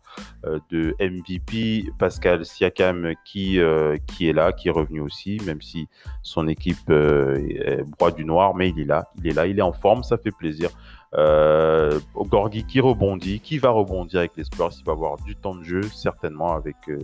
de 0.70 0.95
MVP. 0.99 1.91
Pascal 1.97 2.45
Siakam 2.45 3.13
qui 3.24 3.59
euh, 3.59 3.97
qui 4.07 4.30
est 4.30 4.34
là, 4.34 4.51
qui 4.51 4.68
est 4.68 4.72
revenu 4.72 5.01
aussi, 5.01 5.39
même 5.45 5.61
si 5.61 5.88
son 6.24 6.47
équipe 6.47 6.89
euh, 6.89 7.38
est 7.49 7.84
broie 7.84 8.11
du 8.11 8.26
noir, 8.26 8.55
mais 8.55 8.70
il 8.70 8.80
est 8.80 8.86
là, 8.86 9.09
il 9.18 9.28
est 9.28 9.34
là, 9.34 9.47
il 9.47 9.59
est 9.59 9.63
en 9.63 9.74
forme, 9.74 10.03
ça 10.03 10.18
fait 10.18 10.32
plaisir. 10.32 10.70
Euh, 11.18 11.99
Gorgui 12.16 12.66
qui 12.66 12.82
rebondit, 12.82 13.39
qui 13.39 13.57
va 13.57 13.70
rebondir 13.70 14.20
avec 14.20 14.32
les 14.36 14.43
Spurs, 14.43 14.72
il 14.78 14.86
va 14.86 14.91
avoir 14.91 15.18
du 15.18 15.36
temps 15.36 15.55
de 15.55 15.63
jeu 15.63 15.82
certainement 15.84 16.53
avec 16.53 16.76
euh, 16.89 16.99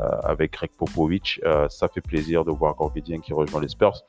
euh, 0.00 0.46
Greg 0.52 0.70
Popovich. 0.78 1.40
Euh, 1.44 1.68
ça 1.68 1.88
fait 1.88 2.00
plaisir 2.00 2.44
de 2.44 2.52
voir 2.52 2.76
Gorgui 2.76 3.02
qui 3.02 3.32
rejoint 3.32 3.60
les 3.60 3.68
Spurs. 3.68 4.04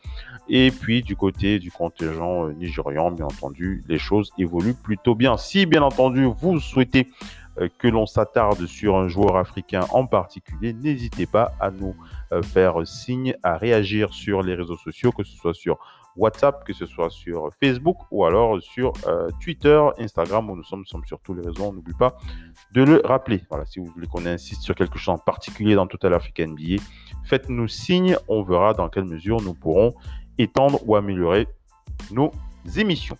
Et 0.49 0.71
puis 0.71 1.01
du 1.01 1.15
côté 1.15 1.57
du 1.57 1.71
contingent 1.71 2.47
euh, 2.47 2.53
nigérian, 2.53 3.11
bien 3.11 3.25
entendu, 3.25 3.83
les 3.87 3.97
choses 3.97 4.31
évoluent 4.37 4.75
plutôt 4.75 5.15
bien. 5.15 5.35
Si 5.37 5.65
bien 5.65 5.81
entendu 5.81 6.25
vous 6.25 6.59
souhaitez 6.59 7.07
euh, 7.07 7.38
que 7.77 7.87
l'on 7.87 8.05
s'attarde 8.05 8.65
sur 8.65 8.97
un 8.97 9.07
joueur 9.07 9.35
africain 9.35 9.85
en 9.91 10.05
particulier, 10.05 10.73
n'hésitez 10.73 11.25
pas 11.25 11.53
à 11.59 11.71
nous 11.71 11.95
euh, 12.31 12.41
faire 12.41 12.87
signe, 12.87 13.35
à 13.43 13.57
réagir 13.57 14.13
sur 14.13 14.41
les 14.41 14.55
réseaux 14.55 14.77
sociaux, 14.77 15.11
que 15.11 15.23
ce 15.23 15.35
soit 15.35 15.53
sur 15.53 15.77
WhatsApp, 16.15 16.63
que 16.65 16.73
ce 16.73 16.85
soit 16.85 17.09
sur 17.09 17.49
Facebook 17.61 17.97
ou 18.11 18.25
alors 18.25 18.61
sur 18.61 18.93
euh, 19.07 19.29
Twitter, 19.41 19.81
Instagram, 19.97 20.49
où 20.49 20.55
nous 20.55 20.63
sommes, 20.63 20.79
nous 20.79 20.85
sommes 20.85 21.05
sur 21.05 21.19
tous 21.21 21.33
les 21.33 21.45
réseaux. 21.45 21.65
On 21.65 21.73
n'oublie 21.73 21.93
pas 21.93 22.17
de 22.73 22.83
le 22.83 23.01
rappeler. 23.03 23.41
Voilà, 23.49 23.65
si 23.65 23.79
vous 23.79 23.85
voulez 23.85 24.07
qu'on 24.07 24.25
insiste 24.25 24.61
sur 24.61 24.75
quelque 24.75 24.97
chose 24.97 25.15
en 25.15 25.17
particulier 25.17 25.75
dans 25.75 25.87
Total 25.87 26.13
Africa 26.13 26.45
NBA, 26.45 26.81
faites-nous 27.23 27.67
signe. 27.67 28.17
On 28.27 28.43
verra 28.43 28.73
dans 28.73 28.89
quelle 28.89 29.05
mesure 29.05 29.41
nous 29.41 29.53
pourrons 29.53 29.93
étendre 30.37 30.79
ou 30.85 30.95
améliorer 30.95 31.47
nos 32.11 32.31
émissions. 32.77 33.17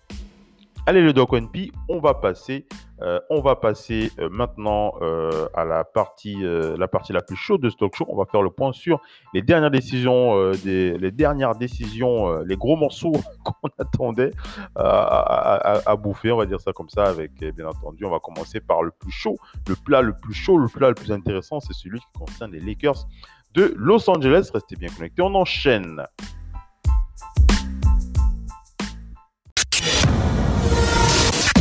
Allez 0.89 1.03
le 1.03 1.13
Doc 1.13 1.33
NP, 1.33 1.71
on 1.87 1.99
va 1.99 2.15
passer, 2.15 2.65
euh, 3.03 3.19
on 3.29 3.41
va 3.41 3.55
passer 3.55 4.11
euh, 4.17 4.27
maintenant 4.31 4.95
euh, 5.03 5.47
à 5.53 5.63
la 5.63 5.83
partie, 5.83 6.37
la 6.41 6.87
plus 6.87 7.35
chaude 7.35 7.61
de 7.61 7.69
talk 7.69 7.95
show. 7.95 8.05
On 8.09 8.17
va 8.17 8.25
faire 8.25 8.41
le 8.41 8.49
point 8.49 8.73
sur 8.73 8.99
les 9.35 9.43
dernières 9.43 9.69
décisions, 9.69 10.51
les 10.63 12.57
gros 12.57 12.75
morceaux 12.75 13.11
qu'on 13.43 13.69
attendait 13.77 14.31
à, 14.75 15.95
bouffer, 15.95 16.31
on 16.31 16.37
va 16.37 16.47
dire 16.47 16.59
ça 16.59 16.73
comme 16.73 16.89
ça. 16.89 17.13
Bien 17.39 17.67
entendu, 17.67 18.03
on 18.05 18.09
va 18.09 18.19
commencer 18.19 18.59
par 18.59 18.81
le 18.81 18.89
plus 18.89 19.11
chaud, 19.11 19.37
le 19.67 19.75
plat 19.75 20.01
le 20.01 20.13
plus 20.13 20.33
chaud, 20.33 20.57
le 20.57 20.69
plat 20.69 20.89
le 20.89 20.95
plus 20.95 21.11
intéressant, 21.11 21.59
c'est 21.59 21.73
celui 21.73 21.99
qui 21.99 22.07
concerne 22.17 22.51
les 22.51 22.61
Lakers 22.61 23.05
de 23.53 23.75
Los 23.77 24.09
Angeles. 24.09 24.49
Restez 24.51 24.75
bien 24.75 24.89
connectés, 24.89 25.21
on 25.21 25.35
enchaîne. 25.35 26.01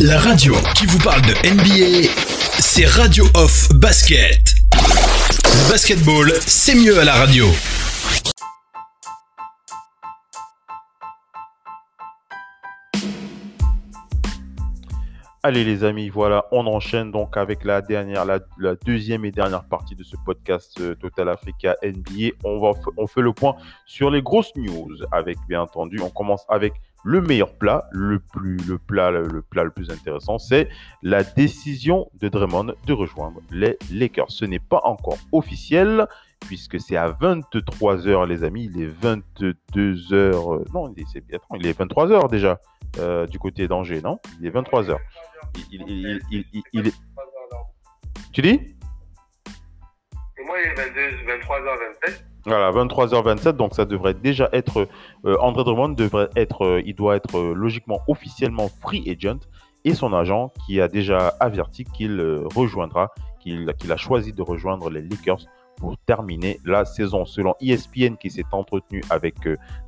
La 0.01 0.17
radio 0.17 0.55
qui 0.77 0.87
vous 0.87 0.99
parle 0.99 1.23
de 1.23 1.33
NBA, 1.51 2.09
c'est 2.61 2.87
Radio 2.87 3.25
Off 3.35 3.69
Basket. 3.75 4.55
Basketball, 5.69 6.31
c'est 6.39 6.77
mieux 6.77 7.01
à 7.01 7.05
la 7.05 7.15
radio. 7.15 7.47
Allez 15.43 15.65
les 15.65 15.83
amis, 15.83 16.11
voilà, 16.11 16.45
on 16.53 16.69
enchaîne 16.69 17.11
donc 17.11 17.37
avec 17.37 17.65
la 17.65 17.83
dernière, 17.83 18.25
la, 18.25 18.39
deuxième 18.77 19.25
et 19.25 19.33
dernière 19.33 19.65
partie 19.65 19.97
de 19.97 20.05
ce 20.05 20.15
podcast 20.25 20.81
euh, 20.81 20.95
Total 20.95 21.29
Africa 21.29 21.77
NBA. 21.83 22.37
On 22.45 22.73
on 22.97 23.07
fait 23.09 23.23
le 23.23 23.33
point 23.33 23.57
sur 23.85 24.11
les 24.11 24.23
grosses 24.23 24.55
news 24.55 24.97
avec 25.11 25.39
bien 25.49 25.63
entendu, 25.63 26.01
on 26.01 26.11
commence 26.11 26.45
avec 26.49 26.75
le 27.05 27.21
meilleur 27.21 27.55
plat, 27.57 27.89
le 27.93 28.19
plus, 28.19 28.57
le 28.67 28.79
plat, 28.79 29.11
le, 29.11 29.43
plat 29.43 29.65
le 29.65 29.71
plus 29.71 29.91
intéressant, 29.91 30.39
c'est 30.39 30.69
la 31.03 31.23
décision 31.25 32.11
de 32.21 32.29
Draymond 32.29 32.75
de 32.87 32.93
rejoindre 32.93 33.41
les 33.51 33.79
Lakers. 33.93 34.31
Ce 34.31 34.45
n'est 34.45 34.59
pas 34.59 34.81
encore 34.85 35.19
officiel 35.33 36.07
puisque 36.41 36.79
c'est 36.81 36.97
à 36.97 37.09
23 37.09 37.97
h 37.99 38.27
les 38.29 38.45
amis, 38.45 38.71
il 38.73 38.81
est 38.83 38.87
22 38.87 39.55
h 39.75 40.13
euh, 40.15 40.65
non, 40.73 40.93
il 40.97 41.03
est, 41.03 41.25
il 41.59 41.67
est 41.67 41.79
23 41.79 42.07
h 42.09 42.31
déjà 42.31 42.61
euh, 42.99 43.27
du 43.27 43.39
côté 43.39 43.67
d'Angers, 43.69 44.01
non? 44.03 44.19
Il 44.41 44.47
est 44.47 44.51
23 44.51 44.85
h 44.85 44.97
il, 45.73 46.21
il- 46.31 46.45
il-. 46.73 46.93
Tu 48.33 48.43
dis? 48.43 48.77
Moi, 50.47 50.57
il 50.65 50.71
est 50.71 50.75
22, 50.75 51.01
23h27. 51.33 52.23
Voilà, 52.47 52.71
23h27, 52.71 53.53
donc 53.53 53.75
ça 53.75 53.85
devrait 53.85 54.15
déjà 54.15 54.49
être. 54.53 54.89
euh, 55.25 55.37
André 55.41 55.65
Drummond 55.65 55.91
devrait 55.91 56.29
être. 56.37 56.65
euh, 56.65 56.83
il 56.87 56.95
doit 56.95 57.17
être 57.17 57.37
euh, 57.39 57.55
logiquement 57.55 58.01
officiellement 58.09 58.69
free 58.81 59.05
agent 59.11 59.41
et 59.85 59.95
son 59.95 60.13
agent 60.13 60.53
qui 60.67 60.81
a 60.81 60.89
déjà 60.89 61.29
averti 61.41 61.85
qu'il 61.85 62.21
rejoindra, 62.55 63.11
qu'il 63.41 63.69
a 63.91 63.97
choisi 63.97 64.33
de 64.33 64.43
rejoindre 64.43 64.91
les 64.91 65.03
Lakers 65.03 65.45
pour 65.77 65.97
terminer 65.99 66.59
la 66.65 66.85
saison. 66.85 67.25
Selon 67.25 67.55
ESPN 67.61 68.17
qui 68.17 68.31
s'est 68.31 68.45
entretenu 68.53 69.03
avec 69.11 69.37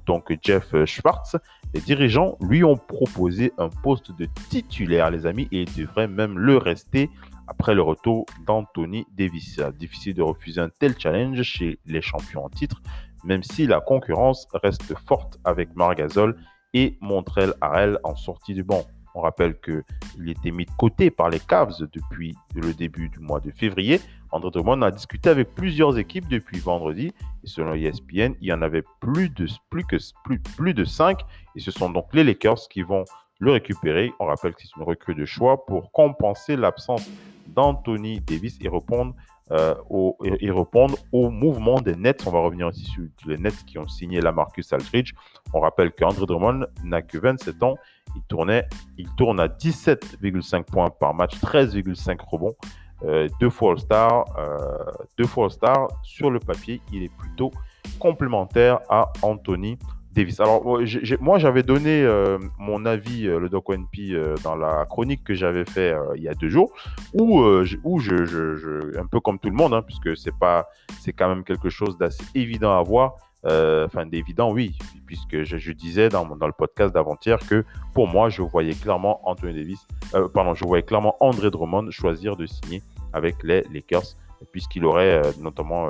donc 0.07 0.33
Jeff 0.43 0.85
Schwartz, 0.85 1.37
les 1.75 1.81
dirigeants 1.81 2.37
lui 2.41 2.63
ont 2.63 2.77
proposé 2.77 3.53
un 3.59 3.69
poste 3.69 4.17
de 4.17 4.27
titulaire, 4.49 5.11
les 5.11 5.27
amis, 5.27 5.49
et 5.51 5.63
il 5.63 5.75
devrait 5.75 6.09
même 6.09 6.39
le 6.39 6.57
rester 6.57 7.11
après 7.51 7.75
le 7.75 7.83
retour 7.83 8.27
d'Anthony 8.47 9.07
Davis. 9.13 9.61
Difficile 9.77 10.15
de 10.15 10.23
refuser 10.23 10.61
un 10.61 10.71
tel 10.71 10.95
challenge 10.97 11.43
chez 11.43 11.81
les 11.85 12.01
champions 12.01 12.45
en 12.45 12.49
titre, 12.49 12.81
même 13.25 13.43
si 13.43 13.67
la 13.67 13.81
concurrence 13.81 14.47
reste 14.55 14.95
forte 15.07 15.39
avec 15.45 15.75
Margasol 15.75 16.37
et 16.73 16.97
Montrell 17.01 17.53
Harrell 17.61 17.99
en 18.05 18.15
sortie 18.15 18.55
du 18.55 18.63
banc. 18.63 18.85
On 19.17 19.23
rappelle 19.23 19.61
qu'il 19.61 20.29
était 20.29 20.53
mis 20.53 20.65
de 20.65 20.71
côté 20.79 21.11
par 21.11 21.29
les 21.29 21.41
Cavs 21.41 21.89
depuis 21.93 22.37
le 22.55 22.73
début 22.73 23.09
du 23.09 23.19
mois 23.19 23.41
de 23.41 23.51
février. 23.51 24.01
André 24.31 24.53
Drummond 24.53 24.83
a 24.83 24.93
discuté 24.93 25.29
avec 25.29 25.53
plusieurs 25.57 25.99
équipes 25.99 26.29
depuis 26.29 26.61
vendredi 26.61 27.13
et 27.43 27.47
selon 27.49 27.75
ESPN, 27.75 28.35
il 28.41 28.47
y 28.47 28.53
en 28.53 28.63
avait 28.63 28.85
plus 29.01 29.29
de, 29.29 29.49
plus 29.69 29.85
que, 29.85 29.97
plus, 30.23 30.39
plus 30.39 30.73
de 30.73 30.85
5 30.85 31.21
et 31.57 31.61
ce 31.61 31.73
sont 31.73 31.91
donc 31.91 32.07
les 32.13 32.23
Lakers 32.23 32.69
qui 32.71 32.83
vont 32.83 33.05
le 33.41 33.51
récupérer. 33.51 34.13
On 34.21 34.27
rappelle 34.27 34.55
que 34.55 34.63
c'est 34.63 34.77
une 34.77 34.85
recrue 34.85 35.17
de 35.17 35.25
choix 35.25 35.67
pour 35.67 35.91
compenser 35.91 36.55
l'absence 36.55 37.11
d'Anthony 37.55 38.21
Davis 38.21 38.59
et 38.61 38.69
répondre, 38.69 39.15
euh, 39.51 39.75
au, 39.89 40.17
et, 40.25 40.51
répondre 40.51 40.97
au 41.13 41.31
mouvement 41.31 41.81
des 41.81 41.97
Nets. 41.97 42.25
On 42.27 42.31
va 42.31 42.41
revenir 42.41 42.69
aussi 42.69 42.85
sur 42.85 43.03
les 43.27 43.37
Nets 43.37 43.65
qui 43.67 43.79
ont 43.79 43.89
signé 43.89 44.21
la 44.21 44.33
Marcus 44.33 44.73
Aldridge. 44.73 45.13
On 45.53 45.61
rappelle 45.61 45.93
qu'André 45.93 46.27
Drummond 46.27 46.67
n'a 46.85 47.03
que 47.03 47.19
27 47.19 47.63
ans. 47.63 47.77
Il, 48.17 48.23
tournait, 48.23 48.67
il 48.99 49.09
tourne 49.17 49.41
à 49.41 49.49
17,5 49.49 50.65
points 50.65 50.91
par 50.91 51.15
match, 51.15 51.37
13,5 51.41 52.19
rebonds, 52.27 52.55
euh, 53.05 53.29
deux 53.41 53.51
fois 53.51 53.75
euh, 53.91 54.79
deux 55.17 55.27
fois 55.27 55.45
All-Star. 55.45 55.89
Sur 56.03 56.31
le 56.31 56.39
papier, 56.39 56.81
il 56.93 57.03
est 57.03 57.15
plutôt 57.17 57.51
complémentaire 57.99 58.81
à 58.89 59.13
Anthony 59.23 59.79
Davis. 60.13 60.41
Alors, 60.41 60.65
moi, 61.21 61.39
j'avais 61.39 61.63
donné 61.63 62.03
euh, 62.03 62.39
mon 62.59 62.85
avis, 62.85 63.25
le 63.25 63.49
Doc 63.49 63.69
ONP, 63.69 64.13
dans 64.43 64.57
la 64.57 64.85
chronique 64.87 65.23
que 65.25 65.35
j'avais 65.35 65.65
fait 65.65 65.95
il 66.17 66.23
y 66.23 66.29
a 66.29 66.35
deux 66.35 66.49
jours, 66.49 66.73
où, 67.15 67.43
je, 67.65 68.99
un 68.99 69.07
peu 69.07 69.21
comme 69.21 69.39
tout 69.39 69.49
le 69.49 69.55
monde, 69.55 69.73
hein, 69.75 69.83
puisque 69.83 70.17
c'est 70.17 70.37
pas, 70.37 70.69
c'est 71.01 71.13
quand 71.13 71.29
même 71.29 71.45
quelque 71.45 71.71
chose 71.71 71.97
d'assez 71.97 72.25
évident 72.35 72.77
à 72.77 72.83
voir. 72.83 73.15
Enfin, 73.45 74.05
d'évident, 74.05 74.53
oui, 74.53 74.77
puisque 75.07 75.45
je, 75.45 75.73
disais 75.73 76.09
dans, 76.09 76.25
le 76.25 76.53
podcast 76.53 76.93
d'avant-hier 76.93 77.39
que 77.39 77.65
pour 77.95 78.09
moi, 78.09 78.29
je 78.29 78.43
voyais 78.43 78.75
clairement 78.75 79.21
Anthony 79.29 79.55
Davis, 79.55 79.87
pardon, 80.35 80.55
je 80.55 80.65
voyais 80.65 80.83
clairement 80.83 81.17
André 81.21 81.51
Drummond 81.51 81.91
choisir 81.91 82.37
de 82.37 82.47
signer 82.47 82.83
avec 83.13 83.43
les 83.43 83.65
Lakers, 83.73 84.17
puisqu'il 84.53 84.85
aurait 84.85 85.23
notamment 85.41 85.89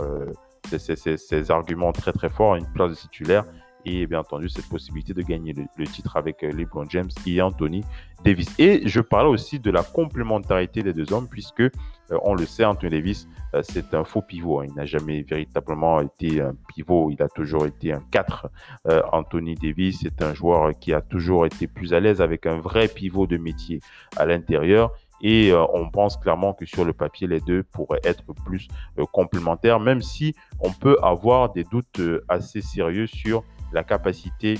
ces, 0.78 1.50
arguments 1.50 1.92
très 1.92 2.12
très 2.12 2.28
forts, 2.28 2.56
une 2.56 2.66
place 2.66 2.90
de 2.90 2.94
titulaire 2.94 3.44
et 3.84 4.06
bien 4.06 4.20
entendu 4.20 4.48
cette 4.48 4.68
possibilité 4.68 5.14
de 5.14 5.22
gagner 5.22 5.52
le, 5.52 5.86
titre 5.86 6.16
avec 6.16 6.42
euh, 6.42 6.52
LeBron 6.52 6.86
James 6.88 7.10
et 7.26 7.40
Anthony 7.40 7.84
Davis. 8.24 8.48
Et 8.58 8.86
je 8.86 9.00
parlais 9.00 9.28
aussi 9.28 9.58
de 9.58 9.70
la 9.70 9.82
complémentarité 9.82 10.82
des 10.82 10.92
deux 10.92 11.12
hommes 11.12 11.28
puisque 11.28 11.60
euh, 11.60 11.70
on 12.22 12.34
le 12.34 12.46
sait, 12.46 12.64
Anthony 12.64 12.90
Davis, 12.90 13.28
euh, 13.54 13.62
c'est 13.62 13.94
un 13.94 14.04
faux 14.04 14.22
pivot. 14.22 14.60
Hein. 14.60 14.66
Il 14.68 14.74
n'a 14.74 14.84
jamais 14.84 15.22
véritablement 15.22 16.00
été 16.00 16.40
un 16.40 16.54
pivot, 16.68 17.10
il 17.10 17.22
a 17.22 17.28
toujours 17.28 17.66
été 17.66 17.92
un 17.92 18.02
4. 18.10 18.48
Anthony 19.12 19.54
Davis 19.54 20.04
est 20.04 20.22
un 20.22 20.34
joueur 20.34 20.72
qui 20.78 20.92
a 20.92 21.00
toujours 21.00 21.46
été 21.46 21.66
plus 21.66 21.94
à 21.94 22.00
l'aise 22.00 22.20
avec 22.20 22.46
un 22.46 22.58
vrai 22.58 22.88
pivot 22.88 23.26
de 23.26 23.36
métier 23.36 23.80
à 24.16 24.26
l'intérieur 24.26 24.92
et 25.22 25.52
on 25.52 25.90
pense 25.90 26.16
clairement 26.16 26.54
que 26.54 26.64
sur 26.64 26.84
le 26.84 26.94
papier, 26.94 27.26
les 27.26 27.40
deux 27.40 27.62
pourraient 27.62 28.00
être 28.04 28.24
plus 28.46 28.68
complémentaires, 29.12 29.78
même 29.78 30.00
si 30.00 30.34
on 30.60 30.72
peut 30.72 30.96
avoir 31.02 31.52
des 31.52 31.64
doutes 31.64 32.00
assez 32.28 32.62
sérieux 32.62 33.06
sur 33.06 33.44
la 33.72 33.84
capacité 33.84 34.58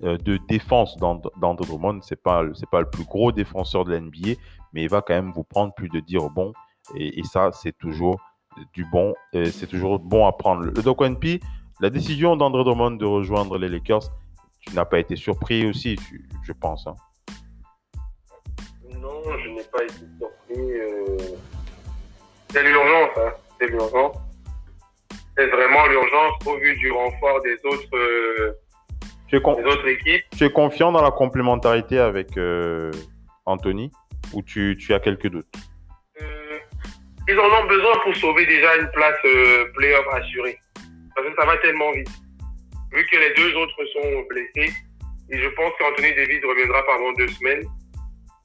de 0.00 0.36
défense 0.48 0.96
d'Andre 0.98 1.30
Drummond. 1.66 2.02
Ce 2.02 2.14
n'est 2.14 2.20
pas, 2.22 2.42
pas 2.70 2.80
le 2.80 2.90
plus 2.90 3.04
gros 3.04 3.32
défenseur 3.32 3.84
de 3.84 3.94
l'NBA, 3.94 4.38
mais 4.72 4.82
il 4.82 4.88
va 4.88 5.00
quand 5.00 5.14
même 5.14 5.32
vous 5.32 5.44
prendre 5.44 5.72
plus 5.74 5.88
de 5.88 6.00
dire 6.00 6.28
bon. 6.30 6.52
Et, 6.94 7.22
ça, 7.24 7.50
c'est 7.52 7.76
toujours 7.76 8.20
du 8.72 8.84
bon. 8.84 9.14
C'est 9.32 9.66
toujours 9.66 9.98
bon 9.98 10.26
à 10.26 10.32
prendre. 10.32 10.64
Le 10.64 10.82
Doc 10.82 11.00
NP, 11.00 11.40
la 11.80 11.90
décision 11.90 12.36
d'Andre 12.36 12.64
Drummond 12.64 12.92
de 12.92 13.06
rejoindre 13.06 13.58
les 13.58 13.68
Lakers, 13.68 14.10
tu 14.60 14.74
n'as 14.74 14.84
pas 14.84 14.98
été 14.98 15.16
surpris 15.16 15.66
aussi, 15.66 15.96
je 16.42 16.52
pense. 16.52 16.86
Hein 16.86 16.94
je 19.44 19.48
n'ai 19.50 19.62
pas 19.64 19.82
été 19.82 20.06
surpris. 20.18 20.72
Euh. 20.72 21.16
C'est 22.50 22.62
l'urgence, 22.62 23.10
hein. 23.18 23.32
c'est 23.58 23.66
l'urgence. 23.68 24.16
C'est 25.36 25.46
vraiment 25.48 25.86
l'urgence 25.86 26.46
au 26.46 26.56
vu 26.58 26.74
du 26.76 26.90
renfort 26.90 27.42
des 27.42 27.56
autres, 27.64 27.96
euh, 27.96 28.52
tu 29.28 29.36
es 29.36 29.40
autres 29.44 29.88
équipes. 29.88 30.24
Tu 30.36 30.44
es 30.44 30.50
confiant 30.50 30.92
dans 30.92 31.02
la 31.02 31.10
complémentarité 31.10 31.98
avec 31.98 32.36
euh, 32.36 32.90
Anthony 33.44 33.90
ou 34.32 34.42
tu, 34.42 34.76
tu, 34.78 34.94
as 34.94 35.00
quelques 35.00 35.28
doutes? 35.28 35.46
Ils 37.28 37.38
en 37.38 37.44
ont 37.44 37.66
besoin 37.66 37.92
pour 38.04 38.14
sauver 38.16 38.46
déjà 38.46 38.76
une 38.76 38.88
place 38.92 39.18
playoff 39.74 40.06
assurée. 40.12 40.58
Parce 41.14 41.28
que 41.28 41.34
ça 41.34 41.44
va 41.44 41.56
tellement 41.58 41.90
vite. 41.92 42.08
Vu 42.92 43.04
que 43.10 43.16
les 43.16 43.34
deux 43.34 43.56
autres 43.56 43.84
sont 43.92 44.22
blessés, 44.30 44.72
et 45.30 45.38
je 45.38 45.48
pense 45.48 45.72
qu'Anthony 45.78 46.14
Davis 46.14 46.40
reviendra 46.44 46.84
pendant 46.84 47.12
deux 47.12 47.28
semaines. 47.28 47.64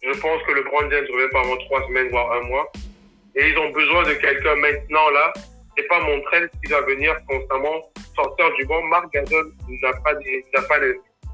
Je 0.01 0.19
pense 0.19 0.41
que 0.43 0.51
le 0.53 0.63
Brand 0.63 0.89
James 0.89 1.05
revient 1.13 1.29
pas 1.31 1.41
avant 1.41 1.57
trois 1.57 1.85
semaines, 1.87 2.09
voire 2.09 2.31
un 2.33 2.47
mois. 2.47 2.71
Et 3.35 3.49
ils 3.49 3.57
ont 3.57 3.69
besoin 3.69 4.03
de 4.03 4.13
quelqu'un 4.13 4.55
maintenant 4.55 5.09
là. 5.11 5.33
C'est 5.81 5.87
pas 5.87 5.99
mon 5.99 6.21
train 6.21 6.47
qui 6.47 6.71
va 6.71 6.81
venir 6.81 7.15
constamment 7.27 7.81
sortir 8.15 8.53
du 8.53 8.65
banc. 8.65 8.83
Marc 8.83 9.11
Gasol 9.13 9.51
n'a 9.81 9.93
pas, 9.93 10.13
pas 10.13 10.79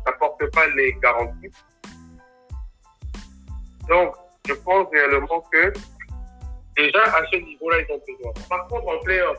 n'apporte 0.05 0.51
pas 0.53 0.67
les 0.75 0.93
garanties. 1.03 1.51
Donc, 3.89 4.15
je 4.47 4.53
pense 4.53 4.87
réellement 4.93 5.41
que 5.51 5.73
déjà 6.77 7.03
à 7.03 7.25
ce 7.29 7.35
niveau-là, 7.37 7.77
ils 7.81 7.93
ont 7.93 8.01
besoin. 8.07 8.31
Par 8.47 8.67
contre, 8.67 8.87
en 8.87 8.99
playoff, 8.99 9.37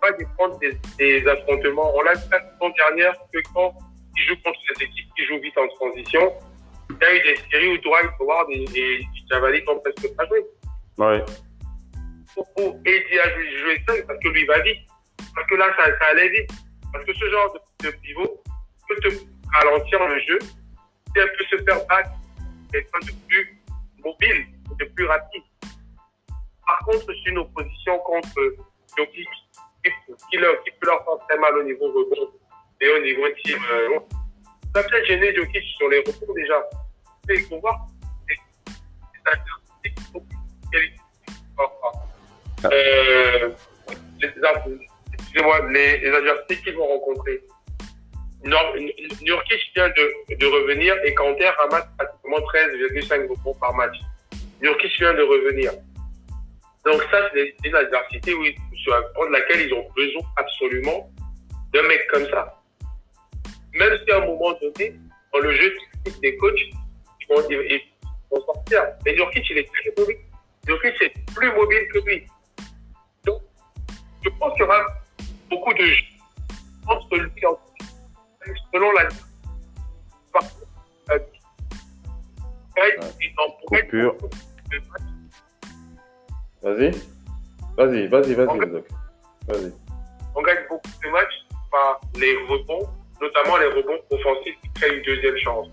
pas 0.00 0.10
de 0.12 0.24
prendre 0.36 0.58
des, 0.58 0.76
des, 0.98 1.28
affrontements. 1.28 1.94
On 1.94 2.02
l'a 2.02 2.14
vu 2.14 2.24
la 2.32 2.40
saison 2.40 2.74
dernière 2.76 3.12
que 3.32 3.38
quand 3.54 3.72
ils 4.16 4.22
jouent 4.26 4.42
contre 4.42 4.58
cette 4.66 4.82
équipe 4.82 5.06
qui 5.16 5.26
joue 5.26 5.38
vite 5.38 5.56
en 5.58 5.68
transition, 5.68 6.32
il 6.90 6.96
y 7.00 7.04
a 7.04 7.14
eu 7.14 7.22
des 7.22 7.40
séries 7.50 7.68
où 7.68 7.78
Dwight 7.78 8.10
Howard 8.18 8.50
et, 8.50 8.64
et 8.74 9.06
Javali 9.30 9.62
ont 9.68 9.78
presque 9.78 10.16
pas 10.16 10.26
joué. 10.26 10.44
Ouais. 10.98 11.24
Et 12.36 13.04
il 13.12 13.20
a 13.20 13.30
joué 13.30 13.82
seul 13.86 14.06
parce 14.06 14.18
que 14.20 14.28
lui 14.28 14.44
va 14.46 14.60
vite. 14.60 14.88
Parce 15.34 15.46
que 15.48 15.54
là, 15.54 15.74
ça, 15.76 16.06
allait 16.10 16.28
vite. 16.30 16.50
Parce 16.92 17.04
que 17.04 17.12
ce 17.14 17.30
genre 17.30 17.56
de, 17.80 17.90
pivot 17.90 18.42
peut 18.88 18.96
te 18.96 19.08
ralentir 19.52 20.06
le 20.06 20.20
jeu. 20.20 20.38
Elle 21.16 21.32
peut 21.38 21.44
se 21.50 21.62
faire 21.62 21.86
battre 21.86 22.10
quelqu'un 22.72 22.98
de 23.00 23.12
plus 23.28 23.58
mobile, 24.04 24.46
de 24.78 24.84
plus 24.84 25.06
rapide. 25.06 25.42
Par 26.66 26.78
contre, 26.86 27.06
c'est 27.06 27.30
une 27.30 27.38
opposition 27.38 27.98
contre 28.00 28.56
Jokic 28.96 29.28
qui, 29.84 30.38
peut 30.38 30.86
leur 30.86 31.04
faire 31.04 31.26
très 31.28 31.38
mal 31.38 31.56
au 31.58 31.62
niveau 31.62 31.86
rebond 31.92 32.32
et 32.80 32.88
au 32.88 33.02
niveau 33.02 33.28
team. 33.44 33.58
Euh, 33.70 34.00
ça 34.74 34.82
peut 34.82 35.04
gêner 35.04 35.34
Jokic 35.34 35.62
sur 35.76 35.88
les 35.88 35.98
rebonds 35.98 36.34
déjà. 36.34 36.68
Il 37.28 37.42
faut 37.46 37.60
voir 37.60 37.86
euh, 42.72 43.50
excusez-moi, 44.22 45.70
les, 45.70 45.98
les 45.98 46.10
adversités 46.10 46.56
qu'ils 46.62 46.76
vont 46.76 46.86
rencontrer? 46.86 47.42
Nurkic 48.44 49.72
vient 49.74 49.88
de, 49.88 50.46
revenir 50.46 50.94
et 51.04 51.14
Kanter 51.14 51.50
ramasse 51.58 51.86
pratiquement 51.96 52.38
13,5 52.38 53.28
rebonds 53.28 53.54
par 53.54 53.74
match. 53.74 53.96
Nurkic 54.60 54.92
vient 54.98 55.14
de 55.14 55.22
revenir. 55.22 55.72
Donc 56.84 57.02
ça, 57.10 57.30
c'est 57.32 57.54
une 57.64 57.74
adversité 57.74 58.34
oui, 58.34 58.54
sur 58.74 58.92
laquelle 59.30 59.62
ils 59.62 59.72
ont 59.72 59.86
besoin 59.96 60.22
absolument 60.36 61.10
d'un 61.72 61.82
mec 61.82 62.06
comme 62.12 62.28
ça 62.28 62.60
même 63.74 63.98
si 64.04 64.10
à 64.12 64.18
un 64.18 64.26
moment 64.26 64.52
donné, 64.60 64.94
dans 65.32 65.40
le 65.40 65.52
jeu 65.52 65.76
des 66.22 66.36
coachs, 66.36 66.58
ils 66.58 67.26
vont, 67.28 67.42
ils 67.50 67.80
vont 68.30 68.44
sortir. 68.44 68.84
Mais 69.04 69.14
Nurkic, 69.14 69.44
il 69.50 69.58
est 69.58 69.68
très 69.72 69.92
mobile. 69.98 70.16
Nurkic 70.66 71.02
est 71.02 71.34
plus 71.34 71.52
mobile 71.52 71.88
que 71.92 71.98
lui. 72.00 72.26
Je 74.24 74.30
pense 74.30 74.52
qu'il 74.54 74.62
y 74.62 74.64
aura 74.64 74.86
beaucoup 75.50 75.74
de 75.74 75.84
jeux 75.84 76.04
entre 76.86 77.16
lui 77.16 77.30
et 78.46 78.52
selon 78.72 78.92
la. 78.92 79.08
Par 80.32 80.42
contre, 80.42 80.66
euh, 81.10 81.18
il 83.20 83.34
en 83.38 83.50
pourrait 83.60 83.88
Vas-y. 86.62 86.90
Vas-y, 87.76 88.06
vas-y, 88.06 88.34
vas-y, 88.34 88.58
Vas-y. 89.46 89.72
On 90.34 90.42
gagne 90.42 90.66
beaucoup 90.68 90.88
de 91.04 91.10
matchs 91.10 91.46
par 91.70 92.00
les 92.16 92.36
rebonds 92.48 92.88
notamment 93.20 93.56
les 93.56 93.66
rebonds 93.66 94.00
offensifs 94.10 94.56
qui 94.62 94.70
créent 94.74 94.96
une 94.96 95.02
deuxième 95.02 95.36
chance. 95.38 95.68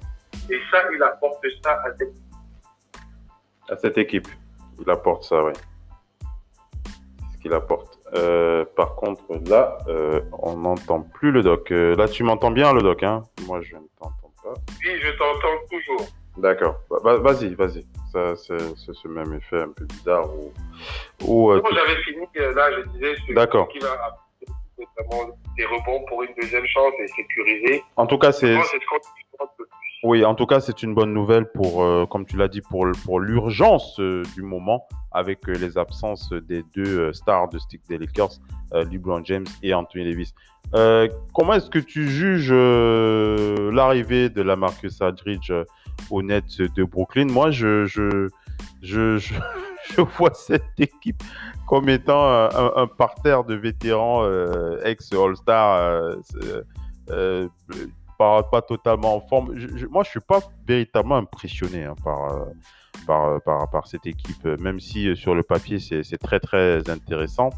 Et 0.49 0.59
ça, 0.71 0.83
il 0.93 1.03
apporte 1.03 1.45
ça 1.63 1.73
à 1.73 1.91
cette 1.97 2.09
équipe. 2.09 2.23
À 3.69 3.77
cette 3.77 3.97
équipe, 3.97 4.27
il 4.79 4.89
apporte 4.89 5.23
ça, 5.23 5.43
oui. 5.43 5.53
C'est 6.23 7.37
ce 7.37 7.41
qu'il 7.41 7.53
apporte. 7.53 8.00
Euh, 8.13 8.65
par 8.75 8.95
contre, 8.95 9.23
là, 9.47 9.77
euh, 9.87 10.21
on 10.33 10.57
n'entend 10.57 11.01
plus 11.01 11.31
le 11.31 11.43
doc. 11.43 11.71
Euh, 11.71 11.95
là, 11.95 12.07
tu 12.07 12.23
m'entends 12.23 12.51
bien, 12.51 12.73
le 12.73 12.81
doc, 12.81 13.03
hein? 13.03 13.23
Moi, 13.47 13.61
je 13.61 13.75
ne 13.75 13.81
t'entends 13.99 14.33
pas. 14.43 14.53
Oui, 14.83 14.99
je 15.01 15.11
t'entends 15.11 15.65
toujours. 15.69 16.07
D'accord. 16.37 16.75
Bah, 17.03 17.17
vas-y, 17.17 17.53
vas-y. 17.55 17.85
Ça, 18.11 18.35
c'est 18.35 18.57
ce 18.75 19.07
même 19.07 19.33
effet 19.33 19.61
un 19.61 19.69
peu 19.69 19.85
bizarre. 19.85 20.27
Où, 21.25 21.51
j'avais 21.53 22.01
fini, 22.03 22.25
là, 22.35 22.71
je 22.71 22.89
disais 22.89 23.15
ce 23.27 23.33
D'accord. 23.33 23.69
qui 23.69 23.79
va 23.79 24.17
notamment 24.77 25.37
des 25.57 25.65
rebonds 25.65 26.03
pour 26.07 26.23
une 26.23 26.33
deuxième 26.41 26.65
chance 26.65 26.93
et 26.99 27.07
sécuriser. 27.07 27.83
En 27.95 28.07
tout 28.07 28.17
cas, 28.17 28.31
c'est. 28.31 28.57
Oui, 30.03 30.25
en 30.25 30.33
tout 30.33 30.47
cas, 30.47 30.59
c'est 30.59 30.81
une 30.81 30.95
bonne 30.95 31.13
nouvelle 31.13 31.45
pour, 31.51 31.83
euh, 31.83 32.07
comme 32.07 32.25
tu 32.25 32.35
l'as 32.35 32.47
dit, 32.47 32.61
pour, 32.61 32.85
l'urgence 33.19 33.99
euh, 33.99 34.23
du 34.33 34.41
moment 34.41 34.87
avec 35.11 35.47
euh, 35.47 35.53
les 35.53 35.77
absences 35.77 36.33
des 36.33 36.63
deux 36.75 37.13
stars 37.13 37.49
de 37.49 37.59
Stick 37.59 37.81
des 37.87 37.99
Lakers, 37.99 38.31
LeBron 38.73 39.21
James 39.25 39.45
et 39.61 39.75
Anthony 39.75 40.05
Davis. 40.05 40.33
comment 41.33 41.53
est-ce 41.53 41.69
que 41.69 41.77
tu 41.77 42.07
juges 42.07 42.51
l'arrivée 42.51 44.29
de 44.29 44.41
la 44.41 44.55
Marcus 44.55 45.01
Aldridge 45.01 45.51
au 46.09 46.23
net 46.23 46.45
de 46.59 46.83
Brooklyn? 46.83 47.25
Moi, 47.25 47.51
je, 47.51 47.85
je, 47.85 48.29
je, 48.81 49.17
je, 49.17 50.01
vois 50.17 50.33
cette 50.33 50.79
équipe 50.79 51.21
comme 51.67 51.89
étant 51.89 52.25
un, 52.25 52.87
parterre 52.87 53.43
de 53.43 53.55
vétérans 53.55 54.25
ex-All-Star 54.83 56.15
pas, 58.49 58.61
totalement 58.61 59.15
en 59.15 59.21
forme. 59.21 59.53
moi, 59.89 60.03
je 60.03 60.09
suis 60.09 60.19
pas 60.19 60.39
véritablement 60.67 61.17
impressionné 61.17 61.85
hein, 61.85 61.95
par, 62.03 62.31
euh, 62.31 62.45
euh, 63.09 63.39
par, 63.39 63.69
par, 63.69 63.87
cette 63.87 64.05
équipe, 64.05 64.45
même 64.59 64.79
si 64.79 65.09
euh, 65.09 65.15
sur 65.15 65.35
le 65.35 65.43
papier, 65.43 65.79
c'est 65.79 66.17
très, 66.17 66.39
très 66.39 66.89
intéressant. 66.89 67.49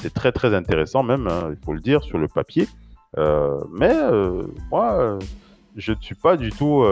c'est 0.00 0.12
très, 0.12 0.32
très 0.32 0.54
intéressant 0.54 1.02
même, 1.02 1.26
hein, 1.28 1.50
il 1.50 1.64
faut 1.64 1.72
le 1.72 1.80
dire, 1.80 2.02
sur 2.02 2.18
le 2.18 2.28
papier. 2.28 2.66
mais 3.16 3.94
moi, 4.70 5.18
je 5.76 5.92
ne 5.92 6.00
suis 6.00 6.14
pas 6.14 6.36
du 6.36 6.50
tout 6.50 6.84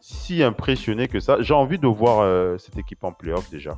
si 0.00 0.42
impressionné 0.42 1.08
que 1.08 1.20
ça. 1.20 1.40
J'ai 1.40 1.54
envie 1.54 1.78
de 1.78 1.86
voir 1.86 2.58
cette 2.58 2.78
équipe 2.78 3.02
en 3.04 3.12
playoff 3.12 3.50
déjà. 3.50 3.74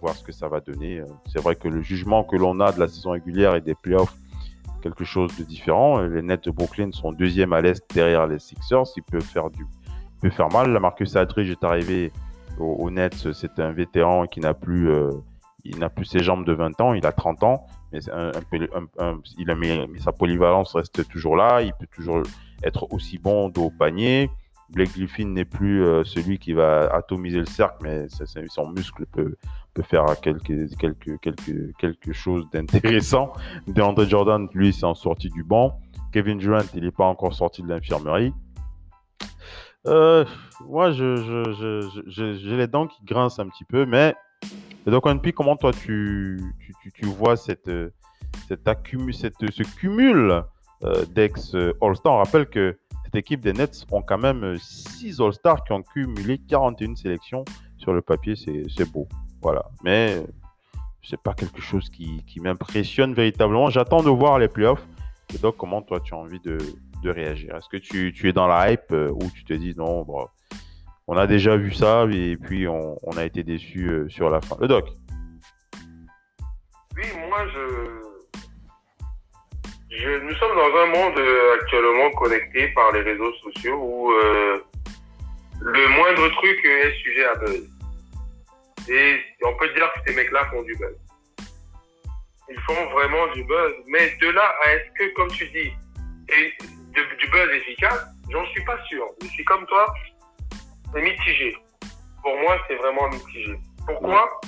voir 0.00 0.14
ce 0.16 0.24
que 0.24 0.32
ça 0.32 0.48
va 0.48 0.60
donner. 0.60 1.02
C'est 1.26 1.42
vrai 1.42 1.56
que 1.56 1.68
le 1.68 1.82
jugement 1.82 2.24
que 2.24 2.36
l'on 2.36 2.58
a 2.60 2.72
de 2.72 2.80
la 2.80 2.88
saison 2.88 3.10
régulière 3.10 3.54
et 3.54 3.60
des 3.60 3.74
playoffs, 3.74 4.14
quelque 4.82 5.04
chose 5.04 5.36
de 5.36 5.44
différent. 5.44 6.00
Les 6.00 6.22
Nets 6.22 6.44
de 6.44 6.50
Brooklyn 6.50 6.90
sont 6.92 7.12
deuxième 7.12 7.52
à 7.52 7.60
l'est 7.60 7.82
derrière 7.94 8.26
les 8.26 8.38
Sixers. 8.38 8.84
Ils 8.96 9.02
peuvent 9.02 9.22
faire 9.22 9.50
du, 9.50 9.66
peut 10.20 10.30
faire 10.30 10.48
mal. 10.50 10.72
La 10.72 10.80
Marcus 10.80 11.16
Aldridge 11.16 11.50
est 11.50 11.64
arrivé 11.64 12.12
au, 12.58 12.90
Nets. 12.90 13.32
C'est 13.32 13.58
un 13.58 13.72
vétéran 13.72 14.26
qui 14.26 14.40
n'a 14.40 14.54
plus, 14.54 14.90
euh, 14.90 15.10
il 15.64 15.78
n'a 15.78 15.88
plus 15.88 16.04
ses 16.04 16.20
jambes 16.20 16.44
de 16.44 16.52
20 16.52 16.80
ans. 16.80 16.94
Il 16.94 17.06
a 17.06 17.12
30 17.12 17.42
ans, 17.44 17.66
mais 17.92 18.00
un, 18.10 18.32
il 19.38 19.50
a 19.50 19.54
mis, 19.54 20.00
sa 20.00 20.12
polyvalence 20.12 20.74
reste 20.74 21.08
toujours 21.08 21.36
là. 21.36 21.62
Il 21.62 21.72
peut 21.74 21.88
toujours 21.90 22.22
être 22.62 22.92
aussi 22.92 23.18
bon 23.18 23.48
dos 23.48 23.70
panier. 23.70 24.30
Blake 24.70 24.92
Griffin 24.92 25.26
n'est 25.26 25.44
plus 25.44 25.84
euh, 25.84 26.04
celui 26.04 26.38
qui 26.38 26.52
va 26.52 26.92
atomiser 26.94 27.38
le 27.38 27.46
cercle, 27.46 27.78
mais 27.82 28.06
son 28.48 28.70
muscle 28.70 29.06
peut, 29.06 29.36
peut 29.74 29.82
faire 29.82 30.04
quelque, 30.20 30.74
quelque, 30.76 31.16
quelque, 31.16 31.72
quelque 31.78 32.12
chose 32.12 32.44
d'intéressant. 32.52 33.32
DeAndre 33.66 34.06
Jordan, 34.06 34.48
lui, 34.52 34.72
s'est 34.72 34.84
en 34.84 34.94
sorti 34.94 35.30
du 35.30 35.42
banc. 35.42 35.80
Kevin 36.12 36.38
Durant, 36.38 36.64
il 36.74 36.84
n'est 36.84 36.90
pas 36.90 37.06
encore 37.06 37.34
sorti 37.34 37.62
de 37.62 37.68
l'infirmerie. 37.68 38.32
Euh, 39.86 40.24
moi, 40.66 40.90
j'ai 40.90 42.56
les 42.56 42.66
dents 42.66 42.86
qui 42.86 43.02
grincent 43.04 43.42
un 43.42 43.48
petit 43.48 43.64
peu, 43.64 43.86
mais 43.86 44.14
donc, 44.86 45.22
P, 45.22 45.32
comment 45.32 45.56
toi 45.56 45.72
tu, 45.72 46.40
tu, 46.82 46.92
tu, 46.92 47.06
vois 47.06 47.36
cette, 47.36 47.70
cette, 48.48 48.68
cette 49.12 49.50
ce 49.50 49.62
cumul 49.76 50.42
euh, 50.82 51.04
d'ex-All-Star? 51.06 52.12
On 52.12 52.18
rappelle 52.18 52.46
que 52.46 52.78
cette 53.08 53.16
équipe 53.16 53.40
des 53.40 53.54
Nets 53.54 53.86
ont 53.90 54.02
quand 54.02 54.18
même 54.18 54.58
6 54.58 55.22
All-Stars 55.22 55.64
qui 55.64 55.72
ont 55.72 55.82
cumulé 55.82 56.36
41 56.36 56.94
sélections 56.94 57.42
sur 57.78 57.94
le 57.94 58.02
papier, 58.02 58.34
c'est 58.36 58.92
beau. 58.92 59.08
Voilà. 59.40 59.64
Mais 59.82 60.22
c'est 61.02 61.18
pas 61.18 61.32
quelque 61.32 61.62
chose 61.62 61.88
qui, 61.88 62.22
qui 62.26 62.38
m'impressionne 62.38 63.14
véritablement. 63.14 63.70
J'attends 63.70 64.02
de 64.02 64.10
voir 64.10 64.38
les 64.38 64.48
playoffs. 64.48 64.86
Et 65.34 65.38
donc, 65.38 65.56
comment 65.56 65.80
toi 65.80 66.00
tu 66.00 66.12
as 66.12 66.18
envie 66.18 66.40
de, 66.40 66.58
de 67.02 67.10
réagir? 67.10 67.56
Est-ce 67.56 67.70
que 67.70 67.78
tu, 67.78 68.12
tu, 68.12 68.28
es 68.28 68.34
dans 68.34 68.46
la 68.46 68.72
hype 68.72 68.92
euh, 68.92 69.10
ou 69.10 69.30
tu 69.34 69.42
te 69.42 69.54
dis 69.54 69.74
non, 69.74 70.04
on 71.06 71.16
a 71.16 71.26
déjà 71.26 71.56
vu 71.56 71.72
ça 71.72 72.04
et 72.12 72.36
puis 72.36 72.68
on, 72.68 73.16
a 73.16 73.24
été 73.24 73.42
déçu 73.42 73.88
euh, 73.88 74.08
sur 74.10 74.28
la 74.28 74.42
fin? 74.42 74.58
Le 74.60 74.68
doc 74.68 74.86
Oui, 76.94 77.04
moi 77.30 77.46
je. 77.54 78.07
Je 79.90 80.18
nous 80.20 80.34
sommes 80.34 80.56
dans 80.56 80.76
un 80.78 80.86
monde 80.86 81.18
euh, 81.18 81.54
actuellement 81.54 82.10
connecté 82.12 82.68
par 82.68 82.92
les 82.92 83.02
réseaux 83.02 83.32
sociaux 83.34 83.76
où 83.76 84.12
le 85.60 85.88
moindre 85.88 86.28
truc 86.28 86.64
est 86.64 86.92
sujet 87.02 87.24
à 87.24 87.34
buzz. 87.36 87.68
Et 88.88 89.20
on 89.44 89.54
peut 89.54 89.68
dire 89.74 89.90
que 89.92 90.00
ces 90.06 90.16
mecs-là 90.16 90.46
font 90.46 90.62
du 90.62 90.74
buzz. 90.76 90.96
Ils 92.48 92.60
font 92.60 92.86
vraiment 92.90 93.26
du 93.34 93.44
buzz. 93.44 93.72
Mais 93.88 94.16
de 94.20 94.30
là 94.30 94.54
à 94.64 94.72
est-ce 94.72 94.90
que, 94.98 95.14
comme 95.14 95.30
tu 95.30 95.46
dis, 95.48 95.72
du 96.94 97.30
buzz 97.30 97.50
efficace, 97.54 98.06
j'en 98.30 98.46
suis 98.46 98.64
pas 98.64 98.82
sûr. 98.84 99.06
Je 99.22 99.26
suis 99.28 99.44
comme 99.44 99.66
toi, 99.66 99.92
c'est 100.92 101.02
mitigé. 101.02 101.56
Pour 102.22 102.36
moi, 102.38 102.58
c'est 102.66 102.76
vraiment 102.76 103.08
mitigé. 103.08 103.58
Pourquoi? 103.86 104.40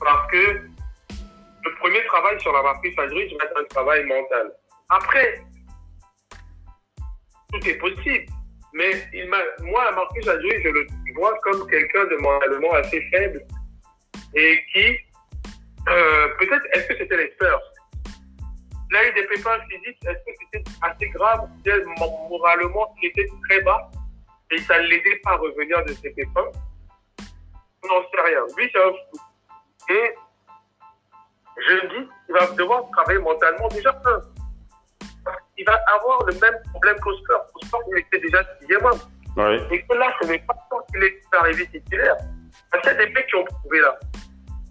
Parce 0.00 0.30
que 0.30 0.60
le 1.64 1.74
premier 1.76 2.04
travail 2.06 2.40
sur 2.40 2.52
la 2.52 2.62
Marcus 2.62 2.98
Aldridge 2.98 3.32
va 3.38 3.44
être 3.44 3.60
un 3.60 3.64
travail 3.64 4.04
mental. 4.04 4.52
Après, 4.90 5.42
tout 7.52 7.68
est 7.68 7.78
possible. 7.78 8.26
Mais 8.72 8.90
il 9.12 9.28
moi, 9.28 9.92
Marcus 9.92 10.26
Aldridge, 10.26 10.62
je 10.64 10.68
le 10.68 10.86
vois 11.14 11.38
comme 11.42 11.66
quelqu'un 11.68 12.04
de 12.06 12.16
mentalement 12.16 12.72
assez 12.72 13.00
faible 13.12 13.40
et 14.34 14.60
qui, 14.72 14.96
euh, 15.88 16.28
peut-être, 16.38 16.66
est-ce 16.72 16.88
que 16.88 16.98
c'était 16.98 17.16
les 17.16 17.30
Spurs 17.32 17.60
Là, 18.90 19.08
il 19.08 19.14
des 19.14 19.26
pépins 19.26 19.58
physiques, 19.70 19.98
est-ce 20.06 20.24
que 20.24 20.32
c'était 20.52 20.70
assez 20.82 21.08
grave? 21.10 21.48
Moralement, 22.28 22.94
il 23.00 23.08
était 23.08 23.26
très 23.48 23.60
bas 23.62 23.90
et 24.50 24.58
ça 24.58 24.80
ne 24.80 24.86
l'aidait 24.88 25.20
pas 25.22 25.30
à 25.30 25.36
revenir 25.36 25.84
de 25.84 25.92
ses 25.92 26.10
pépins 26.10 26.50
On 27.84 27.88
n'en 27.88 28.02
sait 28.02 28.20
rien. 28.24 28.40
Lui, 28.56 28.70
c'est 28.72 28.82
un 28.82 28.90
fou. 28.90 29.20
Et 29.90 30.14
je 31.56 31.74
me 31.74 31.88
dis, 31.88 32.08
il 32.28 32.34
va 32.34 32.46
devoir 32.52 32.84
travailler 32.90 33.20
mentalement 33.20 33.68
déjà 33.68 33.90
un. 34.04 34.20
Il 35.56 35.64
va 35.64 35.80
avoir 35.94 36.24
le 36.26 36.34
même 36.34 36.62
problème. 36.70 36.96
Au 37.06 37.64
sport, 37.64 37.82
il 37.92 37.98
était 37.98 38.18
déjà 38.18 38.44
sixième 38.60 38.84
homme. 38.84 39.00
Et 39.70 39.82
que 39.82 39.94
là, 39.94 40.12
ce 40.20 40.28
n'est 40.28 40.38
pas 40.40 40.54
tant 40.70 40.80
qu'il 40.92 41.02
est 41.02 41.20
arrivé 41.32 41.66
titulaire. 41.66 42.16
Parce 42.70 42.82
qu'il 42.82 42.92
y 42.92 43.02
a 43.02 43.06
des 43.06 43.12
mecs 43.12 43.26
qui 43.26 43.36
ont 43.36 43.44
prouvé 43.44 43.80
là. 43.80 43.98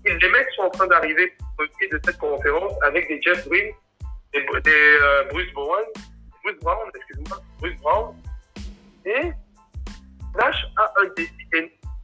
Et 0.05 0.13
les 0.13 0.29
mecs 0.29 0.49
sont 0.55 0.63
en 0.63 0.69
train 0.69 0.87
d'arriver 0.87 1.33
au 1.59 1.63
pied 1.77 1.87
de 1.89 1.99
cette 2.03 2.17
conférence 2.17 2.73
avec 2.83 3.07
des 3.07 3.21
Jeff 3.21 3.47
Green 3.47 3.73
des, 4.33 4.97
euh, 5.01 5.23
Bruce 5.29 5.51
Brown, 5.53 5.83
Bruce 6.43 6.59
Brown, 6.61 6.89
excuse-moi, 6.95 7.37
Bruce 7.59 7.79
Brown. 7.81 8.15
Et 9.05 9.31
Nash 10.35 10.65
a 10.77 10.93
un 11.01 11.07
défi. 11.15 11.31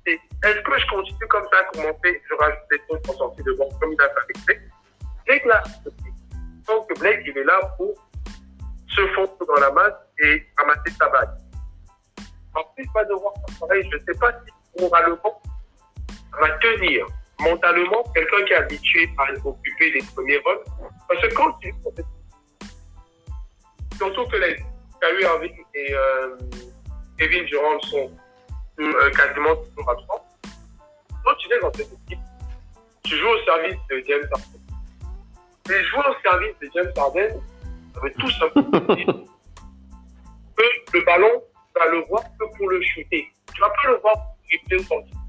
Est-ce 0.05 0.61
que 0.61 0.79
je 0.79 0.87
continue 0.87 1.27
comme 1.27 1.45
ça, 1.51 1.63
commencer, 1.73 2.21
je 2.29 2.35
rajoute 2.35 2.59
des 2.71 2.79
trucs 2.87 3.01
pour 3.03 3.15
sortir 3.15 3.45
de 3.45 3.53
banque 3.53 3.79
comme 3.79 3.93
il 3.93 4.01
a 4.01 4.09
fait 4.09 4.19
avec 4.23 4.61
Blake? 5.25 5.45
Là, 5.45 5.63
donc 6.67 6.99
Blake, 6.99 7.21
il 7.25 7.37
est 7.37 7.43
là 7.43 7.59
pour 7.77 7.93
se 8.87 9.07
fondre 9.13 9.37
dans 9.45 9.61
la 9.61 9.71
masse 9.71 9.93
et 10.23 10.45
ramasser 10.57 10.91
sa 10.97 11.09
bague. 11.09 11.29
Ensuite, 12.55 12.91
pas 12.93 13.05
devoir 13.05 13.33
faire 13.33 13.59
pareil. 13.59 13.87
Je 13.91 13.97
ne 13.97 14.01
sais 14.01 14.19
pas 14.19 14.31
si 14.31 14.81
moralement 14.81 15.41
va 16.39 16.49
tenir 16.57 17.05
mentalement 17.39 18.03
quelqu'un 18.15 18.45
qui 18.45 18.53
est 18.53 18.55
habitué 18.55 19.09
à 19.17 19.47
occuper 19.47 19.91
les 19.91 20.01
premiers 20.15 20.37
rôles. 20.39 20.63
Parce 21.07 21.21
que 21.21 21.33
quand 21.33 21.51
tu 21.59 21.73
surtout 23.97 24.25
que 24.27 24.37
les 24.37 24.55
Kyrie 25.01 25.51
et 25.73 25.93
euh, 25.93 26.37
Kevin 27.17 27.45
Durant 27.45 27.79
sont 27.81 28.11
euh, 28.83 29.11
quasiment 29.11 29.55
toujours 29.55 29.89
absents. 29.89 30.25
Quand 31.23 31.35
tu 31.35 31.53
es 31.53 31.59
dans 31.59 31.73
cette 31.73 31.91
équipe, 31.91 32.19
tu 33.03 33.17
joues 33.17 33.27
au 33.27 33.43
service 33.43 33.77
de 33.89 34.03
James 34.07 34.29
Harden. 34.31 34.59
Et 35.69 35.83
jouer 35.85 36.03
au 36.09 36.21
service 36.21 36.55
de 36.61 36.69
James 36.73 36.91
Harden, 36.97 37.41
ça 37.93 38.01
veut 38.01 38.13
tout 38.13 38.31
simplement 38.31 38.95
dire 38.95 39.05
que 40.55 40.97
le 40.97 41.05
ballon, 41.05 41.43
tu 41.73 41.79
vas 41.79 41.91
le 41.91 42.03
voir 42.07 42.23
que 42.39 42.57
pour 42.57 42.69
le 42.69 42.81
shooter. 42.81 43.31
Tu 43.53 43.61
vas 43.61 43.69
pas 43.69 43.89
le 43.89 43.97
voir 43.97 44.15
pour 44.15 44.35
dribble 44.67 44.93
ou. 44.93 45.19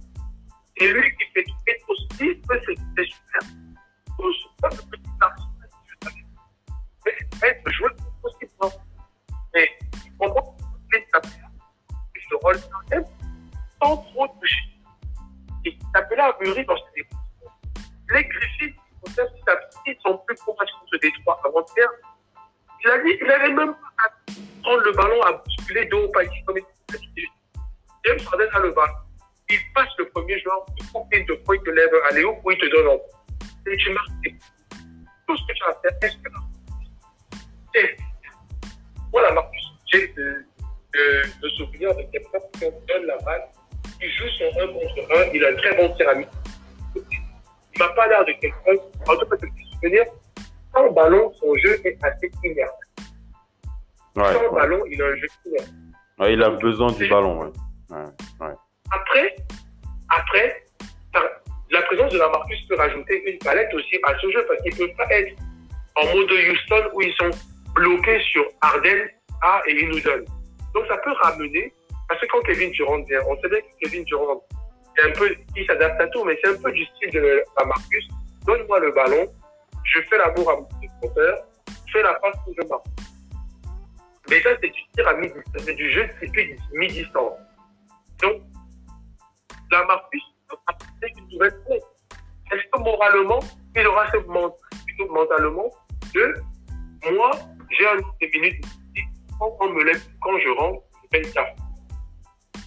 C'est 0.79 0.93
lui 0.93 1.17
qui 1.17 1.25
fait 1.35 1.45
tout. 1.45 1.55
Et 1.67 1.83
aussi, 1.89 2.43
c'est 2.49 3.05
super. 3.05 3.43
C'est 3.43 4.61
pas 4.61 4.69
le 4.69 4.77
petit 4.77 5.11
garçon. 5.21 5.47
Mais 7.43 7.63
jouer 7.73 7.89
possible. 8.23 8.51
Mais 9.55 9.69
il 10.05 10.13
pas 10.19 11.21
que 11.21 12.21
ce 12.29 12.35
rôle 12.37 12.57
même 12.91 13.05
sans 13.83 13.97
trop 13.97 14.29
toucher. 14.41 14.63
Et 15.65 15.79
Tapela 15.93 16.27
a 16.27 16.39
mûri 16.43 16.65
dans 16.65 16.77
ses 16.77 17.07
Les 18.11 18.25
Griffiths, 18.25 18.77
petit 19.05 19.21
à 19.21 19.57
petit, 19.57 19.99
sont 20.03 20.19
plus 20.27 20.37
proches 20.37 20.71
contre 20.81 20.99
Détroit 21.01 21.41
avant-hier. 21.45 21.89
Il 22.83 22.91
a 22.91 22.99
dit 23.03 23.19
qu'il 23.19 23.27
n'avait 23.27 23.53
même 23.53 23.75
pas 23.75 24.07
à 24.07 24.11
prendre 24.63 24.83
le 24.83 24.93
ballon, 24.93 25.23
à 25.23 25.33
bousculer 25.33 25.85
dos 25.87 26.05
au 26.05 26.09
palier 26.09 26.43
comme 26.47 26.57
il 26.59 27.29
James 28.07 28.19
Harden 28.27 28.49
a 28.55 28.59
le 28.61 28.73
ballon. 28.73 28.95
Il 29.51 29.59
passe 29.75 29.91
le 29.99 30.09
premier 30.09 30.39
joueur, 30.41 30.65
il 30.79 30.87
prend 30.89 31.07
une 31.13 31.27
de 31.27 31.35
points, 31.35 31.57
il 31.57 31.63
te 31.63 31.71
lève 31.71 31.91
à 32.09 32.15
Léo, 32.15 32.41
il 32.51 32.59
te 32.59 32.67
donne 32.71 32.89
en 32.89 32.99
Et 33.71 33.77
tu 33.77 33.93
marques. 33.93 34.35
Tout 35.27 35.37
ce 35.37 35.47
que 35.47 35.53
tu 35.53 35.63
as 35.65 35.69
à 35.69 35.75
faire, 35.75 35.93
est-ce 36.03 36.17
que 36.17 36.31
voilà, 39.13 39.33
Marcus, 39.33 39.73
j'ai 39.93 40.09
de, 40.09 40.47
de, 40.95 41.23
de 41.43 41.49
souvenir 41.51 41.95
de 41.97 42.03
quelqu'un 42.03 42.39
qui 42.53 42.61
donne 42.61 43.07
la 43.07 43.17
balle, 43.19 43.49
il 44.03 44.11
joue 44.11 44.29
son 44.39 44.61
1 44.61 44.67
contre 44.73 45.17
1, 45.17 45.31
il 45.35 45.45
a 45.45 45.49
un 45.49 45.57
très 45.57 45.77
bon 45.77 45.97
céramique. 45.97 46.29
Il 46.97 47.79
m'a 47.79 47.89
pas 47.91 48.09
l'air 48.09 48.25
de 48.25 48.33
quelqu'un, 48.33 48.83
en 49.09 49.17
tout 49.17 49.27
cas, 49.27 49.37
de 49.37 49.49
souvenir, 49.75 50.05
sans 50.75 50.91
ballon, 50.93 51.33
son 51.35 51.55
jeu 51.57 51.81
est 51.85 51.99
assez 52.03 52.31
inerte. 52.45 52.73
Ouais, 54.17 54.33
sans 54.33 54.53
ballon, 54.53 54.85
il 54.87 55.01
a 55.03 55.07
un 55.07 55.17
jeu 55.17 55.27
inerte. 55.47 55.71
Ouais, 56.19 56.33
il 56.35 56.43
a 56.43 56.51
besoin 56.51 56.93
du 56.93 57.09
ballon. 57.09 57.53
Après, 58.91 59.37
après, 60.09 60.65
la 61.71 61.83
présence 61.83 62.13
de 62.13 62.19
la 62.19 62.29
Marcus 62.29 62.67
peut 62.69 62.77
rajouter 62.77 63.23
une 63.31 63.39
palette 63.39 63.73
aussi 63.75 63.97
à 64.03 64.19
ce 64.19 64.31
jeu 64.31 64.45
parce 64.49 64.61
qu'il 64.63 64.73
ne 64.73 64.87
peut 64.87 64.93
pas 64.97 65.07
être 65.11 65.33
en 65.97 66.05
mode 66.15 66.31
Houston 66.31 66.91
où 66.95 67.03
ils 67.03 67.15
sont 67.15 67.31
bloqué 67.75 68.21
sur 68.33 68.45
Arden 68.61 69.09
A 69.43 69.63
et 69.67 70.01
donne. 70.01 70.25
Donc 70.75 70.87
ça 70.89 70.97
peut 70.99 71.13
ramener, 71.23 71.73
parce 72.11 72.21
que 72.23 72.27
quand 72.27 72.41
Kevin 72.41 72.73
Durant 72.73 73.01
vient, 73.05 73.21
on 73.29 73.41
sait 73.41 73.49
bien 73.49 73.61
que 73.61 73.85
Kevin 73.85 74.03
Durant, 74.03 74.43
c'est 74.97 75.09
un 75.09 75.13
peu, 75.13 75.33
il 75.55 75.65
s'adapte 75.65 76.01
à 76.01 76.09
tout, 76.09 76.25
mais 76.25 76.37
c'est 76.43 76.51
un 76.51 76.61
peu 76.61 76.73
du 76.73 76.85
style 76.85 77.11
de 77.13 77.45
la 77.57 77.65
Marcus. 77.65 78.09
Donne-moi 78.45 78.81
le 78.81 78.91
ballon, 78.91 79.33
je 79.85 80.01
fais 80.11 80.19
l'amour 80.19 80.51
à 80.51 80.57
mon 80.57 80.69
défenseur, 80.81 81.39
fais 81.93 82.03
la 82.03 82.15
passe 82.15 82.35
ou 82.49 82.55
je 82.61 82.67
marque. 82.67 82.85
Mais 84.29 84.43
ça, 84.43 84.51
c'est 84.61 84.71
du 84.71 84.81
tir 84.93 85.07
à 85.07 85.15
midi, 85.15 85.35
c'est 85.57 85.73
du 85.73 85.93
jeu 85.93 86.09
type 86.21 86.61
mi-distance. 86.73 87.39
Donc, 88.21 88.43
la 89.71 89.85
marque 89.85 90.07
c'est 91.01 91.13
une 91.17 91.29
nouvelle 91.29 91.55
Est-ce 91.71 92.63
que 92.73 92.79
moralement, 92.81 93.39
il 93.77 93.87
aura 93.87 94.11
ce 94.11 94.17
plutôt 94.17 95.13
mentalement 95.13 95.71
de 96.13 96.35
moi, 97.13 97.31
j'ai 97.71 97.87
un 97.87 98.01
minutes 98.35 98.65
quand 99.39 99.57
on 99.61 99.69
me 99.69 99.85
lève, 99.85 100.03
quand 100.21 100.37
je 100.41 100.49
rentre, 100.59 100.83
je 101.05 101.09
fais 101.17 101.25
une 101.25 101.33
carte. 101.33 101.57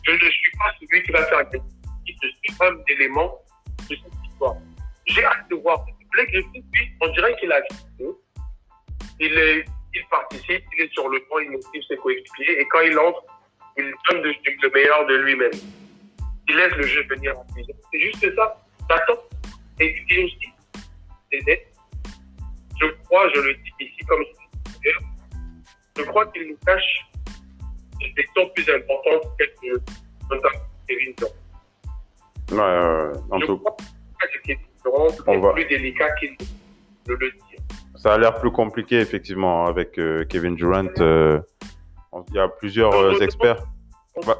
Je 0.04 0.12
ne 0.12 0.18
suis 0.18 0.52
pas 0.58 0.74
celui 0.80 1.04
qui 1.04 1.12
va 1.12 1.24
faire 1.26 1.50
quelque 1.50 1.64
Je 2.06 2.28
suis 2.28 2.56
un 2.60 2.76
élément 2.88 3.40
de 3.90 3.96
cette 3.96 4.30
histoire. 4.30 4.56
J'ai 5.06 5.24
hâte 5.26 5.50
de 5.50 5.56
voir. 5.56 5.86
Blake 6.12 6.32
Griffin, 6.32 6.50
lui, 6.74 6.92
on 7.02 7.08
dirait 7.10 7.36
qu'il 7.38 7.52
a 7.52 7.62
vu. 8.00 8.08
Il, 9.20 9.38
est, 9.38 9.66
il 9.94 10.06
participe, 10.10 10.64
il 10.78 10.84
est 10.84 10.94
sur 10.94 11.10
le 11.10 11.20
point, 11.26 11.44
il 11.44 11.52
motive 11.52 11.82
ses 11.88 11.98
coéquipiers. 11.98 12.60
Et 12.62 12.68
quand 12.68 12.82
il 12.82 12.98
entre, 12.98 13.24
il 13.78 13.94
donne 14.10 14.22
le 14.24 14.70
meilleur 14.70 15.06
de 15.08 15.16
lui-même. 15.16 15.52
Il 16.48 16.56
laisse 16.56 16.74
le 16.74 16.84
jeu 16.84 17.04
venir 17.10 17.38
en 17.38 17.46
C'est 17.92 18.00
juste 18.00 18.36
ça. 18.36 18.66
Et 19.80 19.94
puis 20.08 20.24
aussi, 20.24 20.50
c'est 21.32 21.46
net. 21.46 21.68
Je 22.80 22.88
crois, 23.06 23.30
je 23.34 23.40
le 23.40 23.54
dis 23.56 23.72
ici 23.80 24.06
comme 24.08 24.24
je 25.96 26.04
crois 26.04 26.26
qu'il 26.28 26.48
nous 26.48 26.58
cache 26.66 27.06
des 28.04 28.14
questions 28.14 28.50
plus 28.56 28.70
importantes 28.70 29.32
que 29.38 29.80
Kevin 30.88 31.14
Durant. 31.18 31.32
Ouais, 32.52 32.58
ouais, 32.58 33.18
en 33.32 33.40
je 33.40 33.46
tout 33.46 33.62
Durant 34.84 35.08
est 35.08 35.40
va... 35.40 35.54
plus 35.54 35.66
délicat 35.66 36.12
qu'il 36.16 36.36
ne 37.08 37.14
le 37.16 37.32
dit. 37.32 37.78
Ça 37.96 38.14
a 38.14 38.18
l'air 38.18 38.40
plus 38.40 38.52
compliqué, 38.52 39.00
effectivement, 39.00 39.66
avec 39.66 39.98
euh, 39.98 40.26
Kevin 40.26 40.56
Durant. 40.56 40.90
Euh, 41.00 41.40
il 42.30 42.36
y 42.36 42.40
a 42.40 42.48
plusieurs 42.48 42.94
euh, 42.94 43.20
experts. 43.20 43.64
Bah, 44.28 44.38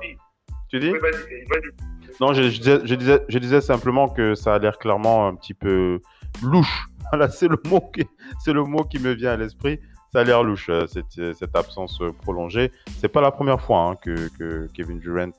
tu 0.70 0.80
dis? 0.80 0.92
Oui, 0.92 1.00
vas 1.00 1.10
-y, 1.10 1.48
vas 1.50 1.60
-y. 1.60 1.94
Non, 2.20 2.34
je, 2.34 2.44
je, 2.44 2.60
disais, 2.60 2.80
je, 2.84 2.96
disais, 2.96 3.24
je 3.28 3.40
disais 3.40 3.62
simplement 3.62 4.08
que 4.10 4.36
ça 4.36 4.54
a 4.54 4.60
l'air 4.60 4.78
clairement 4.78 5.28
un 5.28 5.36
petit 5.36 5.54
peu 5.54 6.02
louche. 6.44 6.86
Voilà, 7.12 7.30
c'est 7.30 7.48
le 7.48 7.58
mot 7.66 7.80
qui, 7.80 8.08
c'est 8.44 8.54
le 8.54 8.64
mot 8.64 8.84
qui 8.86 8.98
me 8.98 9.12
vient 9.12 9.34
à 9.34 9.38
l'esprit 9.38 9.80
ça 10.14 10.20
a 10.20 10.24
l'air 10.24 10.44
louche, 10.44 10.70
euh, 10.70 10.86
cette, 10.86 11.18
euh, 11.18 11.34
cette, 11.34 11.56
absence 11.56 12.00
euh, 12.02 12.12
prolongée. 12.12 12.72
C'est 13.00 13.08
pas 13.08 13.22
la 13.22 13.32
première 13.32 13.60
fois 13.60 13.80
hein, 13.80 13.96
que, 13.96 14.30
que, 14.38 14.68
Kevin 14.74 15.00
Durant 15.00 15.32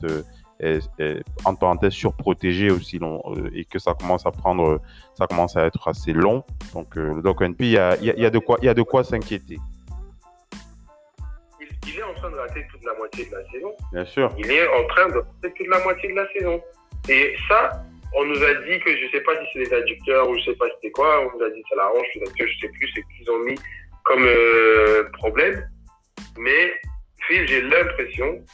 est, 0.58 0.90
est, 0.98 1.22
en 1.44 1.54
parenthèse 1.54 1.92
surprotégé 1.92 2.70
aussi 2.70 2.98
long 2.98 3.22
et 3.54 3.64
que 3.64 3.78
ça 3.78 3.94
commence 3.94 4.26
à 4.26 4.32
prendre, 4.32 4.80
ça 5.14 5.26
commence 5.26 5.56
à 5.56 5.64
être 5.66 5.86
assez 5.88 6.12
long. 6.12 6.44
Donc 6.74 6.96
le 6.96 7.22
Doc 7.22 7.40
NP, 7.42 7.60
il 7.60 7.70
y 7.70 7.78
a, 7.78 7.96
il 8.00 8.06
y 8.06 8.26
a 8.26 8.30
de 8.30 8.38
quoi, 8.38 8.58
il 8.62 8.66
y 8.66 8.68
a 8.68 8.74
de 8.74 8.82
quoi 8.82 9.04
s'inquiéter. 9.04 9.58
Il, 11.86 11.98
est 11.98 12.02
en 12.02 12.14
train 12.14 12.30
de 12.30 12.36
rater 12.36 12.66
toute 12.70 12.84
la 12.84 12.94
moitié 12.94 13.26
de 13.26 13.32
la 13.32 13.44
saison. 13.50 13.72
Bien 13.92 14.04
sûr. 14.04 14.34
Il 14.38 14.50
est 14.50 14.66
en 14.68 14.86
train 14.88 15.08
de 15.08 15.18
rater 15.18 15.52
toute 15.56 15.68
la 15.68 15.84
moitié 15.84 16.10
de 16.10 16.16
la 16.16 16.32
saison. 16.32 16.60
Et 17.08 17.34
ça, 17.48 17.84
on 18.16 18.24
nous 18.24 18.42
a 18.42 18.54
dit 18.54 18.78
que 18.80 18.96
je 18.96 19.10
sais 19.10 19.20
pas 19.20 19.32
si 19.34 19.46
c'est 19.52 19.68
des 19.68 19.74
adducteurs 19.74 20.28
ou 20.28 20.38
je 20.38 20.44
sais 20.44 20.56
pas 20.56 20.66
c'était 20.76 20.92
quoi. 20.92 21.20
On 21.20 21.36
nous 21.36 21.44
a 21.44 21.50
dit 21.50 21.62
ça 21.68 21.76
l'arrange, 21.76 22.06
que 22.38 22.46
je 22.46 22.58
sais 22.60 22.68
plus, 22.68 22.90
c'est 22.94 23.02
qu'ils 23.16 23.30
ont 23.30 23.38
mis 23.40 23.56
comme 24.04 24.24
euh, 24.24 25.04
problème. 25.14 25.68
Mais 26.38 26.80
Phil, 27.26 27.46
j'ai 27.48 27.62
l'impression, 27.62 28.44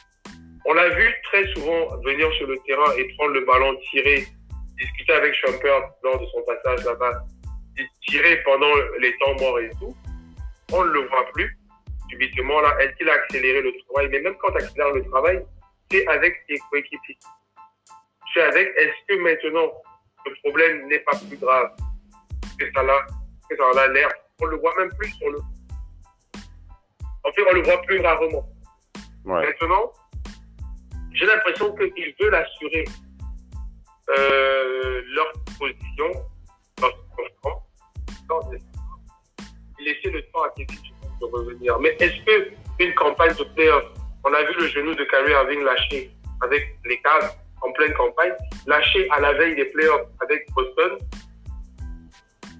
on 0.65 0.73
l'a 0.73 0.89
vu 0.89 1.13
très 1.23 1.45
souvent 1.53 1.97
venir 2.05 2.31
sur 2.33 2.47
le 2.47 2.57
terrain 2.65 2.91
et 2.97 3.07
prendre 3.15 3.33
le 3.33 3.45
ballon, 3.45 3.75
tirer, 3.91 4.25
discuter 4.77 5.13
avec 5.13 5.33
Shumpert 5.35 5.89
lors 6.03 6.19
de 6.19 6.25
son 6.27 6.41
passage 6.43 6.85
là-bas, 6.85 7.23
tirer 8.07 8.37
pendant 8.43 8.73
les 8.99 9.15
temps 9.17 9.35
morts 9.39 9.59
et 9.59 9.69
tout. 9.79 9.95
On 10.73 10.83
ne 10.83 10.91
le 10.91 11.07
voit 11.07 11.25
plus. 11.33 11.57
Subitement, 12.09 12.59
là, 12.61 12.75
est-ce 12.81 12.95
qu'il 12.97 13.09
a 13.09 13.13
accéléré 13.13 13.61
le 13.61 13.73
travail? 13.85 14.09
Mais 14.11 14.19
même 14.19 14.35
quand 14.41 14.51
tu 14.51 14.63
accélères 14.63 14.93
le 14.93 15.03
travail, 15.05 15.45
c'est 15.89 16.05
avec 16.07 16.45
tes 16.47 16.57
coéquipiers. 16.69 17.17
C'est 18.33 18.41
avec, 18.41 18.67
est-ce 18.77 19.15
que 19.15 19.21
maintenant, 19.21 19.71
le 20.25 20.33
problème 20.43 20.87
n'est 20.87 20.99
pas 20.99 21.17
plus 21.27 21.37
grave 21.37 21.71
que 22.59 22.65
ça 22.73 22.83
que 23.49 23.57
ça 23.57 23.81
a 23.81 23.87
l'air 23.87 24.09
on 24.41 24.45
le 24.47 24.57
voit 24.57 24.73
même 24.77 24.91
plus 24.97 25.11
sur 25.13 25.29
le. 25.29 25.39
En 27.23 27.31
fait, 27.33 27.43
on 27.49 27.53
le 27.53 27.61
voit 27.61 27.81
plus 27.83 27.99
rarement. 28.01 28.45
Maintenant, 29.23 29.93
j'ai 31.13 31.25
l'impression 31.25 31.75
qu'ils 31.75 32.15
veulent 32.19 32.35
assurer 32.35 32.85
euh, 34.09 35.01
leur 35.13 35.31
position 35.59 36.11
dans 38.27 38.51
Ils 39.79 39.85
laisser 39.85 40.09
le 40.09 40.21
temps 40.31 40.43
à 40.43 40.49
Kevin 40.55 40.77
de 41.19 41.25
revenir. 41.25 41.79
Mais 41.79 41.95
est-ce 41.99 42.25
que 42.25 42.51
une 42.79 42.93
campagne 42.95 43.33
de 43.35 43.43
playoff, 43.55 43.83
on 44.23 44.33
a 44.33 44.43
vu 44.43 44.53
le 44.57 44.67
genou 44.67 44.95
de 44.95 45.03
Kyrie 45.03 45.31
Irving 45.31 45.63
lâché 45.63 46.11
avec 46.41 46.75
les 46.85 46.99
Cavs 47.01 47.35
en 47.61 47.71
pleine 47.73 47.93
campagne, 47.93 48.33
lâché 48.65 49.07
à 49.11 49.19
la 49.19 49.33
veille 49.33 49.55
des 49.55 49.65
playoffs 49.65 50.07
avec 50.21 50.47
Boston, 50.53 50.97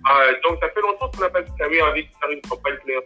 ah, 0.05 0.25
donc, 0.43 0.59
ça 0.59 0.69
fait 0.69 0.81
longtemps 0.81 1.09
qu'on 1.09 1.21
n'a 1.21 1.29
pas 1.29 1.41
vu 1.41 1.49
de 1.49 1.55
faire 1.57 2.29
une 2.31 2.41
campagne 2.41 2.77
playoff. 2.83 3.05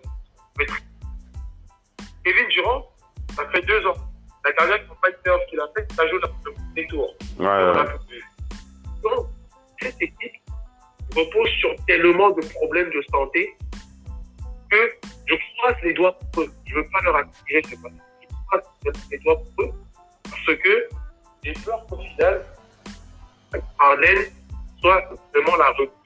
Kevin 2.24 2.48
Durant, 2.50 2.92
ça 3.36 3.48
fait 3.50 3.62
deux 3.62 3.86
ans. 3.86 3.96
La 4.44 4.52
dernière 4.54 4.88
campagne 4.88 5.14
playoff 5.24 5.42
qu'il 5.50 5.60
a 5.60 5.68
faite, 5.76 5.92
ça 5.94 6.08
joue 6.08 6.20
dans 6.20 6.30
le 6.46 6.54
premier 6.54 6.88
tour. 6.88 7.14
Ouais, 7.40 7.46
ouais. 7.46 8.24
Donc, 9.04 9.28
cette 9.82 10.02
équipe 10.02 10.42
repose 11.16 11.50
sur 11.60 11.76
tellement 11.86 12.32
de 12.32 12.42
problèmes 12.54 12.90
de 12.90 13.02
santé 13.12 13.56
que 14.70 14.92
je 15.28 15.36
croise 15.58 15.76
les 15.84 15.94
doigts 15.94 16.18
pour 16.32 16.44
eux. 16.44 16.52
Je 16.66 16.76
ne 16.76 16.82
veux 16.82 16.90
pas 16.90 17.02
leur 17.02 17.16
attirer, 17.18 17.62
je 17.70 17.76
pas. 17.76 17.90
Je 18.22 18.28
croise 18.48 19.10
les 19.12 19.18
doigts 19.20 19.42
pour 19.56 19.66
eux 19.66 19.74
parce 20.24 20.58
que 20.58 20.90
j'ai 21.44 21.54
peur 21.54 21.86
qu'au 21.88 21.98
final, 21.98 22.46
Arden 23.80 24.26
soit 24.82 25.10
vraiment 25.34 25.56
la 25.58 25.70
recrue 25.72 26.05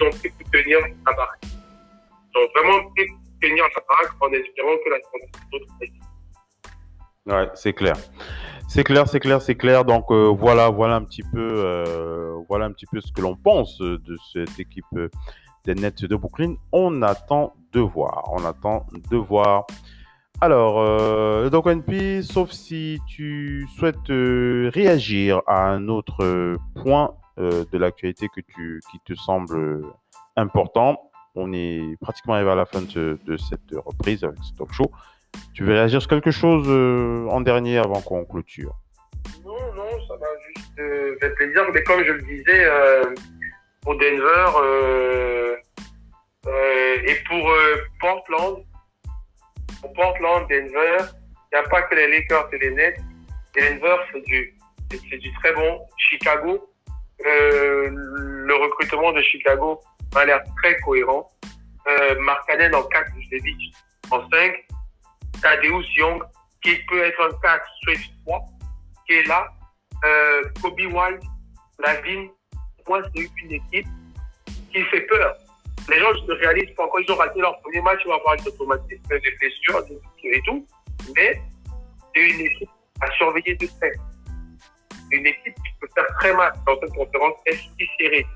ils 0.00 0.06
ont 0.06 0.10
pu 0.10 0.32
tenir 0.52 0.78
la 1.06 1.12
baraque. 1.12 1.40
Ils 1.42 2.38
ont 2.38 2.48
vraiment 2.54 2.90
pu 2.94 3.06
tenir 3.40 3.64
la 3.64 3.82
baraque 3.88 4.16
en 4.20 4.32
espérant 4.32 4.76
que 4.84 4.90
la 4.90 4.98
d'autres 5.52 5.66
Ouais, 7.26 7.50
c'est 7.54 7.72
clair. 7.72 7.96
C'est 8.68 8.84
clair, 8.84 9.08
c'est 9.08 9.20
clair, 9.20 9.42
c'est 9.42 9.56
clair. 9.56 9.84
Donc 9.84 10.10
euh, 10.10 10.28
voilà, 10.28 10.70
voilà 10.70 10.96
un 10.96 11.04
petit 11.04 11.22
peu, 11.22 11.48
euh, 11.52 12.36
voilà 12.48 12.66
un 12.66 12.72
petit 12.72 12.86
peu 12.86 13.00
ce 13.00 13.12
que 13.12 13.20
l'on 13.20 13.36
pense 13.36 13.78
de 13.78 14.16
cette 14.32 14.58
équipe 14.58 14.86
des 15.64 15.74
Nets 15.74 16.04
de 16.04 16.16
Brooklyn. 16.16 16.54
On 16.72 17.02
attend 17.02 17.54
de 17.72 17.80
voir. 17.80 18.30
On 18.32 18.44
attend 18.44 18.86
de 19.10 19.16
voir. 19.16 19.66
Alors, 20.42 20.80
euh, 20.80 21.50
donc 21.50 21.66
NP, 21.66 22.22
sauf 22.22 22.50
si 22.50 22.98
tu 23.06 23.68
souhaites 23.76 24.08
euh, 24.08 24.70
réagir 24.72 25.42
à 25.46 25.68
un 25.68 25.88
autre 25.88 26.56
point 26.82 27.14
de 27.40 27.78
l'actualité 27.78 28.28
que 28.28 28.40
tu, 28.40 28.80
qui 28.90 28.98
te 29.04 29.14
semble 29.14 29.84
important. 30.36 31.10
On 31.34 31.52
est 31.52 31.96
pratiquement 32.00 32.34
arrivé 32.34 32.50
à 32.50 32.54
la 32.54 32.66
fin 32.66 32.82
de, 32.82 33.36
cette 33.36 33.74
reprise 33.74 34.24
avec 34.24 34.38
ce 34.42 34.52
talk 34.54 34.72
show. 34.72 34.90
Tu 35.54 35.62
veux 35.64 35.74
réagir 35.74 36.00
sur 36.00 36.10
quelque 36.10 36.32
chose 36.32 36.66
euh, 36.68 37.28
en 37.28 37.40
dernier 37.40 37.78
avant 37.78 38.00
qu'on 38.00 38.24
clôture? 38.24 38.74
Non, 39.44 39.54
non, 39.74 40.06
ça 40.08 40.14
m'a 40.16 40.26
juste 40.54 40.78
euh, 40.80 41.16
fait 41.20 41.30
plaisir. 41.34 41.62
Mais 41.72 41.82
comme 41.84 42.04
je 42.04 42.12
le 42.12 42.22
disais, 42.22 42.68
pour 43.82 43.96
Denver 43.96 44.46
et 47.06 47.14
pour 47.28 47.52
Portland, 48.00 48.64
pour 49.80 49.92
Portland, 49.92 50.48
Denver, 50.48 50.98
il 51.52 51.58
n'y 51.58 51.64
a 51.64 51.68
pas 51.68 51.82
que 51.82 51.94
les 51.94 52.08
Lakers 52.08 52.48
et 52.52 52.58
les 52.58 52.70
Nets. 52.70 53.00
Denver, 53.56 53.96
c'est 54.12 54.24
du, 54.24 54.56
c'est 54.90 55.18
du 55.18 55.32
très 55.34 55.52
bon. 55.54 55.80
Chicago, 55.96 56.69
euh, 57.26 57.90
le 57.90 58.54
recrutement 58.54 59.12
de 59.12 59.20
Chicago 59.22 59.80
a 60.14 60.24
l'air 60.24 60.42
très 60.62 60.76
cohérent. 60.80 61.28
Euh, 61.86 62.18
Markkanen 62.20 62.74
en 62.74 62.82
4, 62.82 63.12
dit 63.14 63.72
en 64.10 64.28
5. 64.30 64.54
Tadeus 65.42 65.84
Young, 65.96 66.22
qui 66.62 66.76
peut 66.88 67.02
être 67.02 67.20
un 67.22 67.32
4, 67.42 67.64
soit 67.82 67.94
3, 68.26 68.44
qui 69.06 69.14
est 69.14 69.26
là. 69.26 69.48
Euh, 70.04 70.42
Kobe 70.62 70.80
White, 70.80 71.22
Lavin, 71.78 72.28
moi, 72.88 73.02
c'est 73.14 73.28
une 73.42 73.52
équipe 73.52 73.86
qui 74.72 74.82
fait 74.84 75.02
peur. 75.02 75.36
Les 75.88 75.98
gens 75.98 76.12
ne 76.12 76.34
réalisent 76.34 76.74
pas 76.74 76.84
encore, 76.84 77.00
ils 77.00 77.12
ont 77.12 77.16
raté 77.16 77.40
leur 77.40 77.58
premier 77.60 77.80
match, 77.80 78.00
ils 78.04 78.08
vont 78.08 78.14
avoir 78.14 78.36
des 78.36 78.48
automatismes, 78.48 79.02
des 79.08 79.36
blessures 79.38 79.84
et 80.24 80.40
tout. 80.42 80.66
Mais 81.16 81.40
c'est 82.14 82.28
une 82.28 82.40
équipe 82.40 82.68
à 83.00 83.10
surveiller 83.12 83.54
de 83.56 83.66
près 83.78 83.92
une 85.12 85.26
équipe 85.26 85.54
qui 85.54 85.72
peut 85.80 85.88
faire 85.94 86.06
très 86.18 86.34
mal 86.34 86.52
dans 86.66 86.78
cette 86.80 86.94
conférence 86.94 87.34
est 87.46 87.54
si 87.54 87.88
serrée. 87.98 88.26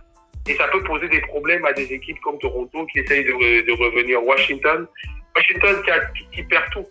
Et 0.47 0.55
ça 0.57 0.68
peut 0.68 0.83
poser 0.85 1.09
des 1.09 1.20
problèmes 1.22 1.64
à 1.64 1.72
des 1.72 1.91
équipes 1.93 2.20
comme 2.20 2.39
Toronto 2.39 2.87
qui 2.87 3.01
essayent 3.01 3.25
de, 3.25 3.83
revenir. 3.83 4.22
Washington, 4.22 4.87
Washington 5.35 5.83
qui, 6.33 6.43
perd 6.45 6.70
tout. 6.72 6.87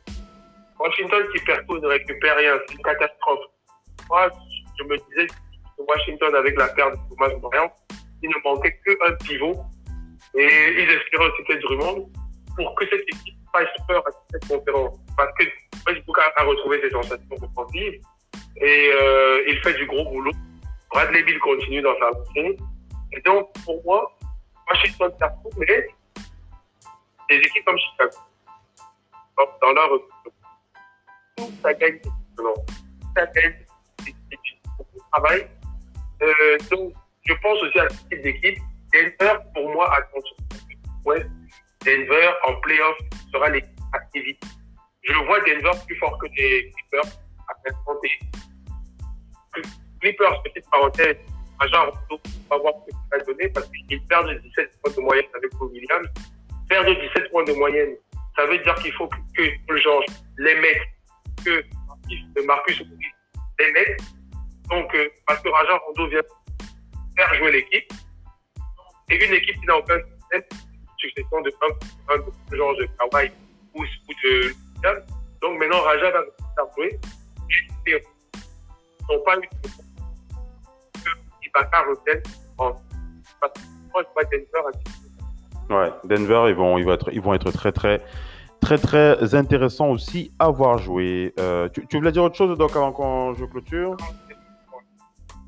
Washington 0.80 1.24
qui 1.34 1.44
perd 1.44 1.66
tout 1.68 1.78
ne 1.78 1.88
récupère 1.88 2.36
rien. 2.38 2.58
C'est 2.68 2.76
une 2.76 2.82
catastrophe. 2.82 3.46
Moi, 4.10 4.30
je 4.80 4.84
me 4.86 4.98
disais 4.98 5.28
que 5.28 5.84
Washington, 5.88 6.34
avec 6.36 6.58
la 6.58 6.68
perte 6.70 6.94
de 6.94 7.16
Thomas 7.16 7.36
Bryant, 7.36 7.72
il 8.24 8.30
ne 8.30 8.36
manquait 8.44 8.80
qu'un 8.86 9.14
pivot. 9.26 9.56
Et 10.36 10.74
ils 10.80 10.90
espéraient 10.90 11.30
du 11.48 11.60
Drummond. 11.60 12.10
pour 12.56 12.76
que 12.76 12.86
cette 12.88 13.02
équipe 13.02 13.36
fasse 13.54 13.68
peur 13.88 14.04
à 14.08 14.12
cette 14.32 14.48
conférence. 14.48 14.98
Parce 15.16 15.32
que 15.38 15.46
Facebook 15.86 16.18
a, 16.18 16.42
a 16.42 16.44
retrouvé 16.46 16.82
ses 16.82 16.90
sensations 16.90 17.36
offensives 17.40 18.02
et 18.58 18.92
euh, 18.94 19.44
il 19.48 19.60
fait 19.62 19.74
du 19.74 19.86
gros 19.86 20.06
boulot. 20.10 20.32
Bradley 20.92 21.24
Bill 21.24 21.40
continue 21.40 21.82
dans 21.82 21.98
sa 22.00 22.12
lancée. 22.12 22.58
Et 23.12 23.22
donc, 23.22 23.52
pour 23.66 23.84
moi, 23.84 24.16
Washington 24.70 25.12
Carrefour, 25.20 25.52
mais 25.58 25.88
des 27.30 27.38
équipes 27.38 27.66
comme 27.66 27.78
Chicago, 27.78 28.18
dans 29.62 29.72
leur 29.74 29.90
tout 31.36 31.52
ça 31.64 31.74
gagne 31.74 32.00
non, 32.38 32.54
ça 33.16 33.26
gagne 33.28 33.66
beaucoup 34.78 34.98
de 34.98 35.04
travail. 35.12 35.48
Euh, 36.22 36.58
donc, 36.70 36.94
je 37.26 37.34
pense 37.36 37.62
aussi 37.64 37.80
à 37.80 37.90
ce 37.90 38.04
type 38.10 38.22
d'équipe. 38.22 38.60
Denver, 38.94 39.40
pour 39.56 39.70
moi, 39.74 39.92
attention. 39.96 40.36
Ouais, 41.06 41.26
Denver 41.86 42.32
en 42.48 42.56
playoff 42.62 42.98
sera 43.32 43.50
l'équipe 43.50 43.72
activité. 43.94 44.48
Je 45.04 45.14
vois 45.26 45.40
Denver 45.42 45.72
plus 45.86 45.98
fort 45.98 46.18
que 46.20 46.28
les 46.38 46.72
Clippers 46.72 47.12
à 47.66 47.70
l'instant 47.70 48.00
Clippers, 50.02 50.44
petite 50.44 50.70
parenthèse, 50.70 51.18
agent 51.60 51.92
on 52.10 52.18
va 52.50 52.58
voir 52.58 52.74
ce 52.86 52.92
qu'il 52.92 53.00
va 53.12 53.18
donner 53.26 53.50
parce 53.50 53.68
qu'il 53.68 54.06
perd 54.06 54.28
de 54.28 54.40
17 54.40 54.82
points 54.82 54.94
de 54.94 55.02
moyenne 55.02 55.26
avec 55.36 55.52
Paul 55.58 55.70
Williams. 55.70 56.08
Perdre 56.68 56.90
de 56.90 57.02
17 57.08 57.32
points 57.32 57.44
de 57.44 57.54
moyenne, 57.54 57.96
ça 58.36 58.46
veut 58.46 58.58
dire 58.60 58.76
qu'il 58.76 58.94
faut 58.94 59.08
que, 59.08 59.78
George 59.78 60.06
les 60.38 60.56
mette, 60.56 60.82
que 61.46 61.64
Marcus 62.46 62.84
les 63.60 63.72
mette. 63.72 64.02
Donc, 64.70 64.94
euh, 64.96 65.10
parce 65.28 65.42
que 65.42 65.50
Rajan 65.50 65.80
Rondo 65.86 66.08
vient 66.08 66.22
faire 67.16 67.34
jouer 67.36 67.52
l'équipe. 67.52 67.92
Et 69.10 69.26
une 69.26 69.34
équipe 69.34 69.60
qui 69.60 69.66
n'a 69.68 69.78
aucun 69.78 69.98
système, 70.20 70.42
succession 70.98 71.42
de 71.42 71.52
un, 72.10 72.18
de 72.18 72.56
George 72.56 72.88
Kawhi 72.98 73.32
ou, 73.74 73.84
ou 73.84 74.14
de 74.24 74.54
Williams. 74.78 75.06
Donc 75.42 75.60
maintenant, 75.60 75.82
Raja 75.82 76.12
va 76.12 76.22
faire 76.56 76.74
jouer. 76.76 77.00
Ils 77.88 78.00
n'ont 79.10 79.24
pas 79.24 79.38
eu 79.38 79.42
de 79.42 79.70
Ibaka 81.46 81.82
revienne 81.82 82.24
en. 82.58 82.72
Moi, 83.94 84.02
je 84.02 84.14
vois 84.14 84.24
Denver 84.24 84.70
à 85.70 85.74
Ouais, 85.74 85.92
Denver, 86.04 86.46
ils 86.50 86.56
vont, 86.56 86.78
ils 86.78 86.86
vont, 86.86 86.94
être, 86.94 87.14
ils 87.14 87.22
vont 87.22 87.34
être 87.34 87.52
très, 87.52 87.72
très, 87.72 88.02
très, 88.60 88.78
très 88.78 89.36
intéressants 89.36 89.90
aussi 89.90 90.34
à 90.40 90.50
voir 90.50 90.78
jouer. 90.78 91.34
Euh, 91.40 91.70
tu, 91.70 91.86
tu, 91.88 91.98
voulais 91.98 92.12
dire 92.12 92.24
autre 92.24 92.36
chose, 92.36 92.58
Doc, 92.58 92.76
avant 92.76 92.92
qu'on 92.92 93.34
je 93.34 93.46
clôture? 93.46 93.96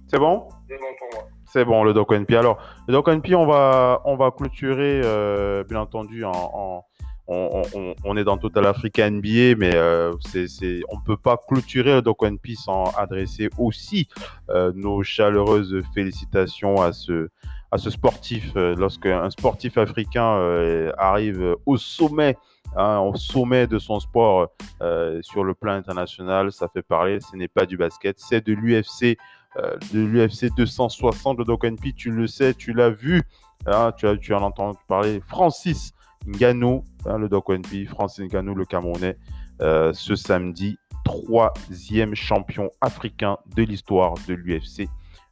C'est 0.08 0.20
bon 0.20 0.48
C'est 0.68 0.78
bon? 0.78 0.86
Pour 1.00 1.10
moi. 1.14 1.30
C'est 1.46 1.66
bon, 1.66 1.84
le 1.84 1.94
Doc 1.94 2.12
NP. 2.12 2.34
Alors, 2.36 2.58
le 2.88 2.94
Doc 2.94 3.08
NP, 3.08 3.34
on 3.36 3.46
va, 3.46 4.02
on 4.06 4.16
va 4.16 4.32
clôturer, 4.32 5.02
euh, 5.04 5.64
bien 5.64 5.80
entendu, 5.80 6.24
en, 6.24 6.32
en 6.32 6.86
on, 7.28 7.64
on, 7.74 7.96
on, 8.04 8.18
est 8.18 8.24
dans 8.24 8.38
Total 8.38 8.66
Africa 8.68 9.10
NBA, 9.10 9.56
mais 9.58 9.76
euh, 9.76 10.14
c'est, 10.22 10.82
on 10.90 10.98
ne 10.98 11.04
peut 11.04 11.18
pas 11.18 11.38
clôturer 11.38 11.94
le 11.96 12.02
Doc 12.02 12.24
NP 12.24 12.56
sans 12.56 12.92
adresser 12.98 13.50
aussi 13.58 14.08
euh, 14.50 14.72
nos 14.76 15.02
chaleureuses 15.04 15.82
félicitations 15.94 16.82
à 16.82 16.94
ce, 16.94 17.30
à 17.72 17.78
ce 17.78 17.90
sportif. 17.90 18.52
Euh, 18.56 18.76
Lorsqu'un 18.78 19.30
sportif 19.32 19.78
africain 19.78 20.38
euh, 20.38 20.92
arrive 20.98 21.56
au 21.66 21.78
sommet, 21.78 22.38
hein, 22.76 23.00
au 23.00 23.16
sommet 23.16 23.66
de 23.68 23.80
son 23.80 24.00
sport 24.00 24.50
euh, 24.82 25.20
sur 25.24 25.44
le 25.44 25.54
plan 25.56 25.74
international, 25.74 26.52
ça 26.52 26.68
fait 26.68 26.84
parler. 26.84 27.20
Ce 27.22 27.36
n'est 27.36 27.48
pas 27.48 27.66
du 27.66 27.78
basket, 27.78 28.20
c'est 28.20 28.46
de 28.46 28.54
l'UFC, 28.54 29.18
euh, 29.58 29.76
de 29.94 30.00
l'UFC 30.00 30.54
260. 30.56 31.40
Le 31.40 31.46
Doc 31.46 31.64
NP, 31.64 31.96
tu 31.96 32.12
le 32.12 32.28
sais, 32.28 32.54
tu 32.54 32.74
l'as 32.74 32.92
vu, 32.92 33.24
hein, 33.66 33.92
tu, 33.98 34.08
as, 34.08 34.16
tu 34.16 34.34
en 34.34 34.44
as 34.44 34.46
entendu 34.46 34.78
parler. 34.88 35.22
Francis 35.28 35.94
Ngannou, 36.28 36.84
hein, 37.06 37.18
le 37.18 37.30
Doc 37.30 37.50
NP, 37.50 37.86
Francis 37.88 38.26
Ngannou, 38.26 38.56
le 38.56 38.66
Camerounais, 38.66 39.18
euh, 39.62 39.94
ce 39.94 40.16
samedi, 40.16 40.78
troisième 41.04 42.16
champion 42.16 42.70
africain 42.82 43.38
de 43.56 43.64
l'histoire 43.64 44.16
de 44.28 44.34
l'UFC. 44.34 44.90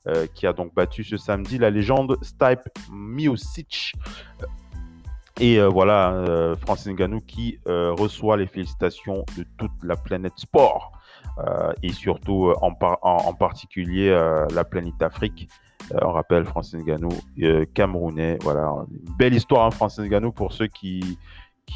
Euh, 0.10 0.28
qui 0.36 0.46
a 0.46 0.52
donc 0.52 0.76
battu 0.76 1.06
ce 1.06 1.16
samedi 1.16 1.58
la 1.58 1.70
légende 1.70 2.18
Stipe 2.22 2.68
Miocic. 2.92 3.94
Et 5.40 5.60
euh, 5.60 5.70
voilà, 5.70 6.12
euh, 6.12 6.58
Francis 6.58 6.88
Ngannou 6.88 7.22
qui 7.22 7.58
reçoit 7.66 8.36
les 8.36 8.48
félicitations 8.48 9.24
de 9.38 9.46
toute 9.58 9.72
la 9.82 9.96
planète 9.96 10.34
sport 10.36 10.92
et 11.82 11.94
surtout 11.94 12.54
en, 12.62 13.34
particulier 13.34 14.12
la 14.54 14.64
planète 14.66 15.02
Afrique. 15.02 15.50
On 16.02 16.12
rappelle 16.12 16.46
Francis 16.46 16.76
Ngannou, 16.76 17.10
camerounais. 17.74 18.38
Voilà, 18.42 18.74
belle 19.18 19.34
histoire, 19.34 19.66
hein, 19.66 19.72
Francis 19.72 20.04
Ngannou, 20.04 20.32
pour 20.32 20.54
ceux 20.54 20.68
qui, 20.68 21.18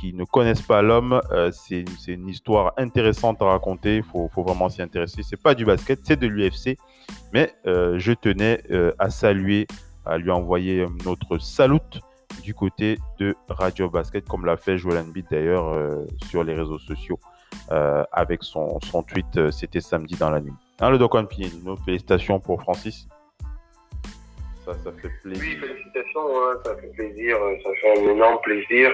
ne 0.03 0.23
connaissent 0.25 0.61
pas 0.61 0.81
l'homme, 0.81 1.21
euh, 1.31 1.51
c'est 1.51 1.85
une 2.07 2.27
histoire 2.27 2.73
intéressante 2.77 3.41
à 3.41 3.45
raconter. 3.45 3.97
Il 3.97 4.03
faut, 4.03 4.29
vraiment 4.43 4.69
s'y 4.69 4.81
intéresser. 4.81 5.23
C'est 5.23 5.41
pas 5.41 5.55
du 5.55 5.65
basket, 5.65 5.99
c'est 6.03 6.19
de 6.19 6.27
l'UFC. 6.27 6.77
Mais 7.33 7.53
euh, 7.65 7.97
je 7.97 8.13
tenais 8.13 8.61
euh, 8.71 8.91
à 8.99 9.09
saluer, 9.09 9.67
à 10.05 10.17
lui 10.17 10.31
envoyer 10.31 10.85
notre 11.05 11.37
salut 11.39 11.79
du 12.43 12.53
côté 12.53 12.99
de 13.19 13.35
Radio 13.49 13.89
Basket, 13.89 14.25
comme 14.27 14.45
l'a 14.45 14.57
fait 14.57 14.77
Joel 14.77 14.99
Embiid 14.99 15.25
d'ailleurs 15.29 15.75
sur 16.29 16.43
les 16.43 16.53
réseaux 16.53 16.79
sociaux 16.79 17.19
avec 17.69 18.43
son, 18.43 18.79
tweet. 19.05 19.51
C'était 19.51 19.81
samedi 19.81 20.15
dans 20.15 20.29
la 20.29 20.39
nuit. 20.39 20.53
Hein, 20.79 20.91
le 20.91 20.99
Pin, 21.25 21.49
nos 21.65 21.75
félicitations 21.75 22.39
pour 22.39 22.61
Francis. 22.61 23.07
Ça, 24.67 24.73
ça 24.83 24.91
fait 25.01 25.09
plaisir. 25.23 25.57
Oui, 25.61 25.67
félicitations, 25.67 26.41
hein, 26.43 26.59
ça 26.65 26.75
fait 26.75 26.87
plaisir. 26.89 27.37
Ça 27.63 27.69
fait 27.79 27.99
un 27.99 28.09
énorme 28.09 28.37
plaisir 28.41 28.93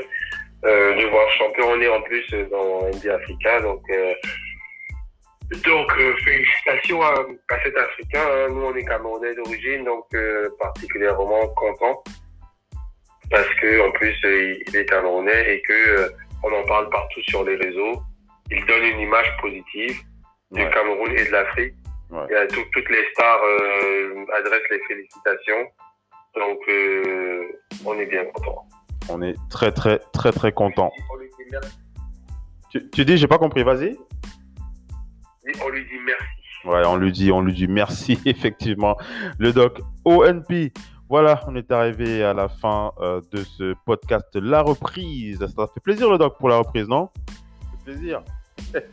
euh, 0.66 0.96
de 0.96 1.08
voir 1.08 1.28
championner 1.32 1.88
en 1.88 2.02
plus 2.04 2.30
dans 2.52 2.88
NBA 2.90 3.16
Africa. 3.16 3.60
Donc, 3.62 3.82
euh, 3.90 4.14
donc 5.66 5.92
euh, 5.98 6.14
félicitations 6.24 7.02
à, 7.02 7.26
à, 7.50 7.64
cet 7.64 7.76
Africain. 7.76 8.22
Hein. 8.24 8.50
Nous, 8.50 8.62
on 8.62 8.76
est 8.76 8.86
Camerounais 8.86 9.34
d'origine, 9.34 9.84
donc 9.84 10.06
euh, 10.14 10.48
particulièrement 10.60 11.48
content 11.56 12.04
parce 13.32 13.50
que 13.56 13.88
en 13.88 13.92
plus 13.92 14.16
il 14.24 14.76
est 14.76 14.86
Camerounais 14.86 15.56
et 15.56 15.62
que 15.64 16.12
on 16.44 16.54
en 16.54 16.64
parle 16.68 16.88
partout 16.92 17.22
sur 17.24 17.44
les 17.44 17.56
réseaux. 17.56 18.00
Il 18.52 18.64
donne 18.68 18.84
une 18.84 19.00
image 19.00 19.36
positive 19.42 19.98
ouais. 20.52 20.66
du 20.66 20.70
Cameroun 20.70 21.12
et 21.18 21.26
de 21.26 21.32
l'Afrique. 21.32 21.74
Ouais. 22.14 22.48
Tout, 22.48 22.62
toutes 22.74 22.90
les 22.90 23.06
stars 23.14 23.42
adressent 24.38 24.70
les 24.70 24.80
félicitations. 24.88 25.68
Donc, 26.36 26.60
on 27.86 27.94
est 28.00 28.06
bien 28.06 28.26
content. 28.26 28.68
On 29.10 29.22
est 29.22 29.36
très, 29.50 29.72
très, 29.72 30.00
très, 30.14 30.32
très 30.32 30.52
content. 30.52 30.92
Tu, 32.72 32.90
tu 32.90 33.06
dis, 33.06 33.18
j'ai 33.18 33.28
pas 33.28 33.38
compris, 33.38 33.64
vas-y. 33.64 33.98
On 35.64 35.70
lui 35.70 35.84
dit 35.86 36.00
merci. 36.06 36.44
Ouais, 36.66 36.86
on 36.86 36.96
lui 36.96 37.12
dit, 37.12 37.32
on 37.32 37.42
lui 37.42 37.54
dit 37.54 37.68
merci, 37.68 38.20
effectivement. 38.26 38.98
Le 39.38 39.52
doc 39.52 39.80
ONP. 40.06 40.72
Voilà, 41.10 41.42
on 41.48 41.56
est 41.56 41.72
arrivé 41.72 42.24
à 42.24 42.34
la 42.34 42.48
fin 42.48 42.92
euh, 43.00 43.22
de 43.32 43.44
ce 43.44 43.76
podcast 43.86 44.30
La 44.36 44.62
Reprise. 44.62 45.46
Ça 45.56 45.68
fait 45.68 45.82
plaisir, 45.82 46.10
le 46.10 46.18
doc, 46.18 46.38
pour 46.40 46.50
la 46.50 46.58
reprise, 46.58 46.88
non? 46.88 47.10
Ça 47.28 47.72
fait 47.72 47.92
plaisir. 47.92 48.24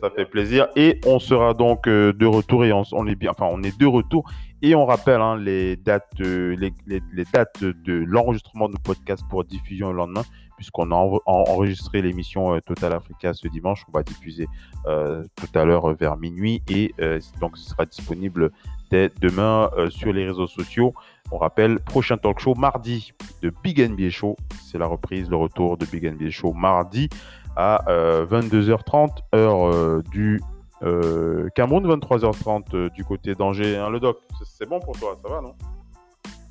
Ça 0.00 0.10
fait 0.10 0.26
plaisir. 0.26 0.68
Et 0.76 1.00
on 1.06 1.18
sera 1.18 1.54
donc 1.54 1.86
euh, 1.86 2.12
de 2.12 2.26
retour 2.26 2.64
et 2.64 2.72
on, 2.72 3.06
est 3.06 3.14
bien, 3.14 3.30
enfin, 3.30 3.48
on 3.50 3.62
est 3.62 3.78
de 3.78 3.86
retour. 3.86 4.30
Et 4.62 4.74
on 4.74 4.86
rappelle 4.86 5.20
hein, 5.20 5.36
les 5.36 5.76
dates, 5.76 6.20
euh, 6.20 6.56
les, 6.56 7.24
dates 7.32 7.62
de 7.62 7.92
l'enregistrement 7.92 8.68
de 8.68 8.78
podcast 8.78 9.22
pour 9.28 9.44
diffusion 9.44 9.90
le 9.90 9.98
lendemain, 9.98 10.24
puisqu'on 10.56 10.90
a 10.90 10.94
en, 10.94 11.20
enregistré 11.26 12.00
l'émission 12.00 12.54
euh, 12.54 12.60
Total 12.60 12.92
Africa 12.94 13.34
ce 13.34 13.48
dimanche. 13.48 13.84
On 13.88 13.92
va 13.92 14.02
diffuser 14.02 14.46
tout 14.84 15.58
à 15.58 15.64
l'heure 15.64 15.94
vers 15.94 16.16
minuit 16.16 16.62
et 16.68 16.94
donc 17.40 17.58
ce 17.58 17.70
sera 17.70 17.84
disponible 17.84 18.52
dès 18.90 19.10
demain 19.20 19.68
sur 19.88 20.12
les 20.12 20.24
réseaux 20.24 20.46
sociaux. 20.46 20.94
On 21.32 21.38
rappelle, 21.38 21.80
prochain 21.80 22.16
talk 22.16 22.38
show 22.38 22.54
mardi 22.54 23.12
de 23.42 23.52
Big 23.64 23.80
NBA 23.80 24.10
Show. 24.10 24.36
C'est 24.62 24.78
la 24.78 24.86
reprise, 24.86 25.28
le 25.28 25.36
retour 25.36 25.76
de 25.76 25.84
Big 25.86 26.04
NBA 26.04 26.30
Show 26.30 26.52
mardi 26.52 27.08
à 27.56 27.88
euh, 27.88 28.26
22h30 28.26 29.10
heure 29.34 29.66
euh, 29.66 30.02
du 30.10 30.40
euh, 30.82 31.48
Cameroun, 31.54 31.86
23h30 31.86 32.90
du 32.90 33.04
côté 33.04 33.34
d'Angers. 33.34 33.76
Hein, 33.76 33.90
le 33.90 33.98
doc, 33.98 34.18
c'est 34.44 34.68
bon 34.68 34.78
pour 34.80 34.98
toi, 34.98 35.18
ça 35.22 35.28
va, 35.28 35.40
non? 35.40 35.54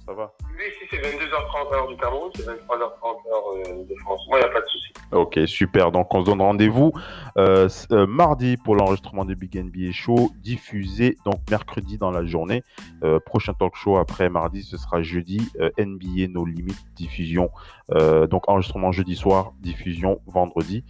Ça 0.05 0.13
va 0.13 0.31
Oui, 0.43 0.63
si 0.79 0.87
c'est 0.91 0.97
22h30 0.97 1.73
heure 1.73 1.87
du 1.87 1.97
Cameroun, 1.97 2.29
c'est 2.35 2.43
23h30 2.43 3.27
heure 3.31 3.85
de 3.87 3.95
France. 4.01 4.21
Moi, 4.29 4.37
il 4.39 4.43
n'y 4.43 4.49
a 4.49 4.53
pas 4.53 4.61
de 4.61 4.65
souci. 4.67 4.93
Ok, 5.11 5.39
super. 5.47 5.91
Donc, 5.91 6.13
on 6.13 6.21
se 6.21 6.25
donne 6.25 6.41
rendez-vous 6.41 6.91
euh, 7.37 7.67
euh, 7.91 8.05
mardi 8.05 8.55
pour 8.57 8.75
l'enregistrement 8.75 9.25
de 9.25 9.33
Big 9.33 9.55
NBA 9.55 9.91
Show, 9.93 10.31
diffusé 10.37 11.17
donc 11.25 11.39
mercredi 11.49 11.97
dans 11.97 12.11
la 12.11 12.23
journée. 12.23 12.63
Euh, 13.03 13.19
prochain 13.19 13.53
talk 13.53 13.75
show 13.75 13.97
après 13.97 14.29
mardi, 14.29 14.61
ce 14.61 14.77
sera 14.77 15.01
jeudi. 15.01 15.51
NBA 15.79 16.27
No 16.29 16.45
Limit, 16.45 16.75
diffusion. 16.95 17.49
donc, 17.89 18.47
enregistrement 18.47 18.91
jeudi 18.91 19.15
soir, 19.15 19.53
diffusion 19.59 20.21
vendredi. 20.27 20.83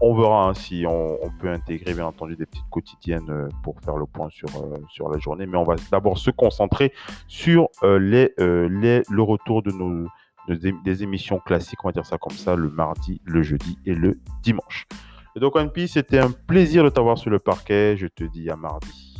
On 0.00 0.14
verra 0.14 0.48
hein, 0.48 0.54
si 0.54 0.84
on, 0.86 1.18
peut 1.40 1.50
intégrer, 1.50 1.94
bien 1.94 2.06
entendu, 2.06 2.36
des 2.36 2.46
petites 2.46 2.68
quotidiennes 2.70 3.48
pour 3.62 3.80
faire 3.80 3.96
le 3.96 4.06
point 4.06 4.28
sur, 4.30 4.48
sur 4.90 5.08
la 5.08 5.18
journée. 5.18 5.46
Mais 5.46 5.56
on 5.56 5.64
va 5.64 5.76
d'abord 5.90 6.18
se 6.18 6.30
concentrer 6.30 6.92
sur 7.28 7.68
le 7.82 9.22
retour 9.22 9.62
de 9.62 9.70
nos 9.70 10.06
des, 10.48 11.02
émissions 11.02 11.38
classiques, 11.38 11.84
on 11.84 11.88
va 11.88 11.92
dire 11.92 12.06
ça 12.06 12.18
comme 12.18 12.36
ça, 12.36 12.56
le 12.56 12.68
mardi, 12.68 13.20
le 13.24 13.42
jeudi 13.42 13.78
et 13.86 13.94
le 13.94 14.18
dimanche. 14.42 14.86
Et 15.36 15.40
donc, 15.40 15.56
One 15.56 15.70
c'était 15.86 16.18
un 16.18 16.30
plaisir 16.30 16.82
de 16.84 16.88
t'avoir 16.88 17.18
sur 17.18 17.30
le 17.30 17.38
parquet. 17.38 17.96
Je 17.96 18.06
te 18.08 18.24
dis 18.24 18.50
à 18.50 18.56
mardi. 18.56 19.16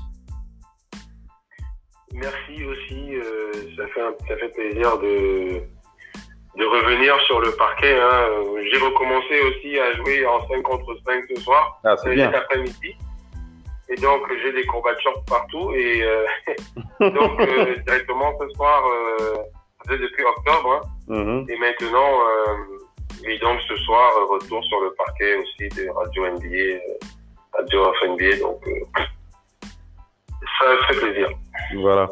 Merci 2.13 2.65
aussi. 2.65 3.15
Euh, 3.15 3.53
ça 3.77 4.37
fait 4.37 4.49
plaisir 4.49 4.99
de, 4.99 5.63
de 6.57 6.64
revenir 6.64 7.18
sur 7.22 7.40
le 7.40 7.53
parquet. 7.53 7.98
Hein. 7.98 8.28
J'ai 8.70 8.78
recommencé 8.78 9.40
aussi 9.40 9.78
à 9.78 9.92
jouer 9.96 10.26
en 10.26 10.46
5 10.48 10.62
contre 10.62 10.96
5 11.07 11.24
ce 11.34 11.42
soir. 11.42 11.80
Ah, 11.84 11.96
c'est 11.96 12.14
bien. 12.14 12.32
après-midi. 12.32 12.96
Et 13.90 13.96
donc, 13.96 14.22
j'ai 14.42 14.53
des 14.53 14.64
short 14.64 15.28
partout. 15.28 15.72
Et 15.74 16.03
euh, 16.03 16.24
donc, 17.01 17.40
euh, 17.40 17.74
directement 17.86 18.32
ce 18.40 18.48
soir, 18.51 18.84
euh, 18.86 19.34
depuis 19.88 20.24
octobre. 20.24 20.80
Hein. 20.82 20.88
Mm-hmm. 21.09 21.51
Et 21.51 21.59
maintenant, 21.59 22.20
euh, 22.20 23.28
et 23.28 23.38
donc 23.38 23.61
ce 23.68 23.76
soir, 23.76 24.12
retour 24.28 24.64
sur 24.64 24.80
le 24.80 24.92
parquet 24.94 25.36
aussi 25.36 25.68
de 25.76 25.90
Radio 25.90 26.26
NBA, 26.28 26.80
Radio 27.53 27.86
of 27.86 27.96
NBA. 28.09 28.36
Donc, 28.38 28.62
ça 30.59 30.86
fait 30.88 31.01
plaisir. 31.01 31.28
Voilà. 31.76 32.09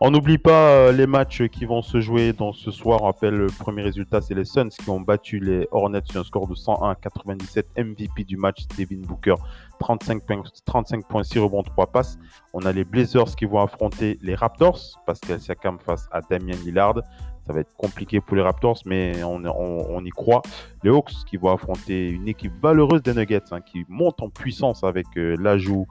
On 0.00 0.10
n'oublie 0.10 0.38
pas 0.38 0.68
euh, 0.68 0.92
les 0.92 1.06
matchs 1.06 1.42
qui 1.48 1.64
vont 1.64 1.82
se 1.82 2.00
jouer 2.00 2.32
dans 2.32 2.52
ce 2.52 2.70
soir. 2.70 3.02
On 3.02 3.06
rappelle 3.06 3.34
le 3.34 3.46
premier 3.46 3.82
résultat, 3.82 4.20
c'est 4.20 4.34
les 4.34 4.44
Suns 4.44 4.68
qui 4.68 4.88
ont 4.90 5.00
battu 5.00 5.40
les 5.40 5.68
Hornets 5.70 6.02
sur 6.04 6.20
un 6.20 6.24
score 6.24 6.48
de 6.48 6.54
101 6.54 6.90
à 6.90 6.94
97. 6.94 7.66
MVP 7.76 8.24
du 8.24 8.36
match, 8.36 8.66
Devin 8.78 9.02
Booker, 9.02 9.34
35 9.80 10.24
points, 10.24 10.42
35 10.64 11.06
points, 11.06 11.22
6 11.22 11.38
rebonds, 11.40 11.62
3 11.62 11.86
passes. 11.88 12.18
On 12.52 12.64
a 12.64 12.72
les 12.72 12.84
Blazers 12.84 13.36
qui 13.36 13.44
vont 13.44 13.60
affronter 13.60 14.18
les 14.22 14.34
Raptors, 14.34 14.80
Pascal 15.06 15.40
Siakam 15.40 15.78
face 15.78 16.08
à 16.12 16.20
Damien 16.20 16.56
Lillard. 16.64 17.00
Ça 17.46 17.52
va 17.52 17.60
être 17.60 17.74
compliqué 17.76 18.22
pour 18.22 18.36
les 18.36 18.42
Raptors, 18.42 18.78
mais 18.86 19.22
on, 19.22 20.02
y 20.02 20.10
croit. 20.10 20.40
Les 20.82 20.90
Hawks 20.90 21.12
qui 21.26 21.36
vont 21.36 21.52
affronter 21.52 22.08
une 22.08 22.26
équipe 22.26 22.54
valeureuse 22.62 23.02
des 23.02 23.12
Nuggets, 23.12 23.42
hein, 23.50 23.60
qui 23.60 23.84
monte 23.88 24.22
en 24.22 24.30
puissance 24.30 24.82
avec 24.82 25.06
euh, 25.18 25.36
l'ajout 25.38 25.86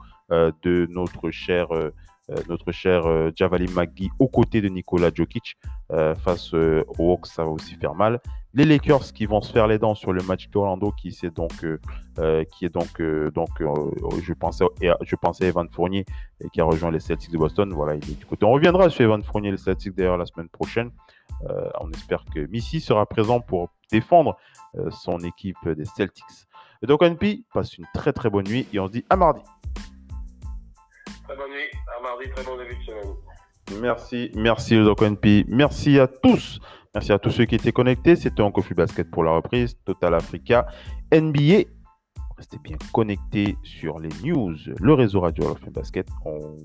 de 0.62 0.86
notre 0.90 1.30
cher 1.30 1.68
euh, 2.30 2.36
notre 2.48 2.72
cher 2.72 3.04
euh, 3.06 3.30
Javali 3.36 3.68
McGee 3.68 4.10
aux 4.18 4.28
côtés 4.28 4.62
de 4.62 4.68
Nikola 4.68 5.10
Jokic 5.14 5.56
face 6.18 6.54
aux 6.54 7.12
Hawks, 7.12 7.26
ça 7.26 7.44
va 7.44 7.50
aussi 7.50 7.74
faire 7.76 7.94
mal. 7.94 8.20
Les 8.54 8.64
Lakers 8.64 9.12
qui 9.12 9.26
vont 9.26 9.40
se 9.40 9.52
faire 9.52 9.66
les 9.66 9.78
dents 9.78 9.94
sur 9.94 10.12
le 10.12 10.22
match 10.22 10.48
d'Orlando 10.48 10.90
qui, 10.92 11.10
qui 11.10 11.26
est 11.26 11.30
donc, 11.30 11.52
donc 13.32 13.62
je, 14.22 14.32
pensais, 14.32 14.64
je 15.02 15.16
pensais 15.16 15.46
Evan 15.46 15.68
Fournier 15.70 16.04
qui 16.52 16.60
a 16.60 16.64
rejoint 16.64 16.90
les 16.90 17.00
Celtics 17.00 17.30
de 17.30 17.38
Boston. 17.38 17.72
Voilà, 17.72 17.94
il 17.94 18.10
est 18.10 18.18
du 18.18 18.26
côté. 18.26 18.44
On 18.44 18.52
reviendra 18.52 18.90
sur 18.90 19.04
Evan 19.04 19.22
Fournier 19.22 19.48
et 19.48 19.52
les 19.52 19.58
Celtics 19.58 19.94
d'ailleurs 19.94 20.16
la 20.16 20.26
semaine 20.26 20.48
prochaine. 20.48 20.90
on 21.80 21.90
espère 21.92 22.24
que 22.34 22.40
Missy 22.46 22.80
sera 22.80 23.06
présent 23.06 23.40
pour 23.40 23.68
défendre 23.92 24.36
son 24.90 25.18
équipe 25.20 25.68
des 25.68 25.84
Celtics. 25.84 26.24
Et 26.82 26.86
donc, 26.86 27.02
NP, 27.02 27.44
passe 27.52 27.78
une 27.78 27.86
très 27.94 28.12
très 28.12 28.30
bonne 28.30 28.46
nuit 28.46 28.66
et 28.72 28.80
on 28.80 28.86
se 28.86 28.92
dit 28.92 29.04
à 29.10 29.16
mardi. 29.16 29.42
Très. 31.26 31.36
Merci, 33.80 34.30
merci 34.34 34.76
NP. 35.02 35.44
Merci 35.48 35.98
à 35.98 36.06
tous. 36.06 36.60
Merci 36.94 37.12
à 37.12 37.18
tous 37.18 37.30
ceux 37.30 37.44
qui 37.44 37.54
étaient 37.54 37.72
connectés. 37.72 38.16
C'était 38.16 38.42
Coffee 38.50 38.74
Basket 38.74 39.10
pour 39.10 39.24
la 39.24 39.32
reprise. 39.32 39.76
Total 39.84 40.14
Africa. 40.14 40.66
NBA. 41.12 41.68
Restez 42.36 42.58
bien 42.62 42.76
connectés 42.92 43.56
sur 43.62 43.98
les 43.98 44.10
news. 44.22 44.54
Le 44.80 44.94
réseau 44.94 45.20
Radio 45.20 45.48
Basket. 45.70 46.06
On, 46.24 46.56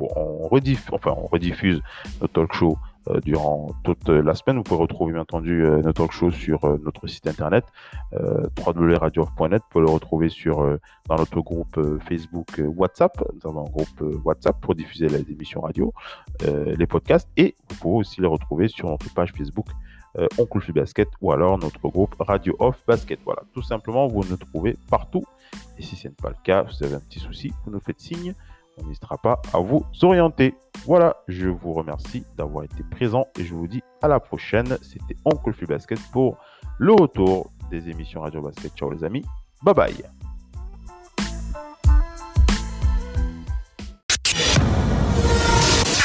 on, 0.00 0.48
enfin, 0.92 1.14
on 1.16 1.26
rediffuse 1.26 1.80
notre 2.20 2.32
talk 2.32 2.52
show 2.52 2.76
durant 3.24 3.70
toute 3.84 4.08
la 4.08 4.34
semaine. 4.34 4.56
Vous 4.56 4.62
pouvez 4.62 4.80
retrouver 4.80 5.12
bien 5.12 5.22
entendu 5.22 5.64
euh, 5.64 5.82
notre 5.82 6.02
talk 6.02 6.12
show 6.12 6.30
sur 6.30 6.64
euh, 6.64 6.78
notre 6.84 7.06
site 7.06 7.26
internet 7.26 7.64
www.radio.net. 8.12 9.62
Vous 9.62 9.68
pouvez 9.70 9.84
le 9.84 9.90
retrouver 9.90 10.28
sur 10.28 10.78
dans 11.08 11.16
notre 11.16 11.40
groupe 11.40 11.78
Facebook 12.08 12.60
WhatsApp. 12.76 13.12
Nous 13.34 13.50
avons 13.50 13.66
un 13.66 13.70
groupe 13.70 14.24
WhatsApp 14.24 14.60
pour 14.60 14.74
diffuser 14.74 15.08
les 15.08 15.30
émissions 15.30 15.60
radio, 15.60 15.92
les 16.42 16.86
podcasts 16.86 17.28
et 17.36 17.54
vous 17.68 17.76
pouvez 17.76 17.96
aussi 17.98 18.20
les 18.20 18.26
retrouver 18.26 18.68
sur 18.68 18.88
notre 18.88 19.12
page 19.12 19.32
Facebook 19.32 19.66
Oncle 20.38 20.60
Flux 20.60 20.72
Basket 20.72 21.08
ou 21.20 21.32
alors 21.32 21.58
notre 21.58 21.88
groupe 21.88 22.14
Radio 22.18 22.56
Off 22.58 22.82
Basket. 22.86 23.20
Voilà, 23.24 23.42
tout 23.52 23.62
simplement, 23.62 24.06
vous 24.06 24.24
nous 24.24 24.36
trouvez 24.36 24.76
partout. 24.88 25.24
Et 25.78 25.82
si 25.82 25.96
ce 25.96 26.08
n'est 26.08 26.14
pas 26.14 26.30
le 26.30 26.36
cas, 26.42 26.62
vous 26.62 26.84
avez 26.84 26.94
un 26.94 27.00
petit 27.00 27.20
souci, 27.20 27.52
vous 27.64 27.72
nous 27.72 27.80
faites 27.80 28.00
signe 28.00 28.34
on 28.76 28.86
n'hésitera 28.86 29.18
pas 29.18 29.40
à 29.52 29.58
vous 29.58 29.84
orienter. 30.02 30.54
Voilà, 30.84 31.16
je 31.28 31.48
vous 31.48 31.72
remercie 31.72 32.24
d'avoir 32.36 32.64
été 32.64 32.82
présent 32.90 33.26
et 33.38 33.44
je 33.44 33.54
vous 33.54 33.66
dis 33.66 33.82
à 34.02 34.08
la 34.08 34.20
prochaine. 34.20 34.76
C'était 34.82 35.16
Oncle 35.24 35.52
Flux 35.52 35.66
Basket 35.66 35.98
pour 36.12 36.38
le 36.78 36.92
retour 36.92 37.50
des 37.70 37.88
émissions 37.88 38.20
Radio 38.20 38.42
Basket. 38.42 38.72
Ciao 38.76 38.90
les 38.90 39.04
amis, 39.04 39.24
bye 39.62 39.74
bye. 39.74 39.94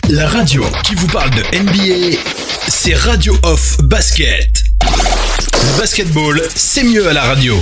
La 0.10 0.28
radio 0.28 0.64
qui 0.84 0.96
vous 0.96 1.08
parle 1.08 1.30
de 1.30 1.42
NBA, 1.58 2.18
c'est 2.68 2.96
Radio 2.96 3.34
Off 3.44 3.78
Basket. 3.84 4.64
Basketball, 5.78 6.42
c'est 6.54 6.84
mieux 6.84 7.08
à 7.08 7.14
la 7.14 7.22
radio. 7.22 7.56